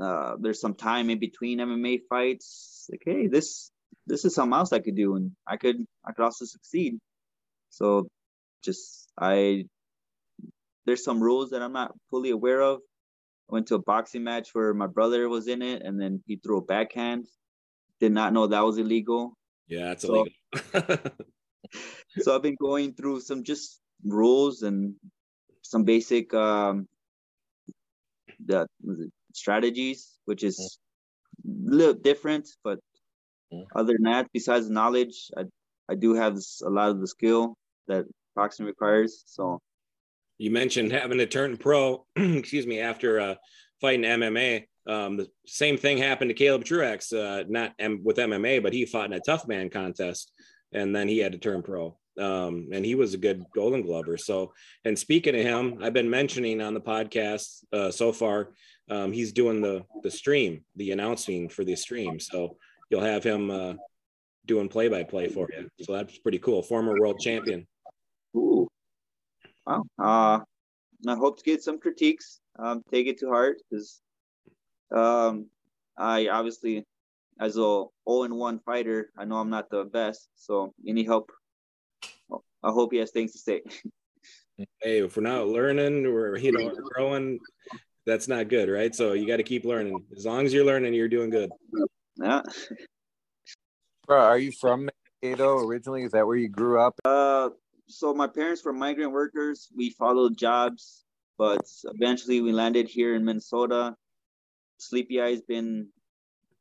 that 0.00 0.04
uh, 0.04 0.36
there's 0.40 0.60
some 0.60 0.74
time 0.74 1.08
in 1.08 1.20
between 1.20 1.60
MMA 1.60 2.00
fights, 2.08 2.88
like 2.90 3.02
hey, 3.04 3.28
this 3.28 3.70
this 4.08 4.24
is 4.24 4.34
something 4.34 4.58
else 4.58 4.72
I 4.72 4.80
could 4.80 4.96
do, 4.96 5.14
and 5.14 5.30
I 5.46 5.56
could 5.56 5.76
I 6.04 6.10
could 6.10 6.24
also 6.24 6.46
succeed. 6.46 6.98
So 7.70 8.08
just 8.64 9.08
I 9.16 9.66
there's 10.84 11.04
some 11.04 11.22
rules 11.22 11.50
that 11.50 11.62
I'm 11.62 11.72
not 11.72 11.92
fully 12.10 12.30
aware 12.30 12.60
of. 12.60 12.80
I 13.48 13.54
went 13.54 13.68
to 13.68 13.76
a 13.76 13.82
boxing 13.82 14.24
match 14.24 14.48
where 14.52 14.74
my 14.74 14.88
brother 14.88 15.28
was 15.28 15.46
in 15.46 15.62
it, 15.62 15.82
and 15.82 16.00
then 16.00 16.24
he 16.26 16.40
threw 16.42 16.58
a 16.58 16.64
backhand. 16.64 17.26
Did 18.00 18.10
not 18.10 18.32
know 18.32 18.48
that 18.48 18.64
was 18.64 18.78
illegal. 18.78 19.34
Yeah, 19.68 19.92
it's 19.92 20.02
so, 20.02 20.26
illegal. 20.74 20.98
so 22.18 22.34
I've 22.34 22.42
been 22.42 22.56
going 22.60 22.94
through 22.94 23.20
some 23.20 23.44
just 23.44 23.80
rules 24.04 24.62
and 24.62 24.94
some 25.62 25.84
basic 25.84 26.32
um 26.34 26.86
the 28.46 28.66
strategies, 29.32 30.18
which 30.24 30.44
is 30.44 30.78
a 31.44 31.48
little 31.48 31.94
different, 31.94 32.48
but 32.62 32.78
other 33.74 33.94
than 33.94 34.02
that, 34.02 34.28
besides 34.32 34.68
knowledge, 34.68 35.30
I 35.36 35.44
I 35.88 35.94
do 35.94 36.14
have 36.14 36.38
a 36.64 36.70
lot 36.70 36.90
of 36.90 37.00
the 37.00 37.06
skill 37.06 37.56
that 37.88 38.06
boxing 38.34 38.66
requires. 38.66 39.22
So 39.26 39.60
you 40.38 40.50
mentioned 40.50 40.92
having 40.92 41.18
to 41.18 41.26
turn 41.26 41.56
pro, 41.56 42.06
excuse 42.16 42.66
me, 42.66 42.80
after 42.80 43.20
uh, 43.20 43.34
fighting 43.80 44.04
MMA. 44.04 44.64
Um, 44.86 45.16
the 45.16 45.28
same 45.46 45.78
thing 45.78 45.96
happened 45.96 46.28
to 46.28 46.34
Caleb 46.34 46.64
Truax, 46.64 47.12
uh, 47.12 47.44
not 47.48 47.72
M- 47.78 48.02
with 48.04 48.18
MMA, 48.18 48.62
but 48.62 48.74
he 48.74 48.84
fought 48.84 49.06
in 49.06 49.14
a 49.14 49.20
tough 49.20 49.48
man 49.48 49.70
contest, 49.70 50.30
and 50.72 50.94
then 50.94 51.08
he 51.08 51.18
had 51.18 51.32
to 51.32 51.38
turn 51.38 51.62
pro. 51.62 51.96
Um, 52.18 52.68
and 52.72 52.84
he 52.84 52.94
was 52.94 53.14
a 53.14 53.18
good 53.18 53.44
Golden 53.54 53.82
Glover. 53.82 54.16
So, 54.16 54.52
and 54.84 54.98
speaking 54.98 55.34
of 55.34 55.42
him, 55.42 55.78
I've 55.82 55.92
been 55.92 56.10
mentioning 56.10 56.60
on 56.60 56.74
the 56.74 56.80
podcast 56.80 57.64
uh, 57.72 57.90
so 57.90 58.12
far, 58.12 58.50
um, 58.90 59.12
he's 59.12 59.32
doing 59.32 59.60
the 59.60 59.84
the 60.02 60.10
stream, 60.10 60.64
the 60.76 60.92
announcing 60.92 61.48
for 61.48 61.64
the 61.64 61.76
stream. 61.76 62.20
So 62.20 62.56
you'll 62.90 63.00
have 63.00 63.24
him 63.24 63.50
uh, 63.50 63.74
doing 64.46 64.68
play 64.68 64.88
by 64.88 65.02
play 65.02 65.28
for 65.28 65.48
you. 65.56 65.68
So 65.82 65.92
that's 65.94 66.18
pretty 66.18 66.38
cool. 66.38 66.62
Former 66.62 66.98
world 67.00 67.18
champion. 67.20 67.66
Ooh, 68.36 68.68
Wow. 69.66 69.84
Uh, 69.98 70.40
I 71.06 71.14
hope 71.16 71.38
to 71.38 71.44
get 71.44 71.62
some 71.62 71.78
critiques. 71.78 72.40
Um, 72.58 72.82
take 72.90 73.06
it 73.06 73.18
to 73.18 73.28
heart 73.28 73.60
because 73.70 74.00
um, 74.94 75.46
I 75.96 76.28
obviously, 76.28 76.84
as 77.40 77.56
a 77.56 77.60
0 77.60 77.90
and 78.06 78.36
1 78.36 78.60
fighter, 78.60 79.10
I 79.16 79.24
know 79.24 79.36
I'm 79.36 79.50
not 79.50 79.70
the 79.70 79.84
best. 79.84 80.28
So 80.36 80.72
any 80.86 81.02
help, 81.02 81.32
I 82.64 82.70
hope 82.70 82.92
he 82.92 82.98
has 82.98 83.10
things 83.10 83.32
to 83.32 83.38
say. 83.38 83.62
hey, 84.82 84.98
if 84.98 85.16
we're 85.16 85.22
not 85.22 85.46
learning 85.46 86.06
or 86.06 86.36
you 86.38 86.52
know 86.52 86.72
growing, 86.94 87.38
that's 88.06 88.26
not 88.26 88.48
good, 88.48 88.68
right? 88.68 88.94
So 88.94 89.12
you 89.12 89.26
got 89.26 89.36
to 89.36 89.42
keep 89.42 89.64
learning. 89.64 90.04
As 90.16 90.24
long 90.24 90.46
as 90.46 90.52
you're 90.52 90.64
learning, 90.64 90.94
you're 90.94 91.08
doing 91.08 91.30
good. 91.30 91.50
Yeah. 92.16 92.42
Bro, 94.06 94.20
are 94.20 94.38
you 94.38 94.52
from 94.52 94.88
Mankato 95.22 95.58
originally? 95.58 96.02
Is 96.02 96.12
that 96.12 96.26
where 96.26 96.36
you 96.36 96.48
grew 96.48 96.80
up? 96.80 96.94
Uh, 97.04 97.50
so 97.88 98.14
my 98.14 98.26
parents 98.26 98.64
were 98.64 98.72
migrant 98.72 99.12
workers. 99.12 99.68
We 99.74 99.90
followed 99.90 100.36
jobs, 100.36 101.04
but 101.38 101.66
eventually 101.84 102.40
we 102.40 102.52
landed 102.52 102.88
here 102.88 103.14
in 103.14 103.24
Minnesota. 103.24 103.94
Sleepy 104.78 105.20
Eye 105.20 105.30
has 105.30 105.42
been 105.42 105.88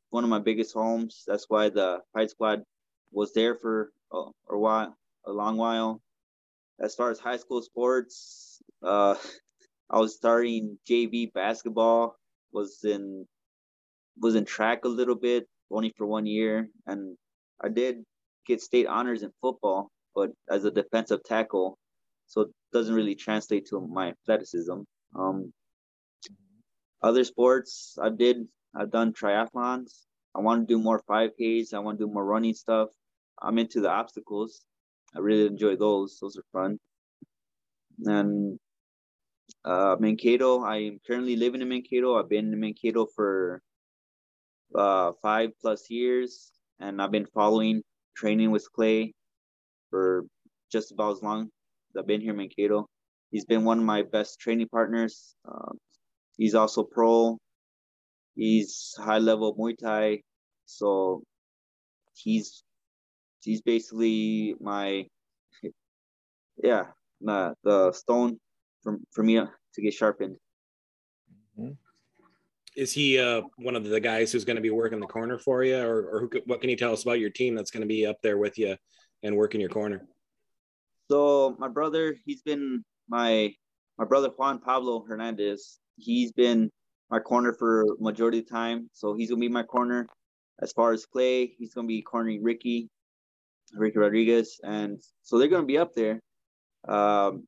one 0.10 0.24
of 0.24 0.30
my 0.30 0.40
biggest 0.40 0.74
homes. 0.74 1.24
That's 1.28 1.50
why 1.50 1.70
the 1.70 2.00
Fight 2.14 2.30
Squad 2.30 2.64
was 3.12 3.34
there 3.34 3.56
for 3.56 3.92
a, 4.12 4.24
a 4.50 4.58
while, 4.58 4.96
a 5.26 5.32
long 5.32 5.58
while. 5.58 6.02
As 6.80 6.96
far 6.96 7.12
as 7.12 7.20
high 7.20 7.38
school 7.38 7.62
sports, 7.62 8.62
uh, 8.82 9.16
I 9.90 10.00
was 10.00 10.16
starting 10.16 10.78
JV 10.90 11.32
basketball. 11.34 12.16
Was 12.52 12.84
in 12.84 13.26
was 14.20 14.36
in 14.36 14.46
track 14.46 14.86
a 14.86 14.90
little 14.90 15.16
bit, 15.16 15.48
only 15.72 15.92
for 15.98 16.06
one 16.06 16.26
year, 16.26 16.70
and 16.86 17.18
I 17.62 17.70
did 17.70 18.04
get 18.46 18.62
state 18.62 18.86
honors 18.86 19.24
in 19.24 19.32
football 19.42 19.90
but 20.16 20.32
as 20.50 20.66
a 20.66 20.72
defensive 20.72 21.24
tackle, 21.24 21.78
so 22.28 22.42
it 22.42 22.50
doesn't 22.72 22.96
really 22.96 23.16
translate 23.16 23.68
to 23.68 23.80
my 23.80 24.10
athleticism. 24.10 24.82
Um, 25.16 25.54
other 27.02 27.24
sports 27.24 27.98
I 28.02 28.10
did, 28.10 28.48
I've 28.76 28.92
done 28.92 29.14
triathlons. 29.14 30.06
I 30.36 30.40
want 30.40 30.68
to 30.68 30.74
do 30.74 30.82
more 30.82 31.04
5Ks. 31.10 31.74
I 31.74 31.80
want 31.80 32.00
to 32.00 32.06
do 32.06 32.12
more 32.12 32.26
running 32.26 32.54
stuff. 32.54 32.90
I'm 33.42 33.58
into 33.58 33.82
the 33.82 33.90
obstacles. 33.90 34.62
I 35.16 35.20
really 35.20 35.48
enjoy 35.48 35.76
those. 35.76 36.18
Those 36.20 36.38
are 36.38 36.46
fun. 36.52 36.80
And 38.06 38.60
uh, 39.66 39.96
Mankato. 40.00 40.64
I 40.64 40.78
am 40.78 41.00
currently 41.06 41.36
living 41.36 41.62
in 41.62 41.70
Mankato. 41.70 42.18
I've 42.18 42.30
been 42.30 42.52
in 42.52 42.60
Mankato 42.60 43.06
for 43.16 43.62
uh, 44.76 45.12
five 45.22 45.52
plus 45.62 45.90
years, 45.90 46.52
and 46.80 47.02
I've 47.02 47.12
been 47.12 47.28
following 47.34 47.82
training 48.16 48.52
with 48.52 48.68
Clay 48.74 49.14
for 49.90 50.26
just 50.72 50.92
about 50.92 51.18
as 51.18 51.24
long 51.24 51.44
as 51.44 52.00
I've 52.00 52.08
been 52.08 52.22
here 52.22 52.32
in 52.32 52.38
Mankato. 52.38 52.88
He's 53.32 53.46
been 53.46 53.64
one 53.64 53.80
of 53.80 53.86
my 53.86 54.04
best 54.04 54.40
training 54.40 54.68
partners. 54.70 55.36
Uh, 55.48 55.72
he's 56.38 56.56
also 56.56 56.84
pro. 56.84 57.38
He's 58.36 58.94
high 58.98 59.20
level 59.20 59.56
Muay 59.56 59.78
Thai, 59.78 60.22
so 60.66 61.24
he's 62.16 62.64
he's 63.44 63.62
basically 63.62 64.56
my 64.60 65.06
yeah 66.62 66.86
my, 67.22 67.54
the 67.64 67.92
stone 67.92 68.40
for 68.82 68.98
for 69.12 69.24
me 69.24 69.36
to 69.36 69.82
get 69.82 69.94
sharpened. 69.94 70.38
Mm-hmm. 71.58 71.74
Is 72.76 72.92
he 72.92 73.20
uh, 73.20 73.44
one 73.58 73.76
of 73.76 73.84
the 73.84 74.00
guys 74.00 74.32
who's 74.32 74.46
going 74.46 74.56
to 74.56 74.62
be 74.62 74.72
working 74.72 75.00
the 75.00 75.06
corner 75.06 75.38
for 75.38 75.64
you, 75.64 75.78
or, 75.78 76.10
or 76.10 76.20
who, 76.22 76.42
what 76.46 76.60
can 76.60 76.72
you 76.72 76.76
tell 76.76 76.92
us 76.92 77.04
about 77.04 77.20
your 77.20 77.30
team 77.30 77.56
that's 77.56 77.70
going 77.70 77.82
to 77.82 77.88
be 77.88 78.06
up 78.06 78.18
there 78.24 78.38
with 78.38 78.58
you 78.58 78.76
and 79.22 79.36
working 79.36 79.62
your 79.62 79.70
corner? 79.70 80.08
So 81.10 81.56
my 81.60 81.68
brother, 81.68 82.16
he's 82.26 82.42
been 82.42 82.84
my 83.08 83.54
my 83.98 84.06
brother 84.06 84.30
Juan 84.30 84.60
Pablo 84.60 85.06
Hernandez. 85.08 85.80
He's 85.98 86.32
been 86.32 86.72
my 87.12 87.20
corner 87.20 87.54
for 87.54 87.86
majority 88.00 88.40
of 88.40 88.46
the 88.46 88.52
time, 88.52 88.90
so 88.92 89.14
he's 89.14 89.30
gonna 89.30 89.40
be 89.40 89.50
my 89.50 89.64
corner. 89.64 90.08
As 90.62 90.72
far 90.72 90.94
as 90.94 91.06
Clay, 91.06 91.54
he's 91.58 91.74
gonna 91.76 91.88
be 91.88 92.02
cornering 92.02 92.42
Ricky, 92.42 92.90
Ricky 93.74 94.00
Rodriguez, 94.00 94.60
and 94.64 95.00
so 95.24 95.38
they're 95.38 95.48
gonna 95.48 95.66
be 95.66 95.78
up 95.78 95.94
there. 95.94 96.20
Um, 96.88 97.48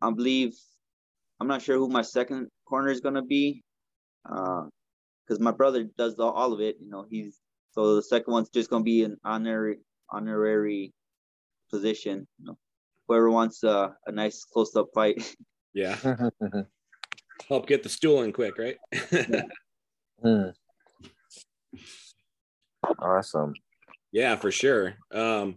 I 0.00 0.10
believe 0.10 0.54
I'm 1.40 1.48
not 1.48 1.62
sure 1.62 1.76
who 1.76 1.88
my 1.88 2.02
second 2.02 2.48
corner 2.66 2.90
is 2.90 3.00
gonna 3.00 3.24
be, 3.24 3.62
because 4.24 4.68
uh, 5.30 5.38
my 5.40 5.52
brother 5.52 5.84
does 5.96 6.16
the, 6.16 6.24
all 6.24 6.52
of 6.52 6.60
it. 6.60 6.76
You 6.80 6.90
know, 6.90 7.06
he's 7.08 7.38
so 7.72 7.96
the 7.96 8.02
second 8.02 8.32
one's 8.32 8.50
just 8.50 8.70
gonna 8.70 8.84
be 8.84 9.04
an 9.04 9.16
honorary 9.24 9.78
honorary 10.10 10.92
position. 11.70 12.26
You 12.38 12.46
know, 12.46 12.58
whoever 13.06 13.30
wants 13.30 13.62
a, 13.62 13.94
a 14.06 14.12
nice 14.12 14.44
close 14.44 14.74
up 14.76 14.88
fight. 14.94 15.34
Yeah. 15.74 15.96
Help 17.48 17.66
get 17.66 17.82
the 17.82 17.88
stool 17.88 18.22
in 18.22 18.32
quick, 18.32 18.58
right? 18.58 18.76
hmm. 20.22 20.48
Awesome. 22.98 23.54
Yeah, 24.12 24.36
for 24.36 24.50
sure. 24.50 24.94
Um, 25.12 25.56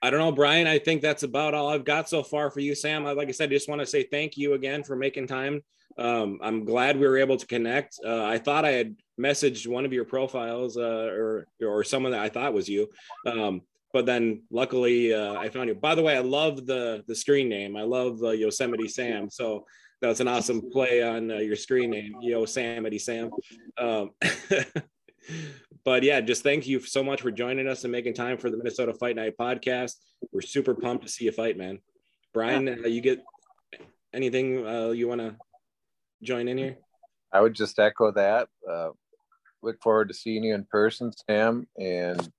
I 0.00 0.10
don't 0.10 0.20
know, 0.20 0.32
Brian. 0.32 0.66
I 0.66 0.78
think 0.78 1.02
that's 1.02 1.24
about 1.24 1.54
all 1.54 1.68
I've 1.68 1.84
got 1.84 2.08
so 2.08 2.22
far 2.22 2.50
for 2.50 2.60
you, 2.60 2.74
Sam. 2.74 3.04
Like 3.04 3.28
I 3.28 3.32
said, 3.32 3.50
I 3.50 3.52
just 3.52 3.68
want 3.68 3.80
to 3.80 3.86
say 3.86 4.04
thank 4.04 4.36
you 4.36 4.54
again 4.54 4.84
for 4.84 4.94
making 4.94 5.26
time. 5.26 5.60
Um, 5.98 6.38
I'm 6.40 6.64
glad 6.64 6.96
we 6.96 7.08
were 7.08 7.18
able 7.18 7.36
to 7.36 7.46
connect. 7.46 7.98
Uh, 8.04 8.24
I 8.24 8.38
thought 8.38 8.64
I 8.64 8.70
had 8.70 8.94
messaged 9.20 9.66
one 9.66 9.84
of 9.84 9.92
your 9.92 10.04
profiles 10.04 10.76
uh, 10.76 11.10
or 11.12 11.46
or 11.60 11.82
someone 11.82 12.12
that 12.12 12.22
I 12.22 12.28
thought 12.28 12.54
was 12.54 12.68
you, 12.68 12.88
um, 13.26 13.62
but 13.92 14.06
then 14.06 14.42
luckily 14.52 15.12
uh, 15.12 15.34
I 15.34 15.48
found 15.48 15.68
you. 15.68 15.74
By 15.74 15.96
the 15.96 16.02
way, 16.02 16.16
I 16.16 16.20
love 16.20 16.66
the 16.66 17.02
the 17.08 17.16
screen 17.16 17.48
name. 17.48 17.76
I 17.76 17.82
love 17.82 18.20
Yosemite 18.20 18.86
Sam. 18.86 19.28
So 19.28 19.66
that's 20.00 20.20
an 20.20 20.28
awesome 20.28 20.70
play 20.70 21.02
on 21.02 21.32
uh, 21.32 21.38
your 21.38 21.56
screen 21.56 21.90
name, 21.90 22.14
Yosemite 22.20 22.98
Sam. 23.00 23.30
Um, 23.76 24.10
but 25.88 26.02
yeah, 26.02 26.20
just 26.20 26.42
thank 26.42 26.66
you 26.66 26.80
so 26.80 27.02
much 27.02 27.22
for 27.22 27.30
joining 27.30 27.66
us 27.66 27.82
and 27.84 27.90
making 27.90 28.12
time 28.12 28.36
for 28.36 28.50
the 28.50 28.58
Minnesota 28.58 28.92
Fight 28.92 29.16
Night 29.16 29.38
podcast. 29.40 29.94
We're 30.32 30.42
super 30.42 30.74
pumped 30.74 31.06
to 31.06 31.10
see 31.10 31.24
you 31.24 31.32
fight, 31.32 31.56
man. 31.56 31.78
Brian, 32.34 32.68
uh, 32.68 32.86
you 32.86 33.00
get 33.00 33.24
anything 34.12 34.66
uh, 34.66 34.90
you 34.90 35.08
want 35.08 35.22
to 35.22 35.34
join 36.22 36.46
in 36.46 36.58
here? 36.58 36.76
I 37.32 37.40
would 37.40 37.54
just 37.54 37.78
echo 37.78 38.12
that. 38.12 38.48
Uh, 38.70 38.90
look 39.62 39.80
forward 39.80 40.08
to 40.08 40.14
seeing 40.14 40.44
you 40.44 40.54
in 40.54 40.66
person, 40.70 41.10
Sam, 41.26 41.66
and 41.78 42.30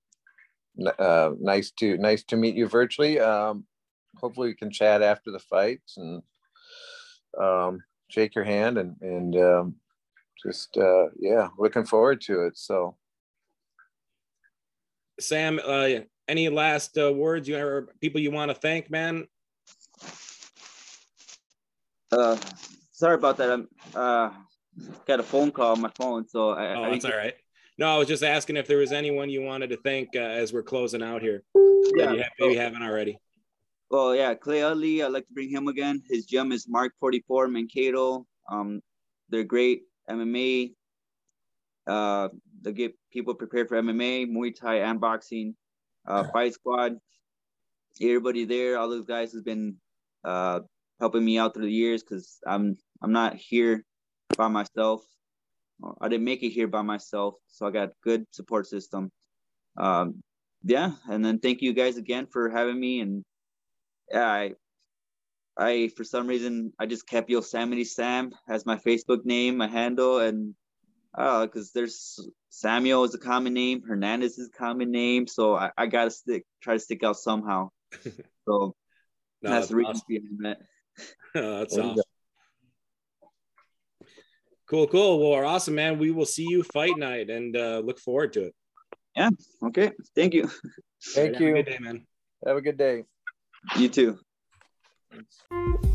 uh, 1.00 1.30
nice 1.40 1.72
to 1.80 1.98
nice 1.98 2.22
to 2.26 2.36
meet 2.36 2.54
you 2.54 2.68
virtually. 2.68 3.18
Um, 3.18 3.64
hopefully, 4.18 4.50
we 4.50 4.54
can 4.54 4.70
chat 4.70 5.02
after 5.02 5.32
the 5.32 5.40
fights 5.40 5.96
and 5.96 6.22
um, 7.36 7.80
shake 8.10 8.36
your 8.36 8.44
hand 8.44 8.78
and 8.78 8.94
and 9.00 9.36
um, 9.36 9.74
just 10.40 10.76
uh, 10.76 11.06
yeah, 11.18 11.48
looking 11.58 11.84
forward 11.84 12.20
to 12.20 12.46
it. 12.46 12.56
So, 12.56 12.94
Sam, 15.20 15.60
uh, 15.64 15.88
any 16.28 16.48
last 16.48 16.96
uh, 16.98 17.12
words 17.12 17.48
you 17.48 17.58
or 17.58 17.88
people 18.00 18.20
you 18.20 18.30
want 18.30 18.50
to 18.50 18.54
thank, 18.54 18.90
man? 18.90 19.26
Uh, 22.12 22.36
sorry 22.92 23.14
about 23.14 23.36
that. 23.38 23.50
I'm 23.50 23.68
uh, 23.94 24.30
got 25.06 25.20
a 25.20 25.22
phone 25.22 25.50
call 25.50 25.72
on 25.72 25.80
my 25.80 25.90
phone, 25.94 26.28
so 26.28 26.50
I, 26.50 26.74
oh, 26.74 26.84
I 26.84 26.90
that's 26.90 27.04
all 27.04 27.16
right. 27.16 27.34
No, 27.78 27.94
I 27.94 27.98
was 27.98 28.08
just 28.08 28.22
asking 28.22 28.56
if 28.56 28.66
there 28.66 28.78
was 28.78 28.92
anyone 28.92 29.30
you 29.30 29.42
wanted 29.42 29.70
to 29.70 29.76
thank 29.78 30.10
uh, 30.14 30.18
as 30.18 30.52
we're 30.52 30.62
closing 30.62 31.02
out 31.02 31.22
here. 31.22 31.42
Yeah, 31.94 32.12
you 32.12 32.18
have, 32.18 32.32
maybe 32.38 32.56
haven't 32.56 32.82
already. 32.82 33.18
Well, 33.90 34.14
yeah, 34.14 34.34
Clay 34.34 34.62
Ali. 34.62 35.02
I'd 35.02 35.12
like 35.12 35.26
to 35.26 35.32
bring 35.32 35.48
him 35.48 35.66
again. 35.68 36.02
His 36.08 36.26
gym 36.26 36.52
is 36.52 36.68
Mark 36.68 36.92
44 37.00 37.48
Mankato. 37.48 38.26
Um, 38.50 38.82
they're 39.30 39.44
great. 39.44 39.82
MMA. 40.08 40.74
Uh, 41.90 42.28
they 42.62 42.72
get 42.72 42.94
people 43.12 43.34
prepared 43.34 43.68
for 43.68 43.82
MMA, 43.82 44.30
Muay 44.30 44.54
Thai, 44.54 44.76
and 44.76 45.00
boxing. 45.00 45.56
Uh, 46.06 46.22
Fight 46.32 46.54
Squad. 46.54 46.96
Everybody 48.00 48.44
there, 48.44 48.78
all 48.78 48.88
those 48.88 49.06
guys 49.06 49.32
has 49.32 49.42
been 49.42 49.74
uh, 50.24 50.60
helping 51.00 51.24
me 51.24 51.36
out 51.36 51.52
through 51.52 51.64
the 51.64 51.72
years 51.72 52.02
because 52.04 52.38
I'm 52.46 52.76
I'm 53.02 53.10
not 53.10 53.34
here 53.34 53.84
by 54.36 54.46
myself. 54.46 55.02
I 56.00 56.08
didn't 56.08 56.24
make 56.24 56.44
it 56.44 56.50
here 56.50 56.68
by 56.68 56.82
myself, 56.82 57.34
so 57.48 57.66
I 57.66 57.72
got 57.72 57.90
good 58.04 58.24
support 58.30 58.68
system. 58.68 59.10
Um, 59.76 60.22
yeah, 60.62 60.92
and 61.08 61.24
then 61.24 61.40
thank 61.40 61.60
you 61.60 61.72
guys 61.72 61.96
again 61.96 62.26
for 62.26 62.50
having 62.50 62.78
me. 62.78 63.00
And 63.00 63.24
yeah, 64.12 64.30
I 64.30 64.52
I 65.58 65.88
for 65.96 66.04
some 66.04 66.28
reason 66.28 66.72
I 66.78 66.86
just 66.86 67.08
kept 67.08 67.30
Yosemite 67.30 67.84
Sam 67.84 68.32
as 68.48 68.64
my 68.64 68.76
Facebook 68.76 69.24
name, 69.24 69.56
my 69.56 69.66
handle, 69.66 70.20
and 70.20 70.54
uh, 71.16 71.46
because 71.46 71.72
there's 71.72 72.18
Samuel 72.50 73.04
is 73.04 73.14
a 73.14 73.18
common 73.18 73.54
name, 73.54 73.82
Hernandez 73.86 74.38
is 74.38 74.48
a 74.48 74.58
common 74.58 74.90
name, 74.90 75.26
so 75.26 75.56
I, 75.56 75.70
I 75.76 75.86
gotta 75.86 76.10
stick, 76.10 76.44
try 76.62 76.74
to 76.74 76.80
stick 76.80 77.02
out 77.02 77.16
somehow. 77.16 77.70
So 78.48 78.74
no, 79.42 79.50
that's, 79.50 79.60
that's 79.60 79.68
the 79.68 79.76
reason 79.76 79.90
awesome. 79.90 80.04
behind 80.08 80.38
that. 80.44 80.58
that's 81.34 81.78
awesome. 81.78 82.02
Cool, 84.68 84.86
cool. 84.86 85.18
Well, 85.18 85.46
awesome, 85.46 85.74
man. 85.74 85.98
We 85.98 86.10
will 86.10 86.26
see 86.26 86.46
you 86.48 86.62
fight 86.62 86.96
night 86.96 87.28
and 87.28 87.56
uh, 87.56 87.80
look 87.84 87.98
forward 87.98 88.32
to 88.34 88.44
it. 88.44 88.54
Yeah. 89.16 89.30
Okay. 89.64 89.92
Thank 90.14 90.34
you. 90.34 90.48
Thank 91.14 91.34
Have 91.34 91.42
you. 91.42 91.48
Have 91.48 91.56
a 91.56 91.62
good 91.62 91.70
day, 91.70 91.78
man. 91.80 92.06
Have 92.46 92.56
a 92.56 92.60
good 92.60 92.78
day. 92.78 93.04
You 93.76 93.88
too. 93.88 94.18
Thanks. 95.12 95.90